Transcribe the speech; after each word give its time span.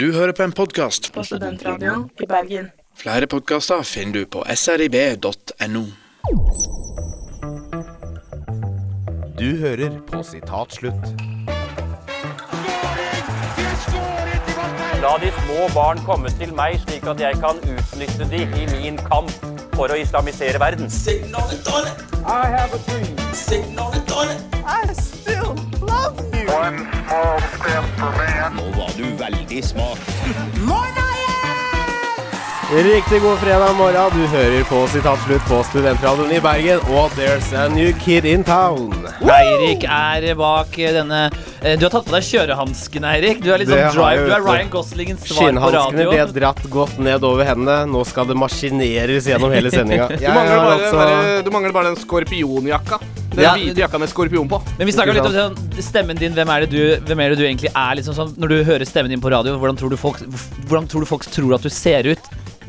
Du 0.00 0.12
hører 0.12 0.32
på 0.32 0.42
en 0.42 0.52
podkast. 0.52 1.12
på 1.12 1.22
Studentradioen 1.24 2.06
i 2.22 2.26
Bergen. 2.26 2.70
Flere 2.96 3.26
podkaster 3.26 3.82
finner 3.84 4.12
du 4.12 4.26
på 4.32 4.44
srib.no. 4.54 5.82
Du 9.38 9.58
hører 9.60 9.98
på 10.08 10.22
sitat 10.24 10.78
slutt. 10.78 11.04
La 15.04 15.12
de 15.20 15.30
små 15.42 15.68
barn 15.76 16.00
komme 16.08 16.32
til 16.40 16.56
meg, 16.56 16.80
slik 16.88 17.04
at 17.04 17.20
jeg 17.20 17.36
kan 17.44 17.60
utnytte 17.60 18.32
de 18.32 18.44
i 18.56 18.66
min 18.72 18.96
kamp 19.04 19.36
for 19.76 19.92
å 19.92 20.00
islamisere 20.00 20.60
verden. 20.64 20.88
Riktig 32.70 33.22
god 33.22 33.38
fredag 33.38 33.72
morgen. 33.78 34.10
Du 34.14 34.26
hører 34.30 34.64
på 34.64 34.80
Sitatslutt 34.92 35.42
på 35.48 35.56
Studentradioen 35.66 36.30
i 36.36 36.40
Bergen. 36.42 36.82
Og 36.94 37.10
there's 37.18 37.48
a 37.54 37.68
new 37.68 37.90
kid 37.98 38.24
in 38.24 38.44
town. 38.46 38.92
Eirik 39.26 39.82
er 39.90 40.28
bak 40.38 40.78
denne 40.78 41.18
eh, 41.62 41.74
Du 41.78 41.88
har 41.88 41.90
tatt 41.96 42.06
på 42.06 42.14
deg 42.14 42.28
kjørehanskene, 42.28 43.10
Eirik. 43.16 43.42
Du 43.42 43.50
er 43.50 43.64
litt 43.64 43.72
sånn 43.72 43.90
drive. 43.96 44.28
Du 44.28 44.34
er. 44.36 44.46
Ryan 44.46 44.70
Goslingens 44.70 45.26
svar 45.26 45.34
på 45.34 45.48
Skinnhanskene 45.48 46.06
radio. 46.06 46.14
ble 46.14 46.40
dratt 46.40 46.62
godt 46.70 47.02
ned 47.02 47.26
over 47.26 47.50
hendene. 47.50 47.80
Nå 47.90 48.04
skal 48.06 48.30
det 48.30 48.38
maskineres 48.38 49.26
gjennom 49.30 49.50
hele 49.54 49.74
sendinga. 49.74 50.06
Du 50.20 50.94
bare, 50.94 51.42
du 51.42 51.50
mangler 51.54 51.74
bare 51.74 51.90
den 51.90 51.98
skorpionjakka. 51.98 53.02
Den 53.30 53.44
Ja. 53.44 53.54
hvite 53.54 53.78
jakka 53.78 53.98
med 53.98 54.08
skorpion 54.10 54.48
på. 54.48 54.58
Men 54.78 54.86
vi 54.86 54.92
snakker 54.92 55.14
litt 55.14 55.24
om 55.26 55.32
sånn, 55.32 55.56
stemmen 55.82 56.16
din. 56.18 56.32
Hvem 56.34 56.48
er 56.50 56.60
det 56.66 56.70
du, 56.70 56.96
hvem 57.06 57.20
er 57.24 57.28
det 57.30 57.38
du 57.38 57.44
egentlig 57.46 57.70
er? 57.74 57.94
Liksom 57.96 58.14
sånn, 58.14 58.34
når 58.36 58.48
du 58.48 58.64
hører 58.64 58.84
stemmen 58.84 59.08
din 59.08 59.20
på 59.20 59.30
radio, 59.30 59.56
hvordan 59.58 59.76
tror 59.78 59.90
du 59.90 59.96
folk, 59.96 60.18
hvordan 60.66 60.88
tror 60.90 61.00
du 61.00 61.06
folk 61.06 61.22
tror 61.30 61.54
at 61.54 61.62
du 61.62 61.68
ser 61.70 62.02
ut? 62.10 62.18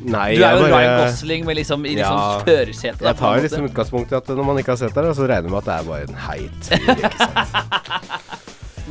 Nei, 0.04 0.36
Du 0.36 0.44
er 0.44 0.56
jo 0.58 0.62
bare- 0.66 0.72
Ryan 0.74 1.06
Gosling 1.06 1.46
med 1.46 1.56
liksom, 1.58 1.86
i 1.86 1.96
liksom 1.96 2.18
Ja. 2.18 2.40
førersetet. 2.46 3.02
Jeg 3.02 3.18
tar 3.18 3.40
liksom 3.42 3.68
utgangspunkt 3.70 4.12
i 4.12 4.16
at 4.18 4.28
når 4.28 4.44
man 4.46 4.58
ikke 4.58 4.68
har 4.74 4.78
sett 4.78 4.94
deg, 4.96 5.04
så 5.14 5.28
regner 5.28 5.44
jeg 5.44 5.52
med 5.52 5.58
at 5.58 5.66
det 5.66 5.74
er 5.78 5.84
bare 5.84 6.02
en 6.02 6.16
heit 6.16 6.64
fyr. 6.70 8.20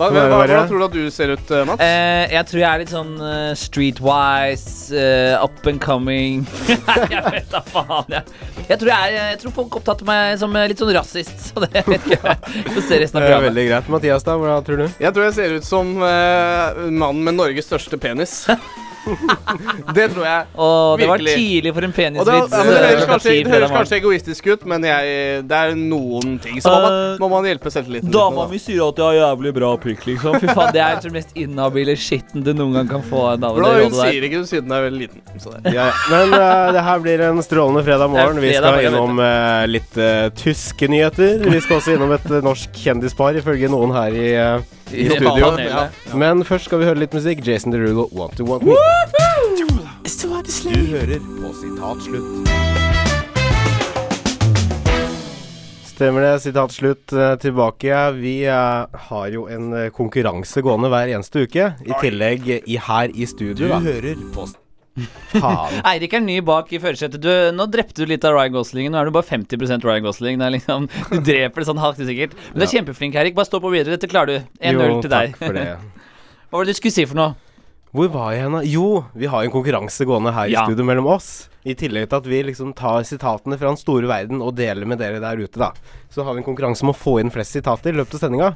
Hva, 0.00 0.06
Hva 0.08 0.20
hva, 0.30 0.36
hvordan 0.40 0.68
tror 0.70 0.80
du 0.80 0.84
at 0.86 0.94
du 0.96 1.10
ser 1.12 1.34
ut, 1.36 1.50
eh, 1.52 1.64
Mats? 1.68 1.82
Uh, 1.84 2.22
jeg 2.32 2.46
tror 2.48 2.60
jeg 2.62 2.68
er 2.70 2.80
litt 2.80 2.92
sånn 2.94 3.10
uh, 3.20 3.50
streetwise, 3.60 4.96
uh, 4.96 5.44
up 5.44 5.68
and 5.68 5.82
coming 5.84 6.46
Jeg 7.12 7.20
vet 7.26 7.52
da 7.52 7.60
faen, 7.68 8.16
jeg. 8.16 8.24
Jeg 8.70 8.80
tror, 8.80 8.92
jeg, 8.94 9.12
er, 9.12 9.28
jeg 9.34 9.38
tror 9.42 9.54
folk 9.58 9.76
opptatte 9.82 10.08
meg 10.08 10.38
som 10.40 10.56
litt 10.56 10.80
sånn 10.80 10.94
rasist. 10.96 11.36
Så 11.50 11.66
det 11.66 11.84
vet 11.84 12.08
ikke 12.14 12.36
får 12.72 12.86
se 12.88 13.02
resten 13.04 13.20
av 13.20 13.26
Det 13.26 13.28
er 13.28 13.28
programmet. 13.28 13.48
veldig 13.50 13.66
greit. 13.68 13.92
Mathias, 13.92 14.24
da? 14.24 14.38
Hva 14.40 14.60
tror 14.64 14.86
du? 14.86 14.86
Jeg 15.04 15.16
tror 15.16 15.28
jeg 15.28 15.36
ser 15.36 15.58
ut 15.58 15.68
som 15.68 15.92
mannen 16.00 17.20
med 17.26 17.36
Norges 17.36 17.68
største 17.68 18.00
penis. 18.00 18.46
det 19.96 20.06
tror 20.12 20.24
jeg. 20.26 20.46
Og 20.60 21.00
det 21.00 21.08
var 21.10 21.24
tidlig 21.24 21.74
for 21.76 21.88
en 21.88 21.94
penisvits. 21.96 22.54
ja, 22.54 22.64
det 22.64 22.76
eh, 22.76 22.88
høres 22.90 23.08
kanskje, 23.10 23.36
det 23.36 23.54
høres 23.54 23.74
kanskje 23.74 24.00
egoistisk 24.00 24.50
ut, 24.52 24.66
men 24.70 24.86
jeg, 24.86 25.44
det 25.50 25.60
er 25.60 25.76
noen 25.78 26.38
ting. 26.42 26.60
Så 26.62 26.72
må 26.72 26.80
man, 26.84 26.98
Eh, 27.00 27.16
må 27.20 27.28
man 27.32 27.46
hjelpe 27.48 27.70
selvtilliten. 27.72 28.10
Dama 28.12 28.46
mi 28.50 28.58
sier 28.60 28.82
at 28.86 29.00
jeg 29.00 29.06
har 29.06 29.18
jævlig 29.18 29.52
bra 29.56 29.70
pikk, 29.80 30.06
liksom. 30.10 30.38
Fy 30.42 30.50
faen, 30.50 30.72
Det 30.74 30.82
er 30.84 31.00
den 31.04 31.14
mest 31.16 31.36
inhabile 31.38 31.96
skitten 31.98 32.44
du 32.46 32.52
noen 32.56 32.78
gang 32.78 32.90
kan 32.90 33.04
få. 33.06 33.24
av 33.30 33.38
En 33.38 33.44
dame, 33.46 33.64
da, 33.64 33.72
hun 33.84 33.96
sier 33.96 34.26
ikke 34.28 34.42
det 34.42 34.50
siden 34.50 34.70
hun 34.70 34.76
er 34.78 34.86
veldig 34.88 35.02
liten. 35.06 35.40
Så 35.40 35.54
det. 35.56 35.74
Ja, 35.74 35.88
ja. 35.90 35.96
Men 36.12 36.34
uh, 36.34 36.72
det 36.76 36.84
her 36.86 37.04
blir 37.04 37.24
en 37.28 37.42
strålende 37.44 37.84
fredag 37.86 38.12
morgen. 38.12 38.40
Vi 38.42 38.52
skal 38.54 38.68
morgen, 38.68 38.92
innom 38.92 39.22
uh, 39.22 39.64
litt 39.70 40.00
eh, 40.00 40.28
tyske 40.36 40.88
nyheter. 40.90 41.40
Vi 41.50 41.60
skal 41.62 41.80
også 41.80 41.94
innom 41.96 42.12
et 42.16 42.28
eh, 42.30 42.42
norsk 42.44 42.76
kjendispar, 42.84 43.38
ifølge 43.40 43.70
noen 43.72 43.94
her 43.94 44.16
i, 44.16 44.28
eh, 44.34 44.76
i 44.92 45.06
studio. 45.10 45.50
Ja. 45.60 45.88
Men 46.14 46.44
først 46.44 46.64
skal 46.70 46.80
vi 46.82 46.88
høre 46.90 46.98
litt 47.02 47.14
musikk. 47.16 47.42
Jason 47.46 47.72
Derulo, 47.74 48.08
Want 48.12 48.36
to 48.40 48.44
Want 48.48 48.64
Me. 48.66 48.74
Du 50.70 50.86
hører 50.90 51.18
på 51.40 51.52
sitat 51.56 52.02
slutt. 52.04 52.50
Stemmer 55.90 56.24
det. 56.24 56.34
Sitat 56.40 56.72
slutt. 56.72 57.12
eh, 57.12 57.34
tilbake. 57.36 57.92
Vi 58.16 58.34
eh, 58.48 58.86
har 59.08 59.26
jo 59.28 59.46
en 59.52 59.72
eh, 59.76 59.90
konkurranse 59.92 60.62
gående 60.64 60.88
hver 60.88 61.12
eneste 61.12 61.44
uke. 61.44 61.66
I 61.84 61.92
tillegg 62.00 62.48
i, 62.64 62.78
her 62.80 63.12
i 63.12 63.26
Du 63.26 63.26
studio, 63.28 63.68
da. 63.68 63.80
hører 63.84 64.16
på 64.34 64.46
Faen. 65.32 65.76
Eirik 65.90 66.14
er 66.16 66.22
ny 66.24 66.38
bak 66.44 66.72
i 66.74 66.80
førersetet. 66.82 67.26
Nå 67.56 67.66
drepte 67.70 68.02
du 68.02 68.10
litt 68.10 68.24
av 68.26 68.34
Ryan 68.36 68.56
Gosling. 68.56 68.90
Nå 68.92 69.00
er 69.00 69.10
du 69.10 69.14
bare 69.14 69.28
50% 69.28 69.86
Ryan 69.86 70.06
Gosling. 70.06 70.40
Det 70.40 70.50
liksom, 70.56 70.88
du 71.12 71.20
dreper 71.26 71.62
det 71.62 71.68
sånn 71.70 71.82
halvt 71.82 72.02
sikkert. 72.08 72.34
Men 72.50 72.62
du 72.62 72.66
er 72.66 72.72
kjempeflink, 72.74 73.18
Eirik. 73.20 73.36
Bare 73.38 73.48
stå 73.48 73.62
på 73.62 73.72
videre. 73.72 73.96
Dette 73.96 74.10
klarer 74.10 74.40
du. 74.40 74.50
1-0 74.72 74.98
til 75.06 75.14
deg. 75.14 75.38
Hva 76.50 76.58
var 76.58 76.66
det 76.66 76.74
du 76.74 76.80
skulle 76.80 76.96
si 76.96 77.06
for 77.06 77.18
noe? 77.20 77.49
Hvor 77.90 78.06
var 78.14 78.32
jeg 78.36 78.44
hen? 78.46 78.58
Jo, 78.70 79.04
vi 79.18 79.26
har 79.26 79.42
en 79.42 79.50
konkurranse 79.50 80.04
gående 80.06 80.30
her 80.32 80.46
Ja. 80.48 80.62
i 80.62 80.66
studio 80.70 80.84
mellom 80.86 81.06
oss. 81.10 81.48
I 81.66 81.74
tillegg 81.74 82.06
til 82.08 82.16
at 82.16 82.24
vi 82.30 82.38
liksom 82.46 82.70
tar 82.72 83.02
sitatene 83.04 83.58
fra 83.58 83.68
den 83.68 83.76
store 83.76 84.06
verden 84.08 84.40
og 84.40 84.54
deler 84.56 84.86
med 84.88 84.98
dere 85.02 85.18
der 85.20 85.36
ute, 85.42 85.58
da. 85.60 85.72
Så 86.08 86.24
har 86.24 86.32
vi 86.32 86.40
en 86.40 86.46
konkurranse 86.46 86.82
om 86.86 86.92
å 86.92 86.96
få 86.96 87.18
inn 87.20 87.28
flest 87.30 87.52
sitater 87.52 87.90
i 87.92 87.98
løpet 87.98 88.14
av 88.16 88.20
sendinga. 88.22 88.48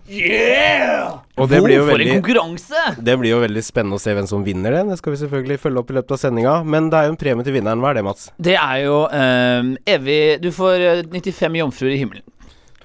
Og 1.36 1.48
det 1.50 1.60
blir 1.64 1.76
jo 1.82 1.84
For 1.90 2.00
en 2.00 2.22
konkurranse! 2.22 2.84
det 3.02 3.18
blir 3.20 3.34
jo 3.34 3.40
veldig 3.42 3.62
spennende 3.66 3.98
å 3.98 4.00
se 4.00 4.14
hvem 4.14 4.26
som 4.30 4.44
vinner 4.46 4.70
det. 4.72 4.84
Det 4.88 4.98
skal 5.02 5.12
vi 5.12 5.20
selvfølgelig 5.24 5.60
følge 5.60 5.82
opp 5.82 5.90
i 5.90 5.96
løpet 5.98 6.16
av 6.16 6.22
sendinga. 6.22 6.54
Men 6.64 6.88
det 6.88 6.96
er 7.00 7.04
jo 7.10 7.12
en 7.16 7.20
premie 7.20 7.44
til 7.44 7.58
vinneren. 7.58 7.82
Hva 7.82 7.90
er 7.90 7.94
det, 8.00 8.04
Mats? 8.06 8.30
Det 8.40 8.56
er 8.56 8.78
jo 8.86 8.96
ehm, 9.12 9.74
evig 9.84 10.40
Du 10.40 10.50
får 10.54 10.80
eh, 10.80 11.02
95 11.10 11.58
jomfruer 11.60 11.92
i 11.92 11.98
himmelen. 12.00 12.22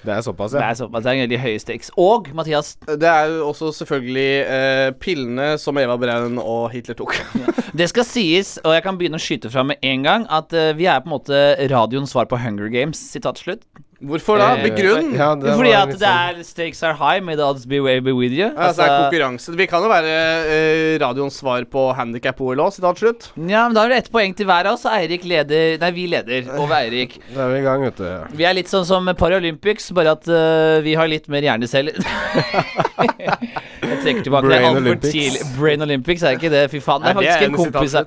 Det 0.00 0.14
er 0.14 0.22
såpass, 0.24 0.52
Det 0.52 0.62
er 0.64 0.78
såpass. 0.78 1.04
Det 1.04 1.12
er 1.12 1.20
veldig 1.26 1.40
høyeste 1.42 1.74
X. 1.76 1.90
Og 2.00 2.30
Mathias, 2.34 2.76
det 2.88 3.08
er 3.08 3.28
jo 3.34 3.50
også 3.50 3.72
selvfølgelig 3.82 4.30
eh, 4.40 4.86
pillene 5.02 5.50
som 5.60 5.78
Eva 5.80 5.98
Braun 6.00 6.40
og 6.40 6.70
Hitler 6.72 6.96
tok. 6.96 7.18
det 7.80 7.90
skal 7.92 8.08
sies, 8.08 8.56
og 8.64 8.74
jeg 8.76 8.86
kan 8.86 9.00
begynne 9.00 9.20
å 9.20 9.22
skyte 9.22 9.52
fra 9.52 9.66
med 9.66 9.82
en 9.84 10.06
gang, 10.06 10.26
at 10.32 10.56
eh, 10.56 10.72
vi 10.78 10.88
er 10.88 11.02
på 11.04 11.10
en 11.10 11.16
måte 11.18 11.44
radioens 11.72 12.14
svar 12.16 12.30
på 12.30 12.40
Hunger 12.40 12.72
Games. 12.72 13.00
Sitat 13.12 13.42
slutt. 13.42 13.66
Hvorfor 14.00 14.38
da? 14.40 14.54
Eh, 14.56 14.62
Begrunn? 14.64 15.10
Ja, 15.12 15.34
det 15.36 15.52
Fordi 15.58 15.72
at 15.76 15.90
det 15.92 15.98
sånn- 16.00 16.38
er 16.40 16.44
stakes 16.48 16.82
are 16.82 16.94
high, 16.96 17.20
may 17.20 17.36
the 17.36 17.44
odds 17.44 17.66
be 17.68 17.80
way 17.84 18.00
be 18.00 18.14
with 18.16 18.32
you. 18.32 18.46
Ja, 18.48 18.68
altså, 18.70 18.80
det 18.80 18.88
er 18.88 19.02
konkurranse. 19.10 19.56
Vi 19.58 19.66
kan 19.68 19.82
jo 19.84 19.90
være 19.92 20.14
eh, 20.48 20.98
radioens 21.02 21.36
svar 21.36 21.66
på 21.68 21.84
handikap-OL 21.98 22.56
òg, 22.64 22.72
sitat 22.72 22.96
slutt. 23.02 23.28
ja, 23.36 23.66
men 23.68 23.74
da 23.76 23.84
er 23.84 23.88
det 23.92 23.98
ett 24.06 24.10
poeng 24.10 24.34
til 24.34 24.46
hver 24.48 24.64
av 24.70 24.78
oss, 24.78 24.86
Eirik 24.88 25.24
leder 25.28 25.76
Nei, 25.80 25.90
vi 25.92 26.06
leder 26.08 26.48
over 26.56 26.76
Eirik. 26.80 27.18
Da 27.34 27.44
er 27.44 27.52
vi 27.52 27.58
i 27.60 27.62
gang, 27.68 27.84
vet 27.84 27.96
du. 28.00 28.36
Vi 28.40 28.44
er 28.48 28.54
litt 28.56 28.72
sånn 28.72 28.86
som 28.88 29.04
Paralympics, 29.20 29.90
bare 29.92 30.16
at 30.16 30.26
uh, 30.28 30.80
vi 30.80 30.94
har 30.96 31.06
litt 31.06 31.28
mer 31.28 31.42
hjerneceller. 31.42 32.00
jeg 33.80 33.98
trekker 34.04 34.24
tilbake. 34.26 34.46
Brain 34.50 34.76
Olympics. 34.76 35.12
tidlig. 35.14 35.40
Brain 35.58 35.82
Olympics 35.86 36.22
er 36.22 36.36
ikke 36.36 36.50
det, 36.52 36.62
fy 36.72 36.80
faen. 36.84 37.02
Det 37.02 37.10
er 37.10 37.18
faktisk 37.20 37.46
en 37.46 37.56
kompis 37.56 37.94
av 37.94 38.06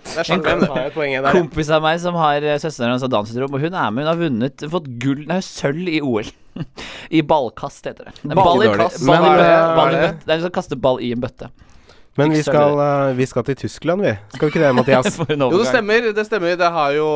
en 1.18 1.32
kompis 1.34 1.70
av 1.74 1.82
meg 1.86 2.00
som 2.04 2.16
har 2.20 2.46
eh, 2.46 2.60
søsteren 2.62 2.94
hans 2.94 3.02
har 3.06 3.12
Downs 3.14 3.32
syndrom, 3.34 3.54
og 3.58 3.64
hun 3.66 3.74
er 3.74 3.92
med. 3.92 4.04
Hun 4.06 4.12
har 4.12 4.22
vunnet 4.22 4.66
Fått 4.74 4.88
gull 5.02 5.26
Nei, 5.30 5.40
sølv 5.46 5.90
i 5.90 6.00
OL. 6.06 6.30
I 7.18 7.22
ballkast, 7.26 7.86
heter 7.90 8.12
det. 8.12 8.14
Ball 8.38 8.64
i 8.64 8.70
Ballkast. 8.70 9.06
ball 9.08 9.26
i 9.26 9.30
bøtte. 9.34 9.50
eh, 9.50 9.76
Ball 9.80 9.94
i 9.96 10.02
bøtte. 10.04 10.26
Det 10.26 10.32
er 10.32 10.38
en 10.38 10.46
som 10.48 10.54
kaster 10.60 10.76
ball 10.88 11.02
i 11.02 11.12
en 11.16 11.24
bøtte. 11.24 11.50
Men 12.20 12.30
vi 12.30 12.44
skal, 12.46 12.76
uh, 12.78 13.12
vi 13.18 13.26
skal 13.26 13.42
til 13.48 13.56
Tyskland, 13.64 14.04
vi. 14.06 14.12
Skal 14.36 14.46
vi 14.46 14.52
ikke 14.52 14.62
det, 14.62 14.68
Mathias? 14.80 15.16
Jo, 15.18 15.48
det 15.58 15.66
stemmer. 15.66 16.10
Det 16.14 16.26
stemmer. 16.28 16.54
Det, 16.60 16.68
har 16.76 16.92
jo, 16.94 17.08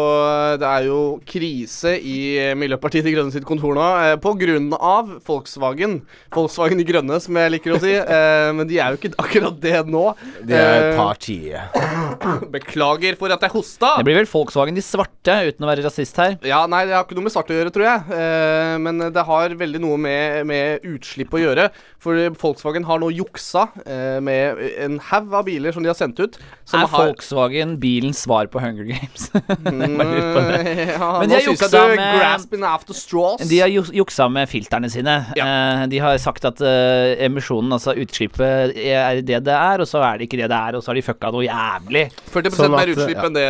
det 0.57 0.65
er 0.69 0.87
jo 0.87 0.99
krise 1.29 1.93
i 2.01 2.15
Miljøpartiet 2.57 3.05
De 3.05 3.13
Grønne 3.13 3.33
sitt 3.35 3.45
kontor 3.45 3.77
nå 3.77 3.85
eh, 4.01 4.15
på 4.23 4.33
grunn 4.39 4.71
av 4.73 5.11
Volkswagen. 5.27 5.99
Volkswagen 6.33 6.81
De 6.81 6.85
Grønne, 6.87 7.19
som 7.21 7.37
jeg 7.37 7.53
liker 7.57 7.75
å 7.77 7.81
si. 7.83 7.93
Eh, 8.17 8.49
men 8.55 8.65
de 8.69 8.77
er 8.81 8.93
jo 8.93 8.97
ikke 8.97 9.11
akkurat 9.21 9.57
det 9.61 9.75
nå. 9.91 10.03
De 10.47 10.55
er 10.55 10.87
Eh, 10.87 10.97
partiet. 10.97 11.75
Beklager 12.55 13.17
for 13.19 13.33
at 13.33 13.43
jeg 13.45 13.53
hosta. 13.53 13.91
Det 13.99 14.07
blir 14.07 14.17
vel 14.17 14.29
Volkswagen 14.31 14.77
de 14.77 14.83
svarte, 14.85 15.35
uten 15.51 15.65
å 15.65 15.69
være 15.69 15.83
rasist 15.85 16.17
her. 16.21 16.37
Ja, 16.47 16.63
nei, 16.71 16.83
det 16.89 16.95
har 16.95 17.05
ikke 17.05 17.17
noe 17.17 17.27
med 17.27 17.33
svart 17.35 17.51
å 17.53 17.57
gjøre, 17.57 17.73
tror 17.75 17.85
jeg. 17.85 18.17
Eh, 18.17 18.73
men 18.81 19.05
det 19.13 19.25
har 19.27 19.53
veldig 19.59 19.81
noe 19.83 19.99
med, 20.01 20.47
med 20.49 20.87
utslipp 20.87 21.35
å 21.37 21.43
gjøre. 21.43 21.69
For 22.03 22.17
Volkswagen 22.41 22.87
har 22.87 23.01
nå 23.03 23.11
juksa 23.13 23.67
eh, 23.85 24.17
med 24.23 24.63
en 24.87 24.99
haug 25.11 25.33
av 25.37 25.45
biler 25.47 25.75
som 25.75 25.83
de 25.85 25.91
har 25.91 25.97
sendt 25.99 26.19
ut. 26.23 26.37
Som 26.67 26.81
er 26.81 26.89
har 26.91 27.05
Volkswagen 27.11 27.75
bilens 27.81 28.23
svar 28.25 28.49
på 28.51 28.61
Hunger 28.63 28.87
Games? 28.93 29.29
Mm, 29.67 29.99
ja, 29.99 31.07
Men 31.19 31.29
de 31.29 31.35
har 31.35 31.41
jeg 31.41 31.49
juksa 31.51 31.81
med- 31.91 32.17
grasping 32.19 32.63
after 32.67 32.95
straws. 32.95 33.41
De 33.49 33.59
har 33.59 33.69
juksa 33.69 34.27
med 34.31 34.47
filterne 34.49 34.89
sine. 34.91 35.15
Eh, 35.35 35.81
de 35.91 35.99
har 36.01 36.17
sagt 36.21 36.45
at 36.47 36.61
eh, 36.63 37.15
emisjonen, 37.25 37.71
altså 37.75 37.93
utslippet, 37.99 38.73
er 38.77 39.21
det 39.25 39.41
det 39.47 39.53
er, 39.53 39.81
og 39.83 39.87
så 39.89 40.01
er 40.05 40.19
det 40.21 40.27
ikke 40.27 40.39
det 40.41 40.49
det 40.51 40.57
er, 40.57 40.77
og 40.77 40.83
så 40.83 40.91
har 40.91 40.99
de 40.99 41.03
fucka 41.05 41.31
noe 41.35 41.45
jævlig. 41.45 42.05
40 42.33 42.55
Sånn 42.57 42.73
mer 42.73 42.91
utslipp 42.93 43.17
ja. 43.19 43.25
enn 43.27 43.35
det, 43.37 43.47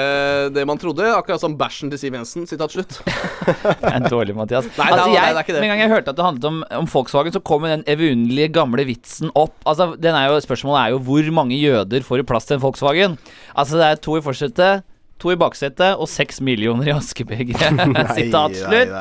det 0.58 0.66
man 0.70 0.80
trodde. 0.82 1.06
Akkurat 1.16 1.42
som 1.44 1.56
bæsjen 1.60 1.92
til 1.94 2.02
Siv 2.02 2.18
Jensen. 2.18 2.48
Sitat 2.50 2.74
slutt. 2.76 3.00
Det 3.48 3.92
er 3.94 4.04
dårlig, 4.12 4.34
Mathias. 4.36 4.66
Nei, 4.76 4.88
altså, 4.92 5.06
nei, 5.08 5.14
nei, 5.14 5.16
jeg, 5.16 5.34
det 5.36 5.40
er 5.40 5.46
ikke 5.46 5.54
det. 5.56 5.62
Med 5.62 5.68
en 5.68 5.72
gang 5.74 5.82
jeg 5.86 5.92
hørte 5.94 6.12
at 6.14 6.18
det 6.20 6.26
handlet 6.26 6.48
om, 6.50 6.58
om 6.82 6.90
Volkswagen, 6.92 7.34
så 7.36 7.42
kom 7.46 7.64
den 7.68 7.84
evunnelige 7.90 8.50
gamle 8.58 8.84
vitsen 8.88 9.32
opp. 9.38 9.56
Altså, 9.70 9.92
den 10.02 10.18
er 10.18 10.32
jo, 10.32 10.40
Spørsmålet 10.44 10.80
er 10.82 10.94
jo 10.96 11.00
hvor 11.08 11.27
mange 11.36 11.58
jøder 11.60 12.06
får 12.06 12.24
plass 12.28 12.48
til 12.50 12.58
en 12.58 12.64
Volkswagen? 12.64 13.18
Altså, 13.56 13.80
det 13.80 13.88
er 13.88 14.00
to 14.04 14.18
i 14.18 14.24
forsetet. 14.26 14.86
To 15.18 15.32
i 15.34 15.38
baksetet 15.40 15.98
og 15.98 16.06
seks 16.12 16.38
millioner 16.46 16.92
i 16.92 16.94
askebegeret. 16.94 17.80
Sitat 18.18 18.60
slutt. 18.60 18.92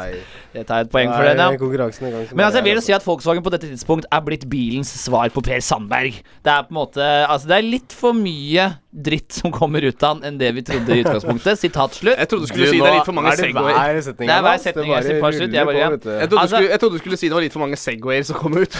Det 0.57 0.65
tar 0.65 0.81
jeg 0.81 0.89
et 0.89 0.93
poeng 0.95 1.11
for 1.13 1.27
den, 1.27 1.37
er 1.37 1.53
ja. 1.53 1.53
i 1.53 2.13
gang. 2.15 2.31
Men 2.33 2.47
altså, 2.47 2.59
jeg 2.59 2.65
vil 2.65 2.73
er, 2.73 2.81
jo 2.81 2.85
si 2.87 2.97
at 2.97 3.05
Volkswagen 3.05 3.45
på 3.45 3.53
dette 3.53 3.69
tidspunkt 3.69 4.09
er 4.09 4.25
blitt 4.25 4.49
bilens 4.49 4.93
svar 5.03 5.29
på 5.35 5.45
Per 5.45 5.61
Sandberg. 5.61 6.17
Det 6.45 6.53
er 6.53 6.65
på 6.65 6.73
en 6.73 6.81
måte 6.81 7.05
Altså, 7.05 7.51
det 7.51 7.59
er 7.59 7.67
litt 7.67 7.97
for 7.97 8.17
mye 8.17 8.71
dritt 8.97 9.35
som 9.37 9.53
kommer 9.53 9.85
ut 9.85 10.03
av 10.03 10.15
han 10.15 10.25
enn 10.25 10.39
det 10.41 10.49
vi 10.57 10.63
trodde 10.65 10.95
i 10.95 11.03
utgangspunktet. 11.05 11.61
Sitat 11.61 11.99
slutt. 11.99 12.17
Jeg 12.17 12.31
trodde 12.31 12.47
du 12.47 12.49
Du, 12.49 12.53
skulle 12.55 12.71
si 12.71 12.81
det 12.81 12.89
er 12.89 12.97
litt 12.97 13.09
for 13.09 13.17
mange 13.17 13.33
er 13.33 13.37
det 13.37 13.49
Segwayer. 13.51 13.77
hver 13.77 14.01
setning 14.07 14.31
Det 14.31 14.37
er 14.37 14.45
hver 14.47 14.61
setning 14.63 14.89
jeg 14.89 14.95
jeg 14.97 15.67
på. 15.67 15.73
Jeg 15.77 16.01
trodde, 16.01 16.41
Altså- 16.41 16.47
du 16.47 16.49
skulle, 16.57 16.71
jeg 16.71 16.81
trodde 16.81 16.93
du 16.97 17.03
skulle 17.05 17.19
si 17.21 17.29
det 17.29 17.37
var 17.37 17.45
litt 17.45 17.53
for 17.53 17.61
mange 17.61 17.77
Segwayer 17.77 18.23
som 18.25 18.37
kom 18.41 18.57
ut. 18.57 18.73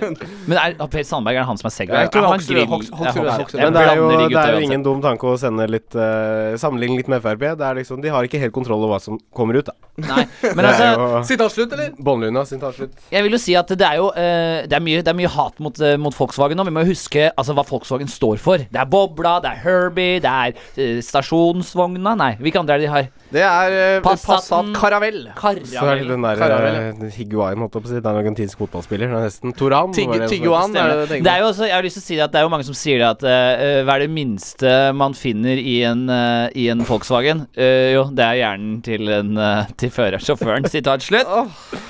Men 0.48 0.58
er, 0.58 0.86
Per 0.86 1.02
Sandberg 1.02 1.34
er 1.34 1.40
det 1.42 1.48
han 1.50 1.58
som 1.58 1.66
er 1.66 1.74
Segway? 1.74 1.96
Ja, 1.96 2.00
Jeg 2.06 2.12
tror 2.14 2.22
han 2.22 2.38
Hoksrud, 2.38 2.54
grill. 2.54 2.66
Hoksrud, 2.70 3.60
Men 3.60 3.72
det 3.74 3.82
er 3.82 3.96
jo 3.96 4.08
de 4.10 4.28
det 4.34 4.44
er 4.44 4.52
jo 4.54 4.62
ingen 4.68 4.82
dum 4.86 5.02
tanke 5.02 5.26
å 5.26 5.34
sende 5.40 5.66
litt 5.66 5.98
uh, 5.98 6.54
Sammenligne 6.60 7.00
litt 7.00 7.10
med 7.10 7.24
Frp. 7.24 7.44
Det 7.58 7.66
er 7.66 7.80
liksom 7.80 8.02
De 8.04 8.12
har 8.14 8.22
ikke 8.22 8.38
helt 8.38 8.54
kontroll 8.54 8.84
over 8.84 8.94
hva 8.94 9.00
som 9.02 9.18
kommer 9.34 9.58
ut, 9.58 9.66
da. 9.66 9.74
Nei, 9.94 10.24
men 10.54 10.66
altså 10.66 11.22
er 11.24 11.28
jo 11.28 11.32
Sitat 11.34 11.54
slutt, 11.56 11.72
eller? 11.76 11.90
Båndluna 11.98 12.44
sitatslutt. 12.46 12.92
Jeg 13.10 13.24
vil 13.26 13.32
jo 13.36 13.40
si 13.40 13.56
at 13.58 13.68
det 13.74 13.86
er 13.88 13.96
jo 14.00 14.10
eh, 14.14 14.66
det, 14.68 14.76
er 14.78 14.84
mye, 14.84 15.02
det 15.02 15.10
er 15.12 15.18
mye 15.18 15.30
hat 15.34 15.58
mot, 15.64 15.80
eh, 15.80 15.96
mot 16.00 16.14
Volkswagen 16.14 16.56
nå. 16.60 16.66
Vi 16.68 16.74
må 16.76 16.84
jo 16.84 16.92
huske 16.92 17.26
altså, 17.34 17.56
hva 17.56 17.64
Volkswagen 17.68 18.10
står 18.10 18.38
for. 18.42 18.58
Det 18.70 18.80
er 18.80 18.88
Bobla, 18.90 19.38
det 19.44 19.50
er 19.54 19.60
Herbie, 19.64 20.20
det 20.24 20.30
er 20.30 20.54
eh, 20.76 21.00
stasjonsvogna 21.04 22.14
Nei, 22.18 22.32
hvilke 22.40 22.60
andre 22.60 22.76
er 22.76 22.82
det 22.82 22.86
de 22.88 22.92
har? 22.92 23.08
Det 23.34 23.42
er 23.42 23.72
uh, 23.98 24.02
Passaten. 24.04 24.70
Passat 24.72 24.76
Caravelle. 24.78 25.32
Så 25.66 25.82
er 25.90 25.98
det 26.02 26.08
den 26.12 26.22
der 26.22 26.38
Caravelle. 26.38 26.82
uh, 27.02 27.16
Higuain, 27.16 27.58
holdt 27.58 27.74
jeg 27.74 27.82
på 27.82 27.88
å 27.88 27.90
si. 27.90 27.98
Det 27.98 28.06
er 28.06 28.12
en 28.14 28.20
argentinsk 28.20 28.60
fotballspiller. 28.62 29.10
Det 29.10 29.18
er 29.18 29.24
nesten 29.26 29.54
Toran. 29.58 29.94
Tig- 29.96 30.06
var 30.08 30.22
det 30.22 30.28
som- 30.28 30.36
Tiguan 30.36 30.76
er 30.76 30.92
det 30.92 30.94
du 30.94 31.00
Det 31.00 31.08
tenker 31.16 31.30
er 31.32 31.40
jo 31.42 31.48
også, 31.50 31.66
jeg 31.66 31.74
har 31.74 31.82
lyst 31.86 31.98
til 31.98 32.04
å 32.04 32.06
si 32.06 32.14
det 32.20 32.24
at 32.28 32.32
det 32.34 32.38
er 32.40 32.46
jo 32.46 32.52
mange 32.54 32.66
som 32.68 32.76
sier 32.78 33.02
det 33.02 33.08
at 33.08 33.24
eh, 33.26 33.80
hva 33.88 33.96
er 33.96 34.04
det 34.04 34.10
minste 34.14 34.74
man 34.94 35.14
finner 35.18 35.58
i 35.58 35.74
en, 35.88 36.04
eh, 36.08 36.54
i 36.54 36.68
en 36.70 36.84
Volkswagen? 36.86 37.42
Eh, 37.56 37.90
jo, 37.96 38.04
det 38.14 38.24
er 38.28 38.38
hjernen 38.42 38.78
til, 38.86 39.08
en, 39.18 39.34
eh, 39.38 39.72
til 39.82 39.90
førersjåføren. 39.94 40.68
Sitat 40.70 41.03
slutt. 41.04 41.30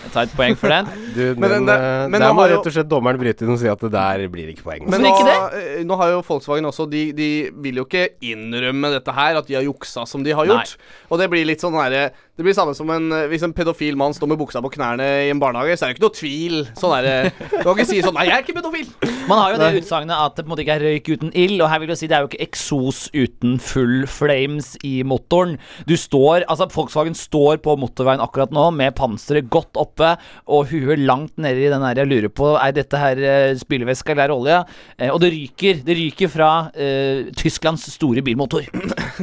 Jeg 0.04 0.12
tar 0.14 0.26
et 0.28 0.34
poeng 0.36 0.56
for 0.60 0.72
den. 0.72 0.88
Du, 1.14 1.22
Men 1.34 1.40
men, 1.44 1.66
den- 1.68 1.68
uh, 1.84 2.08
men 2.12 2.20
der 2.20 2.32
må 2.36 2.44
har 2.44 2.52
rett 2.56 2.68
og 2.70 2.74
slett 2.76 2.90
dommeren 2.90 3.18
bryte 3.20 3.46
inn 3.46 3.52
og 3.54 3.58
si 3.62 3.70
at 3.70 3.80
det 3.86 3.90
der 3.94 4.24
blir 4.32 4.50
ikke 4.52 4.66
poeng. 4.66 4.84
Men 4.90 5.00
nå, 5.04 5.12
ikke 5.14 5.36
eh, 5.60 5.84
nå 5.86 5.98
har 6.00 6.12
jo 6.14 6.20
Volkswagen 6.26 6.68
også 6.70 6.86
de, 6.90 7.04
de 7.16 7.30
vil 7.64 7.80
jo 7.82 7.86
ikke 7.88 8.04
innrømme 8.30 8.90
dette 8.98 9.14
her, 9.16 9.38
at 9.40 9.46
de 9.50 9.58
har 9.58 9.66
juksa 9.66 10.04
som 10.10 10.22
de 10.26 10.34
har 10.36 10.46
Nei. 10.46 10.54
gjort. 10.58 10.76
Og 11.10 11.18
det 11.22 11.30
blir 11.32 11.46
litt 11.48 11.62
sånn 11.64 11.74
derre 11.78 12.10
Det 12.34 12.42
blir 12.42 12.54
samme 12.56 12.72
som 12.74 12.88
en 12.90 13.12
eh, 13.14 13.28
Hvis 13.30 13.44
en 13.46 13.52
pedofil 13.54 13.94
mann 13.98 14.14
står 14.14 14.32
med 14.32 14.40
buksa 14.40 14.58
på 14.64 14.72
knærne 14.74 15.06
i 15.22 15.30
en 15.30 15.38
barnehage, 15.38 15.76
så 15.78 15.86
er 15.86 15.92
det 15.92 15.94
ikke 15.94 16.04
noe 16.04 16.16
tvil. 16.18 16.56
Sånn 16.74 16.94
derre 16.96 17.30
Du 17.52 17.60
kan 17.60 17.76
ikke 17.76 17.86
si 17.86 18.00
sånn 18.02 18.16
Nei, 18.18 18.24
jeg 18.26 18.34
er 18.34 18.42
ikke 18.42 18.56
pedofil. 18.56 18.88
Man 19.28 19.38
har 19.38 19.54
jo 19.54 19.60
det 19.60 19.68
utsagnet 19.78 20.18
at 20.18 20.34
det 20.34 20.42
på 20.42 20.48
en 20.48 20.52
måte 20.52 20.64
ikke 20.64 20.74
er 20.74 20.84
røyk 20.84 21.10
uten 21.14 21.30
ild, 21.38 21.62
og 21.62 21.70
her 21.70 21.80
vil 21.80 21.92
du 21.92 21.96
si 21.96 22.08
det 22.10 22.16
er 22.16 22.24
jo 22.24 22.28
ikke 22.28 22.42
eksos 22.44 23.04
uten 23.14 23.54
full 23.62 24.04
flames 24.10 24.74
i 24.84 24.98
motoren. 25.06 25.54
Du 25.88 25.94
står, 25.96 26.44
altså 26.50 26.66
Volkswagen 26.74 27.16
står 27.16 27.62
på 27.64 27.76
motorveien 27.80 28.22
akkurat 28.22 28.52
nå 28.54 28.66
med 28.76 28.96
panseret 28.98 29.48
godt 29.52 29.78
oppe 29.80 30.10
og 30.44 30.68
huet 30.72 31.00
langt 31.00 31.38
nedi 31.40 31.70
den 31.70 31.84
der 31.86 32.02
jeg 32.02 32.10
lurer 32.10 32.32
på 32.32 32.50
Er 32.58 32.74
dette 32.76 32.98
her 33.00 33.20
eh, 33.22 33.54
spylevæske 33.58 34.12
eller 34.12 34.26
er 34.26 34.32
det 34.32 34.36
olje? 34.36 34.58
Eh, 34.98 35.12
og 35.14 35.22
det 35.22 35.30
ryker. 35.32 35.80
Det 35.86 35.96
ryker 35.98 36.30
fra 36.32 36.50
uh, 36.74 37.32
Tysklands 37.38 37.86
store 37.94 38.24
bilmotor. 38.26 38.66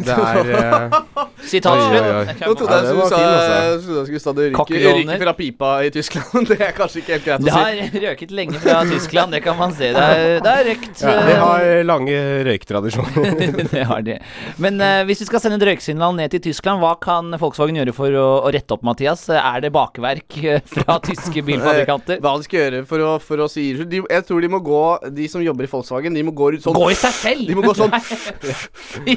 Det 0.07 0.15
er 0.15 0.51
uh, 0.55 1.27
Sitat 1.51 1.85
slutt. 1.85 3.00
Var 3.01 3.12
sa 3.12 3.18
fin, 3.18 3.27
altså. 3.27 3.86
trodde 3.86 4.00
jeg 4.00 4.07
skulle 4.09 4.24
sa 4.24 4.33
det 4.38 4.48
ryker, 4.51 4.86
ryker 5.01 5.21
fra 5.24 5.33
pipa 5.38 5.71
i 5.86 5.92
Tyskland. 5.94 6.48
Det 6.51 6.57
er 6.59 6.74
kanskje 6.75 7.01
ikke 7.01 7.15
helt 7.15 7.25
greit 7.25 7.39
å 7.39 7.44
si. 7.44 7.50
Det 7.50 7.56
har 7.56 8.07
røket 8.07 8.33
lenge 8.36 8.62
fra 8.62 8.77
Tyskland, 8.89 9.36
det 9.36 9.42
kan 9.45 9.57
man 9.59 9.75
se. 9.75 9.92
Det 9.95 10.06
er, 10.15 10.39
det 10.44 10.51
er 10.51 10.68
røkt. 10.71 11.03
ja, 11.03 11.13
eh, 11.13 11.30
De 11.30 11.36
har 11.42 11.68
lange 11.88 12.18
røyktradisjoner. 12.48 13.42
det 13.75 13.86
har 13.88 14.06
de. 14.06 14.18
Men 14.62 14.81
uh, 14.83 15.01
hvis 15.09 15.24
vi 15.24 15.30
skal 15.30 15.44
sende 15.44 15.59
et 15.62 15.68
røyksignal 15.71 16.15
ned 16.18 16.33
til 16.36 16.44
Tyskland, 16.50 16.81
hva 16.83 16.94
kan 17.01 17.31
Volkswagen 17.42 17.80
gjøre 17.80 17.95
for 17.95 18.18
å, 18.18 18.27
å 18.48 18.53
rette 18.53 18.75
opp, 18.75 18.86
Mathias? 18.88 19.27
Er 19.31 19.63
det 19.63 19.71
bakverk 19.75 20.39
eh, 20.44 20.62
fra 20.68 20.97
tyske 21.09 21.44
bilfabrikanter? 21.47 22.21
Hva 22.24 22.36
de 22.38 22.47
skal 22.50 22.63
gjøre 22.65 22.83
for 22.89 23.06
å, 23.06 23.13
for 23.24 23.45
å 23.45 23.50
si? 23.51 23.69
De, 23.81 24.04
jeg 24.04 24.27
tror 24.27 24.44
de 24.44 24.51
må 24.51 24.62
gå 24.63 24.81
De 25.15 25.27
som 25.31 25.44
jobber 25.44 25.68
i 25.68 25.71
Volkswagen, 25.71 26.15
de 26.15 26.25
må 26.25 26.33
gå 26.36 26.51
ut 26.56 26.63
sånn 26.63 26.77
Gå 26.77 26.92
i 26.92 26.97
seg 26.97 27.15
selv! 27.18 27.47
De 27.50 27.57
må 27.57 27.65
gå 27.65 27.75
sånn 27.77 27.94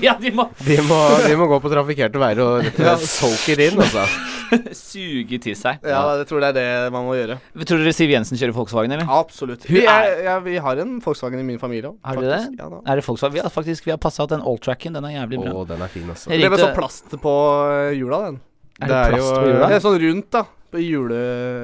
ja, 0.04 0.14
de 0.20 0.30
må 0.34 0.46
De 0.64 0.78
må, 0.86 0.98
de 1.24 1.36
må 1.38 1.48
gå 1.50 1.58
på 1.62 1.72
trafikkerte 1.72 2.20
veier 2.20 2.42
og 2.44 2.64
rett 2.64 2.80
og 2.80 3.04
slett 3.04 3.54
it 3.54 3.62
in, 3.66 3.73
altså. 3.80 4.04
suge 4.78 5.38
til 5.42 5.56
seg. 5.58 5.80
Ja, 5.86 6.00
jeg 6.20 6.26
tror 6.30 6.40
det 6.44 6.50
er 6.52 6.56
det 6.56 6.92
man 6.94 7.06
må 7.08 7.14
gjøre. 7.18 7.38
Tror 7.66 7.82
dere 7.82 7.94
Siv 7.96 8.12
Jensen 8.12 8.38
kjører 8.40 8.54
Volkswagen, 8.56 8.94
eller? 8.96 9.10
Absolutt. 9.10 9.66
Vi, 9.68 9.82
er- 9.90 10.22
ja, 10.26 10.38
vi 10.44 10.56
har 10.62 10.80
en 10.84 10.96
Volkswagen 11.04 11.40
i 11.42 11.46
min 11.46 11.58
familie 11.62 11.90
òg. 11.90 11.96
Har 12.06 12.20
dere 12.22 12.38
det? 12.44 12.58
Ja, 12.60 12.68
da. 12.72 12.80
Er 12.86 13.00
det 13.00 13.06
Volkswagen? 13.08 13.34
Vi 13.38 13.44
har 13.44 13.52
faktisk 13.54 13.86
vi 13.88 13.94
har 13.94 14.00
passa 14.02 14.24
ut 14.26 14.34
den 14.34 14.44
alltracken. 14.46 14.94
Den 14.98 15.04
er 15.10 15.16
jævlig 15.18 15.40
Å, 15.42 15.46
bra. 15.48 15.64
den 15.74 15.82
er 15.86 15.94
fin, 15.94 16.08
altså. 16.14 16.30
Det 16.30 16.50
ble 16.52 16.60
sånn 16.62 16.76
plast 16.78 17.16
på 17.24 17.34
eh, 17.70 17.94
hjula, 17.98 18.20
den. 18.28 18.40
Er 18.82 18.86
det 18.86 18.90
det 18.90 19.00
er 19.00 19.16
plast 19.16 19.30
jo- 19.30 19.38
på 19.40 19.48
hjula? 19.50 19.68
Det 19.70 19.76
er 19.80 19.84
sånn 19.88 19.98
rundt, 20.08 20.30
da. 20.34 20.44
På 20.74 20.80
jule... 20.82 21.14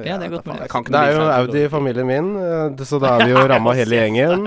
Ja, 0.07 0.15
det 0.15 0.29
er 0.29 0.31
godt 0.31 0.45
mulig. 0.47 0.61
Det, 0.63 0.81
Det 0.87 0.99
er 1.01 1.09
jo 1.11 1.17
bil, 1.17 1.25
så 1.25 1.25
jeg 1.25 1.41
Audi 1.41 1.57
vet 1.57 1.65
i 1.65 1.71
familien 1.73 2.07
min, 2.07 2.27
eh, 2.39 2.83
så 2.87 2.99
da 3.03 3.09
er 3.17 3.25
vi 3.27 3.33
jo 3.33 3.41
ramma 3.51 3.73
hele 3.75 3.97
gjengen. 3.97 4.45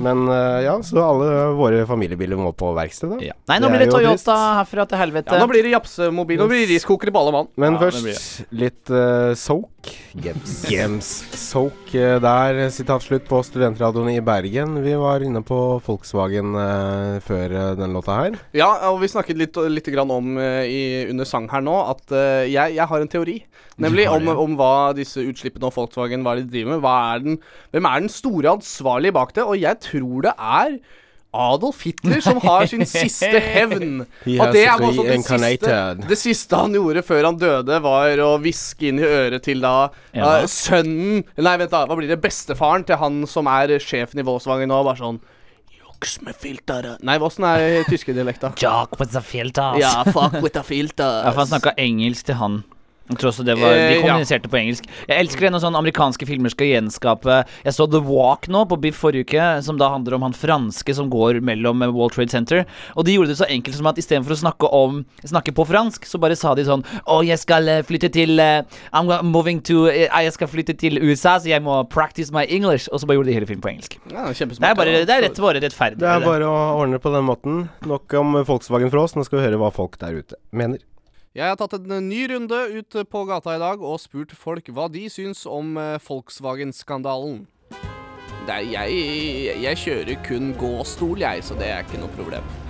Men 0.00 0.22
eh, 0.32 0.60
ja, 0.64 0.76
så 0.80 1.02
alle 1.04 1.26
våre 1.58 1.82
familiebiler 1.90 2.40
må 2.40 2.54
på 2.56 2.70
verksted, 2.78 3.12
da. 3.12 3.18
Ja. 3.26 3.36
Nei, 3.50 3.58
nå 3.60 3.68
Det 3.68 3.74
blir 3.74 3.84
det 3.84 3.92
Toyota 3.92 4.36
herfra 4.62 4.86
til 4.88 5.02
helvete. 5.02 5.36
ja, 5.36 5.42
nå 5.44 5.50
blir 5.50 5.68
det 5.68 5.74
japsemobil. 5.74 6.40
Nå 6.40 6.46
blir 6.48 6.64
det 6.64 6.70
riskokere 6.72 7.12
på 7.12 7.20
alle 7.20 7.34
mann. 7.36 7.50
Men 7.60 7.76
Ja, 7.76 7.82
først 7.82 8.48
litt 8.62 8.94
uh, 8.94 9.34
soak. 9.36 9.92
Gems. 10.16 10.56
Gems. 10.72 11.12
Soak 11.36 11.92
der, 11.92 12.62
sitat 12.72 13.04
slutt 13.04 13.28
på 13.28 13.42
studentradioen 13.44 14.08
i 14.14 14.24
Bergen. 14.24 14.80
Vi 14.88 14.96
var 14.96 15.20
inne 15.24 15.44
på 15.44 15.60
Volkswagen 15.84 16.56
uh, 16.56 17.20
før 17.28 17.58
uh, 17.58 17.68
den 17.76 17.92
låta 17.92 18.16
her. 18.22 18.40
Ja, 18.56 18.72
og 18.88 19.02
vi 19.04 19.12
snakket 19.12 19.44
litt, 19.44 19.60
litt 19.68 19.92
grann 19.92 20.16
om 20.16 20.40
i, 20.40 21.04
under 21.10 21.28
sang 21.28 21.52
her 21.52 21.60
nå 21.60 21.76
at 21.92 22.16
jeg, 22.48 22.78
jeg 22.78 22.88
har 22.88 23.04
en 23.04 23.12
teori. 23.12 23.40
Nemlig 23.78 23.97
har 24.06 24.20
om, 24.20 24.28
om 24.28 24.54
hva 24.58 24.92
disse 24.96 25.18
utslippene 25.24 25.66
og 25.66 25.74
Volkswagen 25.74 26.22
hva 26.22 26.36
de 26.38 26.46
driver 26.46 26.76
med. 26.76 26.84
Hva 26.84 26.94
er 27.14 27.26
den, 27.26 27.42
hvem 27.74 27.90
er 27.90 28.00
den 28.06 28.12
store 28.12 28.54
ansvarlige 28.58 29.16
bak 29.18 29.34
det? 29.34 29.44
Og 29.44 29.58
jeg 29.58 29.80
tror 29.88 30.28
det 30.28 30.34
er 30.38 30.78
Adolf 31.38 31.82
Hitler 31.84 32.22
som 32.24 32.38
har 32.40 32.64
sin 32.70 32.86
siste 32.88 33.28
hevn. 33.28 34.04
He 34.24 34.38
Og 34.40 34.52
det 34.54 34.62
er 34.64 34.80
også 34.80 35.04
det 35.04 35.18
siste, 35.26 35.80
det 36.08 36.18
siste 36.18 36.56
han 36.56 36.72
gjorde 36.72 37.02
før 37.04 37.28
han 37.28 37.40
døde, 37.40 37.80
var 37.84 38.22
å 38.24 38.30
hviske 38.40 38.88
inn 38.88 39.00
i 39.02 39.04
øret 39.04 39.44
til 39.44 39.60
da 39.64 39.90
Ja. 40.16 40.38
uh, 40.40 40.46
sønnen 40.48 41.26
Nei, 41.36 41.56
vent, 41.60 41.70
da. 41.70 41.84
Hva 41.84 41.98
blir 41.98 42.08
det? 42.08 42.20
Bestefaren 42.22 42.86
til 42.88 42.96
han 42.96 43.26
som 43.28 43.46
er 43.52 43.76
sjefen 43.82 44.22
i 44.22 44.24
Volkswagen 44.24 44.72
nå. 44.72 44.80
Bare 44.88 45.00
sånn 45.02 45.20
Juks 45.98 46.20
med 46.22 46.36
filteret. 46.38 47.02
Nei, 47.04 47.18
åssen 47.18 47.44
er 47.44 47.84
tyskedialekta? 47.90 48.54
Jack 48.56 48.98
with 49.00 49.12
the 49.12 49.20
filters. 49.20 49.80
Ja, 49.82 50.04
fuck 50.06 50.40
with 50.40 50.54
the 50.54 50.62
filters. 50.62 51.24
Ja, 51.26 51.32
for 51.32 51.42
han 51.42 51.52
snakka 51.52 51.74
engelsk 51.76 52.30
til 52.30 52.38
han. 52.40 52.60
Jeg 53.08 53.18
tror 53.20 53.30
også 53.30 53.44
det 53.46 53.54
var, 53.60 53.70
De 53.72 53.78
Eh, 53.78 53.94
ja. 53.96 54.02
kommuniserte 54.02 54.48
på 54.50 54.58
engelsk. 54.58 54.84
Jeg 55.08 55.22
elsker 55.24 55.46
det 55.46 55.52
når 55.54 55.62
sånne 55.64 55.78
amerikanske 55.78 56.26
filmer 56.26 56.50
skal 56.50 56.66
gjenskape 56.72 57.44
Jeg 57.64 57.72
så 57.76 57.86
The 57.90 58.00
Walk 58.04 58.48
nå, 58.48 58.64
på 58.68 58.80
Biff 58.80 58.98
forrige 58.98 59.24
uke, 59.28 59.62
som 59.62 59.78
da 59.78 59.88
handler 59.94 60.18
om 60.18 60.26
han 60.26 60.34
franske 60.36 60.94
som 60.94 61.08
går 61.10 61.40
mellom 61.40 61.80
Wall 61.80 62.08
World 62.08 62.14
Trade 62.16 62.30
Center. 62.30 62.64
Og 62.96 63.04
de 63.04 63.14
gjorde 63.14 63.28
det 63.32 63.38
så 63.38 63.48
enkelt 63.48 63.76
som 63.76 63.86
at 63.90 63.98
istedenfor 64.00 64.34
å 64.34 64.40
snakke 64.42 64.70
om 64.74 65.04
Snakke 65.24 65.52
på 65.54 65.64
fransk, 65.66 66.04
så 66.08 66.18
bare 66.20 66.36
sa 66.36 66.54
de 66.54 66.64
sånn 66.64 66.84
Å, 67.06 67.20
jeg 67.26 67.38
skal 67.38 67.68
eh, 67.68 67.82
flytte 67.86 68.10
til 68.14 68.38
eh, 68.40 68.62
I'm 68.92 69.10
moving 69.26 69.60
to 69.68 69.86
eh, 69.90 70.08
Jeg 70.08 70.32
skal 70.36 70.48
flytte 70.48 70.74
til 70.78 70.98
USA, 71.02 71.38
så 71.38 71.48
jeg 71.50 71.62
må 71.64 71.80
practice 71.88 72.32
my 72.34 72.44
English. 72.48 72.88
Og 72.92 73.00
så 73.00 73.06
bare 73.08 73.18
gjorde 73.18 73.30
de 73.32 73.36
hele 73.38 73.48
filmen 73.48 73.62
på 73.64 73.72
engelsk. 73.72 73.98
Ja. 74.12 74.28
Det 74.32 74.58
er 74.70 74.74
bare, 74.78 75.04
det 75.06 75.14
er 75.14 75.24
rett 75.28 75.40
bare 75.42 75.60
rettferdig. 75.62 76.00
Det 76.02 76.08
er 76.08 76.24
bare 76.24 76.48
å 76.48 76.58
ordne 76.80 77.00
på 77.02 77.12
den 77.14 77.26
måten. 77.28 77.64
Nok 77.88 78.14
om 78.20 78.38
Volkswagen 78.48 78.90
for 78.92 79.04
oss. 79.04 79.16
Nå 79.16 79.24
skal 79.26 79.40
vi 79.40 79.46
høre 79.48 79.60
hva 79.60 79.72
folk 79.74 79.98
der 80.00 80.20
ute 80.20 80.38
mener. 80.52 80.82
Jeg 81.38 81.52
har 81.52 81.54
tatt 81.54 81.76
en 81.78 82.08
ny 82.08 82.24
runde 82.32 82.56
ut 82.74 82.96
på 83.06 83.20
gata 83.28 83.52
i 83.54 83.60
dag 83.62 83.78
og 83.78 84.00
spurt 84.02 84.32
folk 84.34 84.72
hva 84.74 84.88
de 84.90 85.04
syns 85.06 85.44
om 85.46 85.76
eh, 85.78 85.94
Volkswagen-skandalen. 86.02 87.44
Jeg, 88.48 88.96
jeg 89.62 89.78
kjører 89.84 90.18
kun 90.26 90.50
gåstol, 90.58 91.22
jeg, 91.22 91.44
så 91.46 91.54
det 91.60 91.70
er 91.70 91.86
ikke 91.86 92.02
noe 92.02 92.16
problem. 92.16 92.67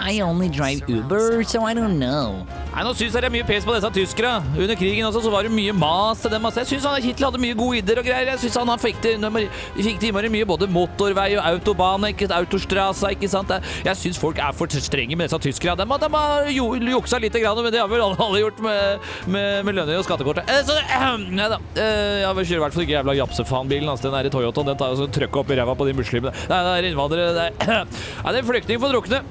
I 0.00 0.20
only 0.22 0.48
drive 0.48 0.82
Uber, 0.88 1.42
so 1.44 1.64
I 1.64 1.74
don't 1.74 1.98
know. 2.00 2.44
Nei, 2.74 2.82
Nå 2.86 2.92
syns 2.98 3.14
jeg 3.14 3.22
det 3.22 3.28
er 3.28 3.34
mye 3.34 3.46
pes 3.46 3.64
på 3.66 3.74
disse 3.76 3.90
tyskere. 3.94 4.32
Under 4.58 4.74
krigen 4.78 5.06
også 5.06 5.20
så 5.26 5.30
var 5.32 5.46
det 5.46 5.52
mye 5.54 5.72
mas 5.76 6.22
til 6.24 6.32
dem. 6.32 6.44
Altså. 6.48 6.62
Jeg 6.64 6.70
syns 6.80 7.04
Hitler 7.04 7.30
hadde 7.30 7.40
mye 7.42 7.54
gode 7.58 7.78
ideer 7.82 8.00
og 8.02 8.06
greier. 8.08 8.30
Jeg 8.32 8.42
synes 8.42 8.56
han, 8.60 8.72
han 8.72 8.82
fikk 8.82 8.98
til 9.04 9.16
innmari 9.18 10.30
mye 10.32 10.48
både 10.48 10.68
motorvei 10.72 11.28
og 11.38 11.44
autobane, 11.52 12.10
ikke 12.14 12.28
autostrasa, 12.34 13.12
ikke 13.14 13.28
sant. 13.30 13.52
Jeg- 13.84 13.96
syns 14.04 14.18
folk 14.18 14.38
er 14.42 14.52
for 14.52 14.66
strenge 14.74 15.16
med 15.16 15.28
disse 15.28 15.38
tyskere. 15.44 15.76
De, 15.78 15.84
de 15.86 16.08
har 16.16 16.48
jo, 16.50 16.66
juksa 16.74 17.20
lite 17.22 17.40
grann, 17.40 17.60
men 17.62 17.72
det 17.72 17.80
har 17.80 17.88
vel 17.88 18.02
alle, 18.02 18.40
gjort 18.42 18.58
med, 18.64 18.98
med, 19.26 19.64
med 19.64 19.74
lønninger 19.78 20.02
og 20.02 20.08
skattekortet. 20.08 20.48
Eh, 20.50 20.62
Så 20.66 20.74
eh, 20.80 21.06
nei 21.38 21.48
da. 21.52 21.60
Eh, 21.76 22.24
Jeg 22.24 22.34
kjører 22.34 22.58
i 22.58 22.64
hvert 22.64 22.74
fall 22.74 22.86
ikke 22.88 22.96
jævla 22.98 23.14
japsefanbilen. 23.20 23.88
Altså, 23.92 24.08
den 24.10 24.18
der 24.18 24.30
Toyotaen 24.34 24.66
den 24.72 24.76
tar 24.80 24.92
jo 24.94 25.00
sånn 25.04 25.14
trøkk 25.14 25.40
opp 25.44 25.50
i 25.54 25.60
ræva 25.60 25.76
på 25.78 25.86
de 25.88 25.94
muslimene. 26.00 26.34
Nei, 26.50 26.60
det 26.66 26.74
er 26.80 26.90
innvandrere. 26.90 27.32
Det 27.38 27.46
er, 27.68 27.86
det 28.34 28.42
er 28.42 28.50
flyktning 28.50 28.82
for 28.82 28.92
drukne. 28.94 29.22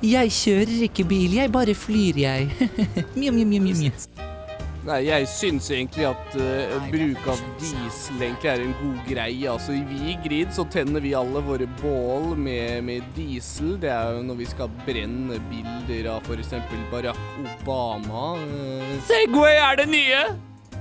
Jeg 0.00 0.32
kjører 0.32 0.86
ikke 0.86 1.04
bil, 1.04 1.34
jeg 1.36 1.52
bare 1.52 1.74
flyr, 1.76 2.16
jeg. 2.22 2.48
mjau, 3.18 3.34
mjau, 3.36 3.46
mjau, 3.46 3.60
mjau. 3.68 4.26
Nei, 4.80 5.02
jeg 5.04 5.26
syns 5.28 5.66
egentlig 5.74 6.06
at 6.08 6.36
uh, 6.40 6.86
bruk 6.88 7.26
av 7.28 7.40
diesel 7.60 8.22
egentlig 8.24 8.48
er 8.48 8.62
en 8.64 8.72
god 8.78 9.02
greie. 9.04 9.50
Altså, 9.52 9.76
vi 9.90 10.14
i 10.14 10.16
Grid 10.24 10.54
så 10.56 10.64
tenner 10.72 11.04
vi 11.04 11.12
alle 11.18 11.42
våre 11.44 11.68
bål 11.82 12.32
med, 12.32 12.80
med 12.88 13.04
diesel. 13.12 13.74
Det 13.82 13.90
er 13.92 14.16
jo 14.16 14.22
når 14.30 14.38
vi 14.40 14.48
skal 14.48 14.72
brenne 14.86 15.36
bilder 15.50 16.08
av 16.14 16.24
f.eks. 16.24 16.56
Barack 16.88 17.20
Obama. 17.44 18.30
eh, 18.40 18.96
Segway 19.10 19.60
er 19.60 19.82
det 19.82 19.90
nye! 19.92 20.24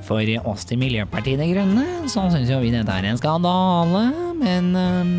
For 0.08 0.24
oss 0.48 0.64
til 0.64 0.80
Miljøpartiet 0.80 1.42
De 1.42 1.50
Grønne 1.52 1.84
så 2.08 2.30
syns 2.32 2.48
jo 2.50 2.62
vi 2.64 2.72
dette 2.72 2.96
er 2.96 3.12
en 3.12 3.20
skandale, 3.20 4.06
men 4.40 4.72
øhm, 4.80 5.16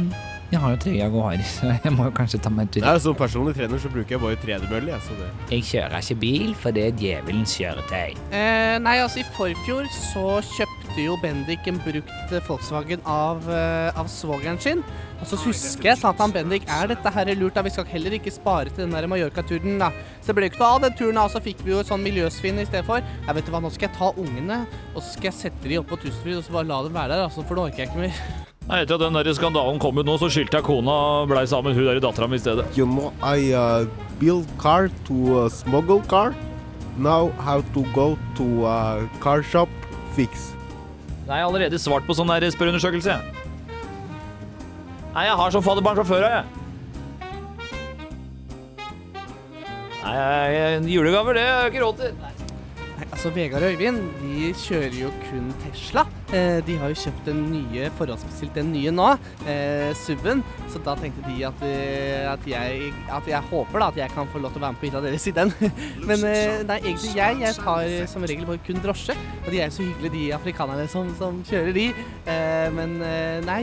jeg 0.51 0.59
har 0.59 0.73
jo 0.75 0.79
tre 0.83 0.93
her, 0.99 1.43
så 1.47 1.69
jeg 1.85 1.93
må 1.95 2.09
jo 2.09 2.13
kanskje 2.15 2.41
ta 2.43 2.51
meg 2.51 2.67
en 2.67 2.73
tur. 2.75 2.83
Nei, 2.83 2.95
Som 3.03 3.19
personlig 3.19 3.55
trener 3.55 3.79
så 3.79 3.91
bruker 3.93 4.17
jeg 4.17 4.23
bare 4.23 4.39
tredemølle. 4.43 4.91
Jeg, 4.97 5.05
så 5.07 5.19
det. 5.19 5.29
Jeg 5.53 5.67
kjører 5.69 6.03
ikke 6.03 6.17
bil, 6.25 6.57
for 6.59 6.75
det 6.75 6.87
er 6.89 6.97
djevelens 6.99 7.55
kjøretøy. 7.55 8.17
Eh, 8.35 8.75
nei, 8.83 8.97
altså 8.99 9.23
i 9.23 9.29
forfjor 9.37 9.87
så 9.95 10.25
kjøpte 10.51 11.05
jo 11.05 11.15
Bendik 11.23 11.71
en 11.71 11.79
brukt 11.85 12.35
Volkswagen 12.49 13.07
av, 13.07 13.47
eh, 13.47 13.95
av 13.95 14.11
svogeren 14.11 14.59
sin. 14.59 14.83
Og 15.21 15.29
så 15.31 15.39
husker 15.45 15.91
jeg 15.93 16.01
sa 16.01 16.11
til 16.11 16.25
han 16.25 16.35
Bendik 16.35 16.67
er 16.67 16.91
dette 16.91 17.15
her 17.15 17.31
lurt, 17.37 17.55
da 17.55 17.63
vi 17.63 17.71
skal 17.71 17.87
heller 17.87 18.19
ikke 18.19 18.35
spare 18.35 18.75
til 18.75 18.87
den 18.89 18.97
der 18.97 19.07
Mallorca-turen, 19.07 19.79
da. 19.79 19.93
Så 20.19 20.33
det 20.33 20.39
ble 20.41 20.49
jo 20.49 20.55
ikke 20.55 20.65
noe 20.65 20.75
av 20.75 20.85
den 20.89 20.99
turen, 20.99 21.15
da, 21.21 21.29
og 21.29 21.35
så 21.37 21.45
fikk 21.45 21.63
vi 21.63 21.77
jo 21.77 21.87
sånn 21.87 22.03
miljøsvinn 22.03 22.59
i 22.59 22.67
stedet 22.67 22.87
for. 22.91 23.07
Jeg 23.29 23.39
vet 23.39 23.47
du 23.47 23.55
hva, 23.55 23.63
nå 23.63 23.71
skal 23.71 23.87
jeg 23.87 23.99
ta 24.01 24.11
ungene, 24.19 24.65
og 24.97 25.03
så 25.03 25.13
skal 25.15 25.31
jeg 25.31 25.41
sette 25.45 25.71
de 25.71 25.79
opp 25.79 25.93
på 25.93 26.01
Tusenfryd, 26.03 26.41
og 26.41 26.47
så 26.49 26.59
bare 26.59 26.73
la 26.73 26.85
dem 26.89 26.97
være 26.97 27.15
der, 27.15 27.29
altså, 27.29 27.47
for 27.47 27.55
nå 27.61 27.71
orker 27.71 27.85
jeg 27.85 27.93
ikke 27.93 28.09
mer. 28.09 28.47
Etter 28.71 28.95
at 28.95 29.03
den 29.03 29.17
der 29.19 29.35
skandalen 29.35 29.81
kom 29.83 29.99
ut 29.99 30.07
nå, 30.07 30.15
så 30.21 30.29
skyldte 30.31 30.61
jeg 30.61 30.67
kona 30.69 30.93
og 30.95 31.31
blei 31.33 31.43
sammen 31.51 31.73
med 31.73 31.81
hun 31.81 31.89
der 31.89 31.99
i 31.99 32.03
dattera 32.05 32.29
mi 32.31 32.39
i 32.39 32.43
stedet. 32.43 32.69
You 32.79 32.87
know, 32.87 33.11
I 33.19 33.51
uh, 33.51 33.89
build 34.21 34.47
car 34.63 34.87
to 35.09 35.17
uh, 35.41 35.49
smuggle 35.51 35.99
car. 36.07 36.37
Now 36.97 37.33
how 37.43 37.65
to 37.75 37.83
go 37.97 38.15
to 38.39 38.47
uh, 38.63 39.09
car 39.19 39.43
shop 39.43 39.69
fix. 40.15 40.53
Nei, 41.27 41.41
jeg 41.41 41.43
har 41.43 41.51
allerede 41.51 41.83
svart 41.83 42.07
på 42.07 42.15
sånn 42.15 42.31
der 42.31 42.47
spørreundersøkelse. 42.55 43.19
Nei, 45.17 45.27
jeg 45.27 45.39
har 45.43 45.51
som 45.51 45.67
fadderbarn 45.67 45.99
fra 45.99 46.07
før 46.07 46.29
av, 46.29 46.39
jeg. 46.39 46.45
Nei, 50.05 50.15
jeg, 50.55 50.83
julegaver, 50.95 51.35
det 51.35 51.43
har 51.49 51.65
jeg 51.65 51.75
ikke 51.75 51.83
råd 51.89 52.05
til. 52.05 52.30
Altså 53.09 53.31
Vegard 53.35 53.65
og 53.65 53.73
Øyvind 53.73 54.01
de 54.21 54.51
kjører 54.57 54.97
jo 54.99 55.11
kun 55.27 55.51
Tesla. 55.65 56.05
Eh, 56.31 56.61
de 56.67 56.77
har 56.79 56.93
jo 56.93 56.99
kjøpt 57.01 57.27
den 57.27 57.41
nye, 57.51 57.89
forhåndsbestilt 57.99 58.55
den 58.55 58.71
nye 58.75 58.93
nå, 58.95 59.09
eh, 59.49 59.91
SUV-en. 59.99 60.43
Så 60.71 60.83
da 60.85 60.95
tenkte 60.99 61.25
de 61.27 61.45
at, 61.49 61.65
eh, 61.67 62.27
at, 62.31 62.47
jeg, 62.47 62.93
at 63.11 63.31
jeg 63.31 63.51
håper 63.51 63.83
da 63.83 63.91
at 63.91 64.01
jeg 64.03 64.15
kan 64.15 64.31
få 64.31 64.43
lov 64.43 64.55
til 64.55 64.63
å 64.63 64.65
være 64.67 64.77
med 64.77 64.83
på 64.83 64.89
hytta 64.89 65.03
deres 65.05 65.27
i 65.27 65.35
den. 65.37 65.53
Men 66.09 66.27
eh, 66.29 66.63
nei, 66.69 66.79
egentlig 66.85 67.15
jeg. 67.17 67.41
Jeg 67.41 67.59
tar 67.59 67.95
som 68.11 68.27
regel 68.29 68.49
bare 68.49 68.63
kun 68.67 68.83
drosje. 68.85 69.17
Og 69.45 69.51
de 69.51 69.61
er 69.61 69.71
jo 69.71 69.79
så 69.79 69.87
hyggelige, 69.87 70.17
de 70.17 70.27
afrikanerne 70.37 70.89
som, 70.91 71.11
som 71.19 71.41
kjører 71.49 71.77
de. 71.77 71.87
Eh, 72.25 72.69
men 72.75 72.99
eh, 73.05 73.39
nei, 73.47 73.61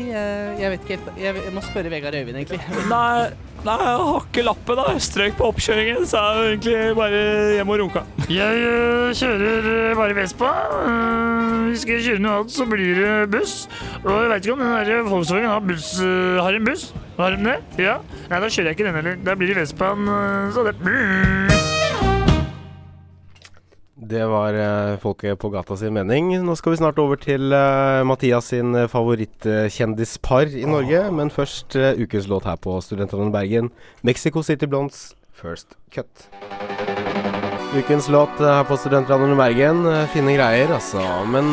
jeg 0.58 0.72
vet 0.74 0.84
ikke 0.84 0.96
helt 0.96 1.20
Jeg, 1.22 1.36
jeg 1.46 1.53
må 1.56 1.62
spørre 1.65 1.91
Vegard 1.94 2.17
og 2.17 2.25
Øyvind, 2.25 2.41
egentlig. 2.41 2.62
Nei, 2.89 3.46
nei, 3.65 3.77
jeg 3.81 3.97
har 4.09 4.21
ikke 4.21 4.45
lappen, 4.45 4.79
da. 4.79 4.85
Jeg 4.93 5.03
strøk 5.07 5.37
på 5.39 5.49
oppkjøringen, 5.51 6.05
så 6.09 6.21
jeg 6.21 6.37
er 6.37 6.51
egentlig 6.51 6.95
bare 6.99 7.23
hjem 7.57 7.73
og 7.73 7.81
runka. 7.83 8.05
Jeg 8.29 8.63
øh, 8.69 9.09
kjører 9.17 9.69
øh, 9.73 9.95
bare 9.97 10.15
Vespa. 10.17 10.53
Uh, 10.77 11.67
hvis 11.71 11.85
jeg 11.87 12.05
kjøre 12.05 12.23
noe 12.23 12.39
annet, 12.41 12.55
så 12.55 12.69
blir 12.69 13.01
det 13.01 13.11
buss. 13.33 13.57
Og 14.03 14.11
jeg 14.13 14.31
veit 14.33 14.47
ikke 14.47 14.57
om 14.57 14.65
den 14.65 14.73
der 14.91 15.11
Volkswagen 15.11 15.51
har, 15.51 15.67
buss, 15.73 15.91
uh, 16.01 16.39
har 16.43 16.57
en 16.57 16.71
buss. 16.71 16.89
Har 17.17 17.33
den 17.33 17.49
det? 17.49 17.59
Ja? 17.81 17.99
Nei, 18.29 18.41
da 18.41 18.49
kjører 18.49 18.71
jeg 18.71 18.77
ikke 18.77 18.89
den 18.89 18.99
heller. 19.01 19.21
Da 19.25 19.37
blir 19.39 19.53
det 19.53 19.63
Vespaen, 19.63 20.07
Uh, 20.07 20.53
så 20.53 20.63
det 20.63 21.56
Det 23.97 24.25
var 24.29 24.53
uh, 24.53 24.97
folket 25.01 25.39
på 25.41 25.49
gata 25.49 25.73
sin 25.77 25.95
mening. 25.95 26.29
Nå 26.45 26.53
skal 26.59 26.75
vi 26.75 26.77
snart 26.77 26.99
over 27.01 27.17
til 27.17 27.49
uh, 27.49 28.05
Mathias 28.05 28.51
sin 28.53 28.75
eh, 28.77 28.85
favorittkjendispar 28.91 30.53
i 30.53 30.67
Norge. 30.69 30.99
Men 31.17 31.33
først 31.33 31.73
uh, 31.73 31.97
ukens 31.97 32.27
låt 32.29 32.45
her 32.45 32.59
på 32.61 32.75
Studentradioen 32.85 33.33
Bergen. 33.33 33.71
Mexico 34.05 34.43
City 34.45 34.69
Blondes 34.69 35.15
First 35.33 35.73
Cut. 35.89 36.27
Ukens 37.73 38.05
låt 38.13 38.37
her 38.37 38.61
på 38.69 38.77
Studentradioen 38.77 39.33
Bergen. 39.39 39.81
Fine 40.13 40.37
greier, 40.37 40.75
altså. 40.77 41.01
Men 41.33 41.49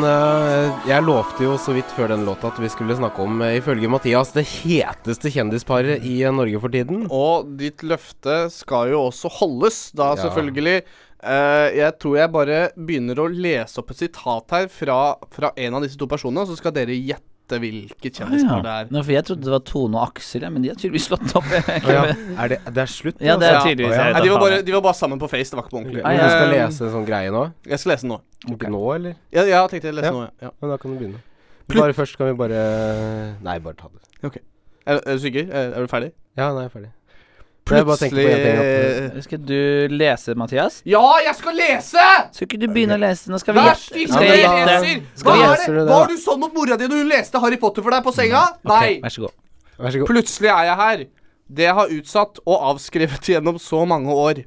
jeg 0.87 1.03
lovte 1.05 1.43
jo 1.43 1.57
så 1.61 1.73
vidt 1.75 1.89
før 1.97 2.13
den 2.13 2.23
låta 2.29 2.49
at 2.53 2.61
vi 2.61 2.69
skulle 2.71 2.95
snakke 2.97 3.25
om, 3.25 3.41
ifølge 3.57 3.89
Mathias, 3.91 4.31
det 4.37 4.45
heteste 4.61 5.33
kjendisparet 5.33 6.05
i 6.07 6.21
Norge 6.33 6.61
for 6.61 6.73
tiden. 6.73 7.03
Og 7.13 7.51
ditt 7.59 7.83
løfte 7.85 8.45
skal 8.53 8.93
jo 8.93 9.03
også 9.09 9.33
holdes, 9.41 9.81
da 9.97 10.13
Ja. 10.13 10.23
selvfølgelig. 10.23 10.85
Eh, 11.25 11.67
jeg 11.79 11.95
tror 12.01 12.17
jeg 12.19 12.31
bare 12.33 12.57
begynner 12.77 13.21
å 13.23 13.29
lese 13.31 13.79
opp 13.81 13.93
et 13.93 14.03
sitat 14.03 14.53
her 14.53 14.67
fra, 14.69 14.97
fra 15.33 15.49
en 15.57 15.77
av 15.79 15.85
disse 15.85 15.97
to 15.97 16.07
personene, 16.09 16.43
og 16.45 16.51
så 16.51 16.57
skal 16.59 16.75
dere 16.75 16.93
gjette 16.93 17.57
hvilket 17.61 18.19
kjendispar 18.21 18.61
det 18.65 18.71
er. 18.73 18.87
Nå, 18.93 19.01
for 19.05 19.13
jeg 19.13 19.25
trodde 19.27 19.45
det 19.45 19.53
var 19.53 19.63
Tone 19.69 19.99
og 19.99 20.07
Aksel, 20.07 20.45
men 20.53 20.63
de 20.65 20.71
har 20.71 20.79
tydeligvis 20.81 21.07
slått 21.11 21.35
opp. 21.37 21.45
Å 21.51 21.93
ja. 21.93 22.03
Er 22.41 22.53
det, 22.53 22.59
det 22.73 22.83
er 22.85 22.89
slutt? 22.89 23.21
Ja, 23.21 23.37
det 23.41 23.49
er 23.49 23.59
altså? 23.59 23.69
tydeligvis 23.69 23.93
Å 23.93 23.99
ja. 23.99 24.07
jeg 24.15 24.25
de, 24.25 24.31
var 24.33 24.43
bare, 24.45 24.57
de 24.65 24.75
var 24.77 24.83
bare 24.87 24.99
sammen 25.01 25.21
på 25.21 25.29
Face, 25.29 25.51
det 25.53 25.59
var 25.59 25.65
ikke 25.67 25.75
på 25.75 25.81
ordentlig. 25.83 26.01
Men 26.05 26.21
du 26.21 26.25
skal 26.33 26.51
lese 26.53 26.87
en 26.89 26.93
sånn 26.97 27.07
greie 27.09 27.33
nå? 27.33 27.45
Jeg 27.69 27.81
skal 27.83 27.93
lese 27.93 28.07
den 28.07 28.15
nå. 28.15 28.19
Okay. 28.55 28.73
nå, 28.73 28.83
eller? 28.97 29.15
Ja, 29.33 29.45
ja, 29.49 29.61
tenkte 29.69 29.89
jeg 29.91 29.97
lese 30.01 30.09
Ja. 30.11 30.17
nå, 30.17 30.27
ja. 30.45 30.51
Men 30.61 30.73
da 30.73 30.81
kan 30.81 30.93
du 30.93 30.99
begynne. 31.01 31.23
Plut- 31.65 31.81
Bare 31.81 31.95
først 31.97 32.17
kan 32.17 32.29
vi 32.29 32.35
bare 32.37 32.59
Nei, 33.45 33.57
bare 33.65 33.77
ta 33.79 33.89
det. 33.89 34.43
Er, 34.85 34.99
er 35.01 35.17
du 35.17 35.21
sikker? 35.23 35.47
Er, 35.49 35.71
er 35.73 35.85
du 35.85 35.89
ferdig? 35.89 36.11
Ja, 36.37 36.51
nå 36.53 36.61
er 36.61 36.69
Jeg 36.69 36.73
bare 36.75 36.91
på 37.65 37.79
at 37.81 39.23
Skal 39.25 39.41
du 39.41 39.57
lese, 39.89 40.35
Mathias? 40.37 40.81
Ja, 40.85 41.01
jeg 41.25 41.35
skal 41.37 41.57
lese! 41.57 42.05
Skal 42.35 42.47
ikke 42.47 42.59
du 42.61 42.67
begynne 42.69 42.97
å 42.97 43.01
lese? 43.01 43.31
Nå 43.33 43.39
skal 43.41 43.57
vi 43.57 43.65
gjette. 43.65 43.83
stille, 43.89 44.13
Skal 44.13 44.27
jeg 44.29 44.41
leser! 44.69 45.03
Hva 45.23 45.35
er 45.35 45.55
det? 45.59 45.67
det? 45.73 45.85
Var 45.89 46.11
du 46.11 46.17
sånn 46.21 46.41
mot 46.43 46.53
mora 46.55 46.77
di 46.77 46.89
når 46.91 47.03
hun 47.03 47.13
leste 47.13 47.41
Harry 47.41 47.57
Potter 47.61 47.85
for 47.85 47.95
deg 47.95 48.05
på 48.05 48.13
senga? 48.15 48.43
Nei! 48.69 48.99
Vær 49.03 49.15
så 49.15 49.25
god. 49.25 49.37
Vær 49.79 49.95
så 49.95 50.03
god. 50.03 50.11
Plutselig 50.13 50.51
er 50.53 50.67
jeg 50.69 50.79
her. 50.83 51.05
Det 51.45 51.65
jeg 51.67 51.77
har 51.77 51.95
utsatt 51.97 52.43
og 52.45 52.67
avskrevet 52.73 53.31
gjennom 53.33 53.57
så 53.61 53.81
mange 53.89 54.13
år. 54.13 54.43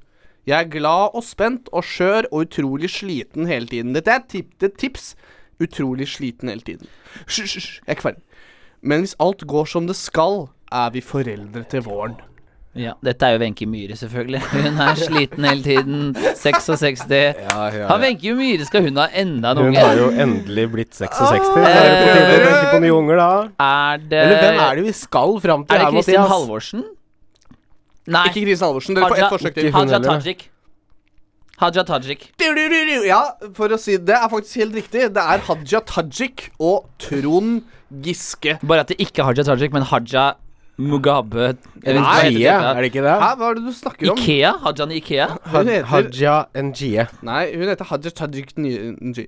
Jeg 0.49 0.57
er 0.65 0.71
glad 0.73 1.19
og 1.19 1.27
spent 1.27 1.69
og 1.77 1.85
skjør 1.85 2.31
og 2.31 2.47
utrolig 2.47 2.89
sliten 2.95 3.51
hele 3.51 3.69
tiden. 3.69 3.93
Dette 3.99 4.15
er 4.15 4.23
et 4.23 4.31
tip, 4.33 4.55
det 4.63 4.77
tips. 4.81 5.13
Utrolig 5.61 6.07
sliten 6.09 6.49
hele 6.49 6.63
tiden. 6.65 6.89
Hysj, 7.27 7.43
hysj, 7.43 7.69
jeg 7.83 7.93
er 7.93 7.99
ikke. 7.99 8.15
Men 8.81 9.03
hvis 9.03 9.17
alt 9.21 9.43
går 9.51 9.67
som 9.69 9.91
det 9.91 9.99
skal, 9.99 10.47
er 10.71 10.91
vi 10.95 11.03
foreldre 11.03 11.65
til 11.69 11.83
våren. 11.85 12.15
Ja, 12.79 12.93
dette 13.03 13.27
er 13.27 13.35
jo 13.35 13.41
Wenche 13.43 13.67
Myhre, 13.67 13.97
selvfølgelig. 13.99 14.41
Hun 14.53 14.77
er 14.85 14.99
sliten 15.01 15.47
hele 15.49 15.65
tiden. 15.65 16.03
66. 16.39 17.05
Ja, 17.11 17.65
ja, 17.75 17.87
Har 17.89 18.03
Wenche 18.03 18.35
Myhre 18.39 18.67
skal 18.69 18.85
hun 18.87 19.01
ha 19.03 19.09
enda 19.19 19.53
en 19.55 19.63
Hun 19.65 19.79
har 19.79 19.99
jo 19.99 20.11
endelig 20.15 20.67
blitt 20.75 20.95
66. 20.95 21.49
Ah, 21.57 21.67
er 21.67 21.89
det 21.89 21.97
på 21.99 22.13
tide 22.13 22.37
å 22.37 22.45
tenke 22.45 22.69
på 22.77 22.83
nye 22.85 22.95
unger, 22.95 23.19
da. 23.23 23.31
Er 23.67 24.05
det 24.05 24.21
Eller 24.23 24.45
hvem 24.45 24.63
er 24.67 24.79
det 24.79 24.87
vi 24.87 24.95
skal 25.01 25.35
fram 25.43 25.67
til 25.67 25.75
Er 25.75 25.85
det 25.85 25.91
Kristin 25.97 26.21
Mathias? 26.21 26.35
Halvorsen? 26.37 26.87
Nei. 28.09 28.25
Ikke 28.31 28.45
Kristin 28.47 28.67
Halvorsen. 28.69 28.99
Dere 28.99 29.11
får 29.11 29.23
ett 29.25 29.35
forsøk 29.35 29.59
til. 29.59 29.71
Haja. 29.75 30.01
Tajik. 30.07 30.47
Haja 31.59 31.83
Tajik. 31.85 32.29
Ja, 33.09 33.23
for 33.57 33.75
å 33.75 33.79
si 33.83 33.99
det 33.99 34.15
er 34.15 34.29
faktisk 34.31 34.63
helt 34.63 34.79
riktig. 34.79 35.09
Det 35.17 35.25
er 35.35 35.43
Haja 35.49 35.83
Tajik 35.91 36.51
og 36.63 36.87
Trond 37.03 37.65
Giske. 38.05 38.59
Bare 38.63 38.85
at 38.87 38.93
det 38.93 39.01
ikke 39.03 39.25
er 39.25 39.33
Haja 39.33 39.49
Tajik, 39.51 39.75
men 39.75 39.87
Haja 39.91 40.29
Mugabe 40.79 41.57
Jeg 41.83 41.95
hva 41.97 42.03
Nei, 42.05 42.29
heter 42.29 42.39
det. 42.39 42.53
er 42.71 42.81
det 42.83 42.91
ikke 42.93 43.03
det? 43.03 43.15
Hæ, 43.19 43.31
hva 43.41 43.49
er 43.51 43.55
det 43.59 43.65
du 43.67 43.73
snakker 43.75 44.11
om? 44.13 44.19
Ikea? 44.23 44.53
Hajan 44.63 44.93
Ikea? 44.95 45.27
Hun 45.51 45.67
heter 45.73 45.89
Haja 45.91 46.37
Njie. 46.69 47.07
Nei, 47.27 47.43
hun 47.57 47.69
heter 47.73 47.89
Haja 47.91 48.11
Tajik 48.21 48.55
Nji. 48.59 49.27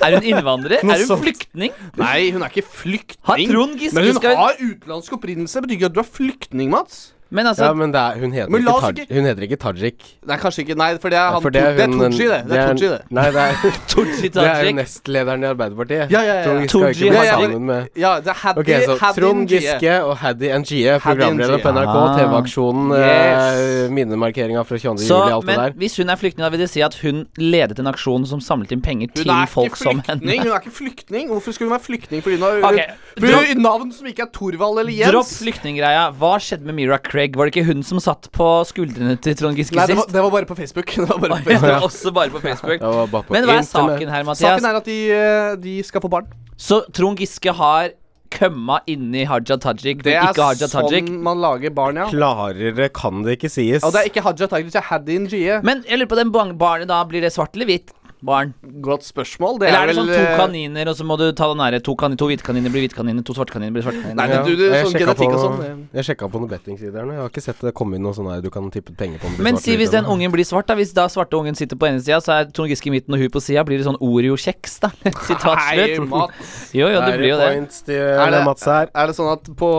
Er 0.00 0.14
hun 0.16 0.24
innvandrer? 0.24 0.80
Noe 0.86 0.94
er 0.94 1.02
hun 1.04 1.10
sånt. 1.10 1.20
flyktning? 1.26 1.74
Nei, 2.00 2.30
hun 2.32 2.40
er 2.42 2.48
ikke 2.48 2.64
Har 2.64 2.78
flyktning. 2.80 3.50
Trond 3.52 3.76
Giske 3.82 3.94
Men 3.98 4.08
hun 4.08 4.16
skal 4.16 4.36
har 4.40 4.56
utenlandsk 4.62 5.12
opprinnelse. 5.18 5.60
Betyr 5.66 5.76
ikke 5.76 5.90
at 5.90 5.96
du 5.98 6.00
er 6.00 6.08
flyktning, 6.08 6.70
Mats. 6.72 7.12
Men 7.30 7.44
altså 7.46 7.64
Ja, 7.68 7.72
men 7.76 7.92
det 7.92 8.00
er, 8.00 8.18
hun, 8.20 8.32
heter 8.32 8.48
Men 8.48 8.62
ikke 8.62 8.88
ikke- 9.04 9.14
hun 9.14 9.24
heter 9.28 9.42
ikke 9.44 9.56
Tajik. 9.60 10.04
Nei, 10.26 10.36
kanskje 10.40 10.62
ikke. 10.64 10.76
Nei, 10.76 10.96
for 10.96 11.10
det 11.12 11.18
er 11.18 11.30
han 11.32 11.42
For 11.42 11.50
det 11.50 11.60
er, 11.62 11.72
det 11.76 11.84
er 11.84 11.86
hun- 11.88 11.98
det. 12.10 12.48
Det 12.48 12.56
er 12.58 12.74
Tooji, 12.74 12.88
det. 12.88 13.02
Nei, 13.10 13.24
det 13.30 13.36
er, 13.36 13.54
Tooji 13.92 14.28
det 14.32 14.36
er 14.48 14.64
jo 14.64 14.72
nestlederen 14.78 15.42
i 15.44 15.48
Arbeiderpartiet. 15.52 16.10
Ja, 16.10 16.22
ja, 16.22 16.34
ja. 16.40 16.44
Trond 16.44 16.64
Giske 16.64 16.78
har 16.80 16.88
ikke 16.88 17.10
blitt 17.12 17.28
sammen 17.52 17.66
med 17.68 17.88
Ja, 18.00 18.14
det 18.20 18.28
er 18.32 18.38
Haddy, 18.44 18.60
Ok, 18.60 18.70
så 18.88 18.96
Haddy 19.02 19.20
Trond 19.20 19.48
Giske 19.52 19.92
og 20.08 20.16
Haddy 20.22 20.48
NGE, 20.58 20.94
programleder 21.04 21.58
på 21.60 21.72
NRK, 21.76 21.96
Ah. 21.98 22.16
TV-aksjonen, 22.16 22.92
Yes. 22.96 23.84
eh, 23.84 23.90
minnemarkeringa 23.92 24.64
fra 24.64 24.78
22. 24.78 25.04
Så, 25.04 25.20
juli, 25.20 25.32
alt 25.36 25.46
det 25.46 25.56
men 25.56 25.58
der. 25.66 25.72
hvis 25.84 25.96
hun 26.00 26.08
er 26.08 26.16
flyktning, 26.16 26.44
da 26.46 26.48
vil 26.48 26.60
det 26.64 26.70
si 26.70 26.80
at 26.80 26.94
hun 27.02 27.26
ledet 27.36 27.78
en 27.78 27.86
aksjon 27.92 28.26
som 28.26 28.40
samlet 28.40 28.72
inn 28.72 28.80
penger 28.80 29.12
til 29.14 29.28
folk 29.52 29.76
som 29.76 30.00
henne. 30.08 30.20
Hun 30.24 30.48
er 30.48 30.60
ikke 30.62 30.72
flyktning. 30.72 31.28
Hvorfor 31.28 31.52
skulle 31.52 31.68
hun 31.68 31.76
være 31.76 31.84
flyktning? 31.84 32.22
Fordi 32.22 32.40
hun 32.40 32.62
har 32.62 32.72
Ok, 32.72 32.80
for 33.20 33.44
hun 33.52 33.62
navn 33.62 33.92
som 33.92 34.06
ikke 34.06 34.22
er 34.24 34.32
Thorvald 34.32 34.80
eller 34.80 34.92
Jens. 34.92 35.12
Dropp 35.12 35.26
flyktninggreia. 35.26 36.08
Hva 36.16 36.38
skjedde 36.40 36.64
med 36.64 36.74
Mira 36.74 36.96
Craig? 36.98 37.17
Var 37.18 37.48
det 37.48 37.54
ikke 37.56 37.66
hun 37.68 37.82
som 37.86 38.00
satt 38.02 38.28
på 38.34 38.48
skuldrene 38.68 39.16
til 39.20 39.36
Trond 39.38 39.58
Giske 39.58 39.76
Nei, 39.78 39.86
det 39.90 39.96
var, 39.98 40.06
det 40.14 40.22
var 40.22 40.30
bare 40.30 40.48
på 40.48 40.56
Facebook. 40.58 40.86
Det 40.98 41.06
var 41.08 41.18
bare 41.18 41.38
på 41.42 41.50
Facebook. 41.50 41.70
Ja, 41.74 41.78
også 41.84 42.12
bare 42.14 42.30
på 42.30 42.42
Facebook. 42.44 42.80
Ja, 42.86 43.06
bare 43.06 43.24
på 43.26 43.34
Men 43.34 43.48
hva 43.48 43.58
er 43.58 43.66
saken 43.68 44.12
her, 44.14 44.26
Mathias? 44.28 44.44
Saken 44.58 44.68
er 44.70 44.78
at 44.80 44.88
de, 44.88 44.98
eh, 45.12 45.56
de 45.62 45.78
skal 45.86 46.04
få 46.04 46.10
barn. 46.12 46.30
Så 46.58 46.82
Trond 46.94 47.18
Giske 47.18 47.52
har 47.54 47.90
kømma 48.30 48.80
inni 48.90 49.24
Haja 49.24 49.56
Tajik, 49.56 50.02
Det 50.04 50.12
men 50.12 50.18
er 50.20 50.32
ikke 50.34 50.48
Haja 50.50 50.68
Tajik. 50.68 51.06
sånn 51.08 51.22
man 51.24 51.40
lager 51.40 51.72
barn, 51.74 51.96
ja. 51.96 52.08
Klarere 52.10 52.88
kan 52.92 53.22
det 53.24 53.38
ikke 53.38 53.50
sies. 53.52 53.82
Og 53.86 53.94
det 53.94 54.02
er 54.02 54.10
ikke 54.10 54.24
Haja 54.26 54.48
Tajik, 54.50 54.68
det 54.72 54.80
er 54.82 54.88
Haddin 54.90 55.28
Jie. 55.32 55.60
Men 55.64 55.80
jeg 55.88 55.98
lurer 56.02 56.10
på 56.12 56.18
den 56.20 56.32
barnet 56.34 56.88
da, 56.90 57.02
blir 57.08 57.24
det 57.24 57.32
svart 57.32 57.56
eller 57.56 57.70
hvitt? 57.70 57.94
Barn? 58.24 58.54
Godt 58.84 59.04
spørsmål. 59.06 59.58
Det 59.60 59.68
Eller 59.68 59.78
er, 59.78 59.82
er 59.82 59.86
det 59.86 59.96
vel 59.96 60.00
sånn 60.02 60.12
to 60.14 60.24
eh, 60.32 60.38
kaniner, 60.40 60.88
og 60.90 60.96
så 60.98 61.04
må 61.06 61.16
du 61.20 61.24
ta 61.32 61.48
den 61.52 61.60
nære? 61.62 61.80
to, 61.84 61.94
kan 61.98 62.16
to 62.18 62.26
hvite 62.30 62.42
kaniner 62.46 62.72
blir 62.74 62.82
hvite 62.86 62.96
kaniner, 62.98 63.22
to 63.24 63.34
svarte 63.36 63.54
kaniner 63.54 63.72
blir 63.76 63.84
svarte 63.86 64.02
kaniner? 64.02 64.18
Nei, 64.18 64.26
men 64.32 64.44
du, 64.46 64.52
du, 64.58 64.64
sånn 64.68 64.96
genetikk 64.98 65.34
og 65.36 65.40
sånn. 65.44 65.84
jeg 65.94 66.08
sjekka 66.10 66.28
på 66.32 66.40
noen 66.42 66.50
bettingsider. 66.52 67.06
nå. 67.06 67.12
Jeg 67.16 67.22
har 67.22 67.30
ikke 67.32 67.44
sett 67.44 67.62
det 67.68 67.72
komme 67.78 67.96
inn 67.98 68.02
noe 68.06 68.16
sånn 68.16 68.30
her 68.32 68.42
du 68.44 68.50
kan 68.54 68.68
tippe 68.74 68.92
penger 68.98 69.22
på. 69.22 69.30
om 69.30 69.38
Men 69.44 69.56
svart 69.58 69.64
si 69.68 69.76
hvis 69.78 69.90
den 69.94 70.02
eller 70.04 70.08
noe. 70.08 70.18
ungen 70.18 70.34
blir 70.34 70.44
svart, 70.48 70.66
da. 70.68 70.74
Hvis 70.78 70.92
da 70.96 71.06
svarte 71.12 71.38
ungen 71.38 71.54
sitter 71.58 71.76
på 71.78 71.88
ene 71.90 72.00
sida, 72.02 72.18
så 72.24 72.34
er 72.40 72.50
Trond 72.50 72.70
Giske 72.72 72.90
i 72.90 72.94
midten 72.96 73.14
og 73.14 73.22
hun 73.22 73.30
på 73.30 73.42
sida. 73.44 73.64
Blir 73.68 73.78
det 73.78 73.86
sånn 73.88 74.00
Oreo-kjeks, 74.02 74.78
da? 74.82 74.90
Sitat 75.28 75.62
slutt. 75.68 76.34
Jo, 76.74 76.88
jo, 76.90 77.00
det 77.04 77.14
blir 77.18 77.32
jo 77.32 77.38
det. 77.40 77.48
points 77.54 77.82
til 77.86 78.02
Er 78.02 78.30
det- 78.34 78.44
Mats 78.44 78.64
her. 78.68 78.90
Er 78.94 79.06
det 79.10 79.16
sånn 79.18 79.30
at 79.32 79.48
på 79.58 79.70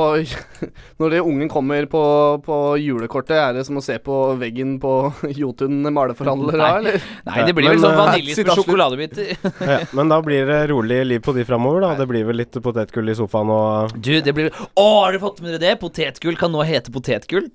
Når 0.99 1.09
det 1.13 1.19
ungen 1.23 1.49
kommer 1.51 1.85
på, 1.89 2.03
på 2.45 2.55
julekortet, 2.81 3.35
er 3.37 3.53
det 3.59 3.65
som 3.67 3.77
å 3.79 3.83
se 3.83 3.97
på 4.03 4.15
veggen 4.39 4.77
på 4.81 4.93
Jotun 5.37 5.81
maleforhandler 5.93 6.57
da, 6.59 6.69
eller? 6.79 6.99
Nei, 7.29 7.43
det 7.47 7.55
blir 7.57 7.69
vel 7.71 7.79
sånn 7.81 7.93
eh, 7.95 7.99
vaniljeis 8.29 8.45
med 8.45 8.59
sjokoladebiter. 8.59 9.31
Ja, 9.69 9.79
men 9.97 10.11
da 10.11 10.19
blir 10.25 10.45
det 10.49 10.59
rolig 10.71 10.99
liv 11.05 11.23
på 11.25 11.33
de 11.35 11.45
framover, 11.47 11.81
da. 11.85 11.93
Det 11.99 12.09
blir 12.09 12.27
vel 12.29 12.39
litt 12.41 12.59
potetgull 12.63 13.09
i 13.09 13.17
sofaen 13.17 13.53
og 13.53 13.95
Du, 13.95 14.13
det 14.21 14.35
blir 14.35 14.51
Å, 14.51 14.87
har 15.03 15.13
dere 15.13 15.23
fått 15.23 15.41
med 15.43 15.55
dere 15.55 15.63
det? 15.65 15.79
Potetgull 15.81 16.39
kan 16.39 16.53
nå 16.53 16.63
hete 16.67 16.93
potetgull. 16.93 17.49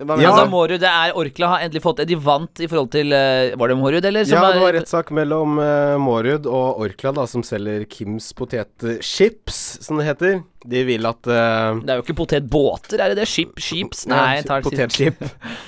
Ja. 0.00 0.14
Altså, 0.16 0.46
du? 0.46 0.50
Mårud, 0.54 0.80
det 0.80 0.88
er 0.88 1.12
Orkla 1.18 1.48
har 1.52 1.64
endelig 1.66 1.82
fått 1.84 1.98
det. 2.00 2.06
De 2.08 2.16
vant 2.16 2.62
i 2.64 2.68
forhold 2.70 2.88
til 2.94 3.12
eh, 3.12 3.52
Var 3.60 3.68
det 3.68 3.76
Mårud, 3.76 4.04
eller? 4.08 4.24
som 4.24 4.38
Ja, 4.38 4.52
det 4.54 4.62
var 4.62 4.72
rettssak 4.78 5.10
mellom 5.12 5.58
uh, 5.60 5.98
Mårud 6.00 6.48
og 6.48 6.80
Orkla, 6.86 7.12
da, 7.18 7.26
som 7.28 7.44
selger 7.44 7.84
Kims 7.90 8.30
potetchips, 8.36 9.60
som 9.84 10.00
det 10.00 10.08
heter. 10.08 10.38
De 10.64 10.84
vil 10.88 11.08
at 11.08 11.20
uh, 11.28 11.76
Det 11.82 11.92
er 11.92 12.00
jo 12.00 12.06
ikke 12.06 12.16
potetbåter, 12.22 12.96
er 12.96 13.12
det 13.12 13.20
det? 13.20 13.28
Skip, 13.28 13.60
skips? 13.60 14.06
Nei, 14.08 14.38
jeg 14.40 14.48
tar 14.48 14.64
Potetskip. 14.64 15.20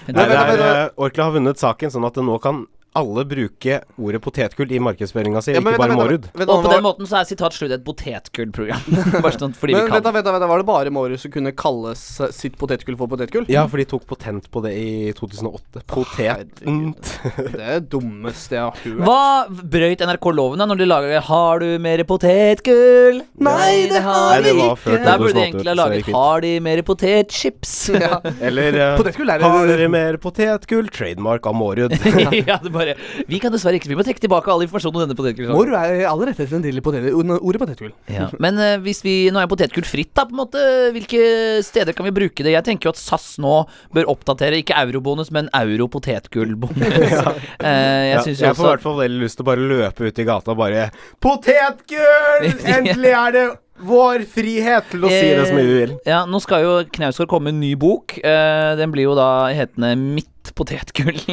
Orkla 1.04 1.28
har 1.28 1.36
vunnet 1.36 1.60
saken, 1.60 1.92
sånn 1.92 2.08
at 2.08 2.16
det 2.16 2.24
nå 2.24 2.40
kan 2.40 2.64
alle 2.98 3.24
bruke 3.24 3.78
ordet 3.96 4.20
potetgull 4.22 4.72
i 4.72 4.80
markedsføringa 4.82 5.42
si, 5.44 5.54
Ja, 5.54 5.60
ikke 5.62 5.72
vent, 5.72 5.80
bare 5.80 5.96
Mårud. 5.96 6.26
Og 6.34 6.46
på 6.46 6.56
var- 6.62 6.74
den 6.74 6.84
måten 6.84 7.08
så 7.08 7.20
er 7.20 7.28
sitat 7.28 7.56
slutt 7.56 7.72
et 7.72 7.84
potetgullprogram. 7.84 8.84
Bare 9.24 9.32
sånn 9.32 9.54
fordi 9.56 9.72
vi 9.72 9.78
Men 9.78 9.86
vi 9.86 9.90
kan. 9.90 10.02
vent, 10.02 10.04
da, 10.04 10.12
vent, 10.12 10.42
da, 10.42 10.46
Var 10.52 10.58
det 10.58 10.66
bare 10.66 10.92
Mårud 10.92 11.20
som 11.20 11.30
kunne 11.32 11.52
kalle 11.56 11.94
sitt 11.96 12.58
potetgull 12.60 12.98
for 13.00 13.08
potetgull? 13.08 13.46
Ja, 13.48 13.66
for 13.66 13.80
de 13.80 13.86
tok 13.88 14.04
potent 14.06 14.50
på 14.52 14.62
det 14.64 14.74
i 14.76 15.12
2008. 15.16 15.84
Potet... 15.86 16.62
Det 16.62 17.60
er 17.60 17.80
det 17.80 17.90
dummeste 17.92 18.58
jeg 18.58 18.62
har 18.62 18.76
hørt. 18.84 19.02
Hva 19.06 19.62
brøyt 19.72 20.04
NRK 20.04 20.28
loven 20.36 20.60
da 20.62 20.66
når 20.68 20.82
de 20.82 20.88
lager 20.90 21.20
'Har 21.22 21.58
du 21.60 21.78
mer 21.78 22.04
potetgull'? 22.04 23.22
Nei, 23.38 23.88
det 23.88 24.02
har 24.02 24.42
var 24.42 24.76
ikke. 24.76 24.98
Der 25.04 25.18
burde 25.18 25.34
de 25.34 25.44
egentlig 25.46 25.68
ha 25.68 25.74
laget 25.74 26.12
'Har 26.12 26.40
de 26.40 26.52
mer 26.60 26.82
potetchips'? 26.82 27.76
Ja. 28.00 28.20
Eller 28.40 28.74
uh, 28.74 28.96
Potetgull 28.98 29.30
Har 29.30 29.66
dere 29.66 29.88
mer 29.88 30.16
potetgull? 30.16 30.88
Trademark 30.88 31.46
av 31.46 31.54
Mårud. 31.54 31.92
ja, 32.48 32.58
det 32.62 32.72
bare 32.72 32.81
Vi 33.28 33.40
kan 33.42 33.52
dessverre 33.54 33.78
ikke 33.78 33.90
Vi 33.92 33.96
må 33.98 34.04
trekke 34.06 34.22
tilbake 34.22 34.52
all 34.52 34.64
informasjon 34.66 34.94
om 34.94 35.02
denne 35.04 35.16
potetgullsaken. 35.18 35.56
Mårud 35.56 35.76
er 35.78 36.04
aller 36.10 36.30
rettest 36.32 36.56
en 36.56 36.64
del 36.64 36.80
i 36.80 36.84
potet, 36.84 37.08
ordet 37.12 37.62
potetgull. 37.62 37.92
Ja. 38.12 38.28
Men 38.42 38.60
uh, 38.60 38.76
hvis 38.84 39.02
vi 39.06 39.16
Nå 39.32 39.40
er 39.42 39.50
potetgull 39.50 39.86
fritt, 39.88 40.12
da, 40.16 40.26
på 40.28 40.34
en 40.36 40.42
måte. 40.42 40.62
Hvilke 40.94 41.22
steder 41.64 41.96
kan 41.96 42.06
vi 42.08 42.14
bruke 42.14 42.44
det? 42.44 42.54
Jeg 42.54 42.66
tenker 42.66 42.90
jo 42.90 42.94
at 42.94 43.00
SAS 43.00 43.36
nå 43.42 43.62
bør 43.94 44.10
oppdatere, 44.12 44.60
ikke 44.62 44.76
eurobonus, 44.82 45.32
men 45.34 45.50
euro-potetgullbonus. 45.56 46.78
uh, 46.92 47.42
jeg 47.62 48.12
Ja, 48.12 48.22
synes 48.24 48.42
jeg 48.42 48.52
jo 48.52 48.58
får 48.58 48.64
i 48.64 48.66
også 48.66 48.70
hvert 48.70 48.86
fall 48.86 49.00
veldig 49.02 49.24
lyst 49.24 49.38
til 49.40 49.46
å 49.46 49.50
bare 49.52 49.68
løpe 49.72 50.08
ut 50.08 50.22
i 50.22 50.28
gata 50.28 50.54
og 50.54 50.62
bare 50.62 50.88
Potetgull! 51.22 52.48
Endelig 52.76 53.14
er 53.16 53.36
det 53.36 53.44
vår 53.82 54.22
frihet 54.30 54.90
til 54.92 55.06
å 55.06 55.10
si 55.10 55.30
det 55.32 55.46
som 55.48 55.58
vi 55.58 55.64
vil. 55.66 55.94
Ja, 56.06 56.22
nå 56.28 56.38
skal 56.44 56.62
jo 56.62 56.74
Knausgård 56.94 57.30
komme 57.30 57.50
med 57.50 57.56
en 57.56 57.62
ny 57.64 57.72
bok. 57.78 58.14
Eh, 58.20 58.68
den 58.78 58.92
blir 58.94 59.08
jo 59.08 59.16
da 59.18 59.48
hetende 59.54 59.94
Mitt 59.98 60.28
potetgull. 60.54 61.20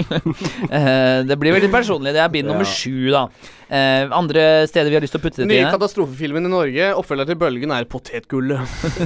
Eh, 0.69 1.21
det 1.25 1.35
blir 1.39 1.55
veldig 1.55 1.69
personlig. 1.73 2.11
Det 2.13 2.21
er 2.21 2.29
bind 2.31 2.49
nummer 2.49 2.67
sju, 2.67 3.09
da. 3.13 3.23
Eh, 3.69 4.09
andre 4.17 4.67
steder 4.67 4.89
vi 4.89 4.97
har 4.97 5.03
lyst 5.03 5.13
til 5.13 5.21
å 5.21 5.23
putte 5.23 5.41
det 5.41 5.45
til. 5.45 5.51
nye 5.51 5.69
katastrofefilmen 5.69 6.45
i 6.45 6.49
Norge, 6.49 6.87
oppfølger 6.97 7.29
til 7.29 7.37
Bølgen, 7.37 7.73
er 7.73 7.85
Potetgullet. 7.89 8.61